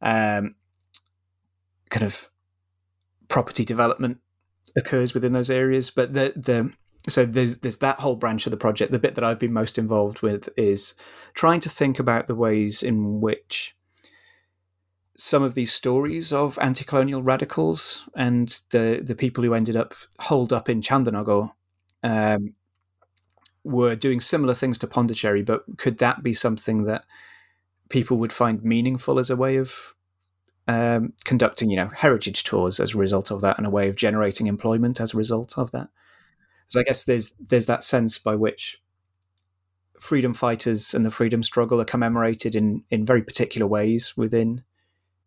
um, 0.00 0.54
kind 1.90 2.06
of 2.06 2.28
property 3.28 3.64
development 3.64 4.18
occurs 4.76 5.14
within 5.14 5.32
those 5.32 5.50
areas. 5.50 5.90
But 5.90 6.14
the 6.14 6.32
the 6.36 6.72
so 7.08 7.24
there's 7.24 7.58
there's 7.58 7.78
that 7.78 8.00
whole 8.00 8.16
branch 8.16 8.46
of 8.46 8.50
the 8.50 8.56
project. 8.56 8.92
The 8.92 8.98
bit 8.98 9.14
that 9.14 9.24
I've 9.24 9.38
been 9.38 9.52
most 9.52 9.78
involved 9.78 10.22
with 10.22 10.48
is 10.56 10.94
trying 11.34 11.60
to 11.60 11.68
think 11.68 11.98
about 11.98 12.26
the 12.26 12.34
ways 12.34 12.82
in 12.82 13.20
which 13.20 13.76
some 15.16 15.42
of 15.42 15.54
these 15.54 15.72
stories 15.72 16.32
of 16.32 16.58
anti-colonial 16.60 17.22
radicals 17.22 18.08
and 18.14 18.60
the 18.70 19.02
the 19.04 19.16
people 19.16 19.42
who 19.44 19.54
ended 19.54 19.76
up 19.76 19.94
holed 20.20 20.52
up 20.52 20.68
in 20.68 20.80
Chandernagor 20.80 21.52
um, 22.02 22.54
were 23.64 23.96
doing 23.96 24.20
similar 24.20 24.54
things 24.54 24.78
to 24.78 24.86
Pondicherry, 24.86 25.42
but 25.42 25.64
could 25.76 25.98
that 25.98 26.22
be 26.22 26.32
something 26.32 26.84
that 26.84 27.04
people 27.88 28.16
would 28.18 28.32
find 28.32 28.62
meaningful 28.62 29.18
as 29.18 29.30
a 29.30 29.36
way 29.36 29.56
of 29.56 29.94
um, 30.68 31.14
conducting, 31.24 31.70
you 31.70 31.76
know, 31.76 31.88
heritage 31.88 32.44
tours 32.44 32.78
as 32.78 32.94
a 32.94 32.98
result 32.98 33.30
of 33.30 33.40
that, 33.40 33.58
and 33.58 33.66
a 33.66 33.70
way 33.70 33.88
of 33.88 33.96
generating 33.96 34.46
employment 34.46 35.00
as 35.00 35.14
a 35.14 35.16
result 35.16 35.58
of 35.58 35.70
that. 35.72 35.88
So 36.68 36.80
I 36.80 36.82
guess 36.82 37.04
there's 37.04 37.34
there's 37.38 37.66
that 37.66 37.84
sense 37.84 38.18
by 38.18 38.34
which 38.34 38.80
freedom 39.98 40.32
fighters 40.32 40.94
and 40.94 41.04
the 41.04 41.10
freedom 41.10 41.42
struggle 41.42 41.80
are 41.80 41.84
commemorated 41.84 42.54
in 42.54 42.84
in 42.90 43.04
very 43.04 43.22
particular 43.22 43.66
ways 43.66 44.16
within 44.16 44.62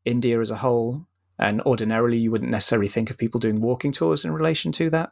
India 0.05 0.39
as 0.39 0.51
a 0.51 0.57
whole. 0.57 1.07
And 1.37 1.61
ordinarily, 1.61 2.17
you 2.17 2.29
wouldn't 2.29 2.51
necessarily 2.51 2.87
think 2.87 3.09
of 3.09 3.17
people 3.17 3.39
doing 3.39 3.61
walking 3.61 3.91
tours 3.91 4.23
in 4.23 4.31
relation 4.31 4.71
to 4.73 4.89
that. 4.91 5.11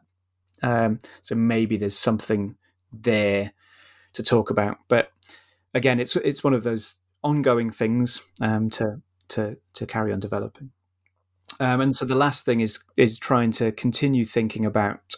Um, 0.62 1.00
so 1.24 1.34
maybe 1.34 1.76
there's 1.76 1.98
something 1.98 2.56
there 2.92 3.54
to 4.14 4.24
talk 4.24 4.52
about. 4.52 4.78
But 4.88 5.12
again, 5.74 6.00
it's 6.00 6.16
it's 6.18 6.44
one 6.44 6.54
of 6.54 6.64
those 6.64 7.00
ongoing 7.24 7.70
things 7.70 8.22
um, 8.42 8.70
to 8.72 9.02
to 9.30 9.58
to 9.74 9.86
carry 9.86 10.14
on 10.14 10.20
developing. 10.20 10.72
Um, 11.60 11.82
and 11.82 11.96
so 11.96 12.06
the 12.06 12.16
last 12.16 12.46
thing 12.46 12.60
is 12.60 12.80
is 12.96 13.18
trying 13.18 13.52
to 13.54 13.72
continue 13.72 14.26
thinking 14.26 14.66
about 14.66 15.16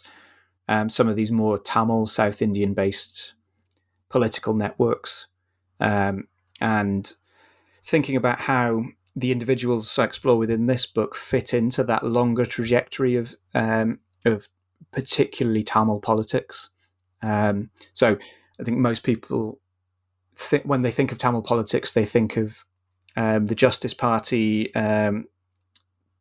um, 0.72 0.88
some 0.88 1.06
of 1.06 1.16
these 1.16 1.30
more 1.30 1.58
Tamil 1.58 2.06
South 2.06 2.40
Indian 2.40 2.72
based 2.72 3.34
political 4.08 4.54
networks 4.54 5.26
um, 5.80 6.26
and 6.62 7.12
thinking 7.84 8.16
about 8.16 8.40
how 8.40 8.84
the 9.14 9.32
individuals 9.32 9.98
I 9.98 10.04
explore 10.04 10.38
within 10.38 10.64
this 10.66 10.86
book 10.86 11.14
fit 11.14 11.52
into 11.52 11.84
that 11.84 12.06
longer 12.06 12.46
trajectory 12.46 13.16
of 13.16 13.34
um, 13.54 13.98
of 14.24 14.48
particularly 14.92 15.62
Tamil 15.62 16.00
politics. 16.00 16.70
Um, 17.20 17.68
so 17.92 18.16
I 18.58 18.62
think 18.62 18.78
most 18.78 19.02
people 19.02 19.60
th- 20.36 20.64
when 20.64 20.80
they 20.80 20.90
think 20.90 21.12
of 21.12 21.18
Tamil 21.18 21.42
politics, 21.42 21.92
they 21.92 22.06
think 22.06 22.38
of 22.38 22.64
um, 23.14 23.44
the 23.44 23.54
Justice 23.54 23.92
Party, 23.92 24.74
um, 24.74 25.26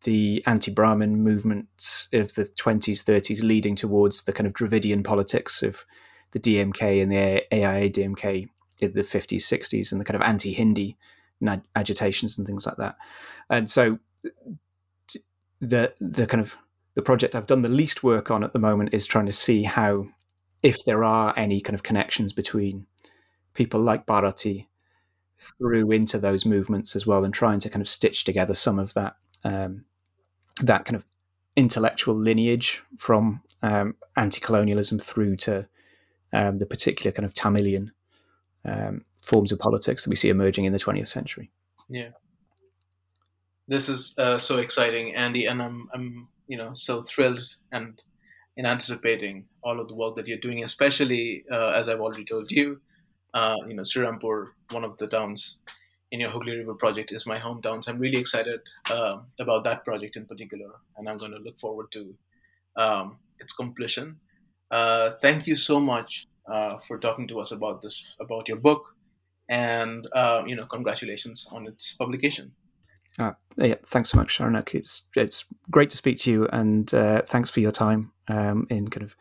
the 0.04 0.44
anti-Brahmin 0.46 1.24
movements 1.24 2.08
of 2.14 2.34
the 2.34 2.44
20s, 2.44 3.04
30s, 3.04 3.44
leading 3.44 3.76
towards 3.76 4.24
the 4.24 4.34
kind 4.34 4.48
of 4.48 4.54
Dravidian 4.54 5.04
politics 5.04 5.62
of 5.62 5.86
the 6.32 6.40
DMK 6.40 7.02
and 7.02 7.12
the 7.12 7.44
AIADMK 7.52 8.50
in 8.80 8.92
the 8.94 9.04
50s, 9.04 9.42
60s, 9.42 9.92
and 9.92 10.02
the 10.02 10.06
kind 10.06 10.16
of 10.16 10.22
anti-Hindi 10.28 10.98
agitations 11.76 12.38
and 12.38 12.48
things 12.48 12.66
like 12.66 12.78
that. 12.78 12.96
And 13.50 13.70
so 13.70 14.00
the 15.60 15.94
the 16.00 16.26
kind 16.26 16.42
of 16.42 16.58
the 16.96 17.02
project 17.02 17.36
I've 17.36 17.46
done 17.46 17.62
the 17.62 17.70
least 17.70 18.04
work 18.04 18.30
on 18.32 18.44
at 18.44 18.54
the 18.54 18.60
moment 18.60 18.94
is 18.94 19.06
trying 19.06 19.26
to 19.28 19.32
see 19.32 19.64
how, 19.64 20.08
if 20.62 20.84
there 20.84 21.04
are 21.04 21.34
any 21.38 21.62
kind 21.62 21.74
of 21.74 21.84
connections 21.84 22.34
between 22.34 22.86
people 23.54 23.80
like 23.80 24.06
Bharati 24.06 24.70
through 25.40 25.92
into 25.92 26.20
those 26.20 26.46
movements 26.46 26.96
as 26.96 27.08
well, 27.08 27.24
and 27.24 27.34
trying 27.34 27.60
to 27.60 27.70
kind 27.70 27.82
of 27.82 27.90
stitch 27.90 28.24
together 28.24 28.54
some 28.54 28.78
of 28.78 28.94
that 28.94 29.16
um, 29.44 29.86
that 30.66 30.86
kind 30.86 30.96
of 30.96 31.06
intellectual 31.56 32.16
lineage 32.16 32.84
from 32.98 33.42
um, 33.62 33.96
anti-colonialism 34.16 35.00
through 35.00 35.36
to 35.38 35.68
um, 36.34 36.60
the 36.60 36.66
particular 36.66 37.12
kind 37.12 37.26
of 37.26 37.34
Tamilian 37.34 37.92
um, 38.66 39.06
forms 39.22 39.52
of 39.52 39.60
politics 39.60 40.04
that 40.04 40.10
we 40.10 40.16
see 40.16 40.30
emerging 40.30 40.66
in 40.66 40.74
the 40.74 40.80
20th 40.80 41.08
century. 41.08 41.52
Yeah, 41.90 42.10
this 43.68 43.90
is 43.90 44.18
uh, 44.18 44.38
so 44.38 44.58
exciting, 44.58 45.16
Andy, 45.16 45.46
and 45.46 45.62
I'm 45.62 45.90
I'm 45.94 46.28
you 46.48 46.58
know 46.58 46.74
so 46.74 47.02
thrilled 47.02 47.42
and 47.72 48.02
in 48.58 48.66
anticipating 48.66 49.46
all 49.64 49.80
of 49.80 49.88
the 49.88 49.96
work 49.96 50.16
that 50.16 50.28
you're 50.28 50.38
doing, 50.38 50.64
especially 50.64 51.46
uh, 51.52 51.70
as 51.70 51.88
I've 51.88 52.00
already 52.00 52.26
told 52.26 52.52
you, 52.52 52.82
uh, 53.34 53.56
you 53.68 53.76
know, 53.76 53.84
Srirampur, 53.84 54.50
one 54.72 54.84
of 54.84 54.98
the 54.98 55.08
towns 55.08 55.60
in 56.12 56.20
your 56.20 56.30
Hooghly 56.30 56.58
River 56.58 56.76
project, 56.76 57.12
is 57.12 57.26
my 57.26 57.38
hometown. 57.38 57.84
So 57.84 57.92
I'm 57.92 58.00
really 58.00 58.18
excited 58.18 58.60
uh, 58.90 59.20
about 59.40 59.64
that 59.64 59.86
project 59.86 60.18
in 60.18 60.26
particular, 60.26 60.70
and 60.98 61.08
I'm 61.08 61.18
going 61.18 61.32
to 61.32 61.40
look 61.40 61.60
forward 61.60 61.92
to 61.94 62.14
um, 62.76 63.18
its 63.40 63.54
completion. 63.54 64.20
Uh, 64.70 65.12
thank 65.22 65.48
you 65.48 65.56
so 65.56 65.80
much 65.80 66.28
uh, 66.52 66.78
for 66.80 66.98
talking 66.98 67.28
to 67.28 67.40
us 67.40 67.52
about 67.52 67.82
this, 67.82 68.16
about 68.20 68.48
your 68.48 68.58
book, 68.58 68.96
and 69.50 70.08
uh, 70.14 70.44
you 70.46 70.56
know, 70.56 70.66
congratulations 70.66 71.48
on 71.52 71.68
its 71.68 71.94
publication. 71.94 72.52
Uh, 73.20 73.34
yeah, 73.58 73.76
thanks 73.86 74.10
so 74.10 74.18
much, 74.18 74.38
Saronik. 74.38 74.74
It's 74.74 75.04
it's 75.16 75.46
great 75.70 75.90
to 75.92 75.98
speak 75.98 76.18
to 76.20 76.32
you, 76.32 76.48
and 76.48 76.94
uh, 76.94 77.22
thanks 77.24 77.50
for 77.50 77.60
your 77.60 77.72
time 77.72 78.12
um, 78.28 78.68
in 78.70 78.90
kind 78.90 79.04
of 79.04 79.16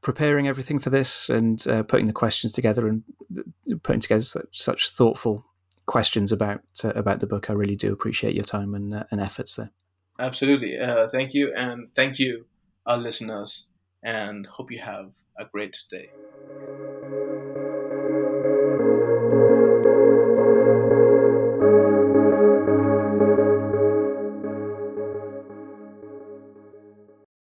preparing 0.00 0.46
everything 0.46 0.78
for 0.78 0.90
this 0.90 1.28
and 1.28 1.66
uh, 1.66 1.82
putting 1.82 2.06
the 2.06 2.12
questions 2.12 2.52
together 2.52 2.86
and 2.86 3.02
putting 3.82 4.00
together 4.00 4.22
such, 4.22 4.46
such 4.52 4.90
thoughtful 4.90 5.44
questions 5.88 6.32
about 6.32 6.62
uh, 6.84 6.90
about 6.94 7.20
the 7.20 7.28
book. 7.28 7.50
I 7.50 7.54
really 7.54 7.76
do 7.76 7.92
appreciate 7.92 8.36
your 8.36 8.44
time 8.44 8.74
and, 8.76 8.94
uh, 8.94 9.04
and 9.12 9.20
efforts 9.20 9.56
there. 9.56 9.72
Absolutely, 10.20 10.78
uh, 10.78 11.08
thank 11.08 11.34
you, 11.34 11.52
and 11.54 11.92
thank 11.94 12.20
you, 12.20 12.46
our 12.86 12.96
listeners, 12.98 13.68
and 14.04 14.46
hope 14.46 14.70
you 14.70 14.78
have 14.80 15.12
a 15.38 15.44
great 15.46 15.76
day. 15.90 16.12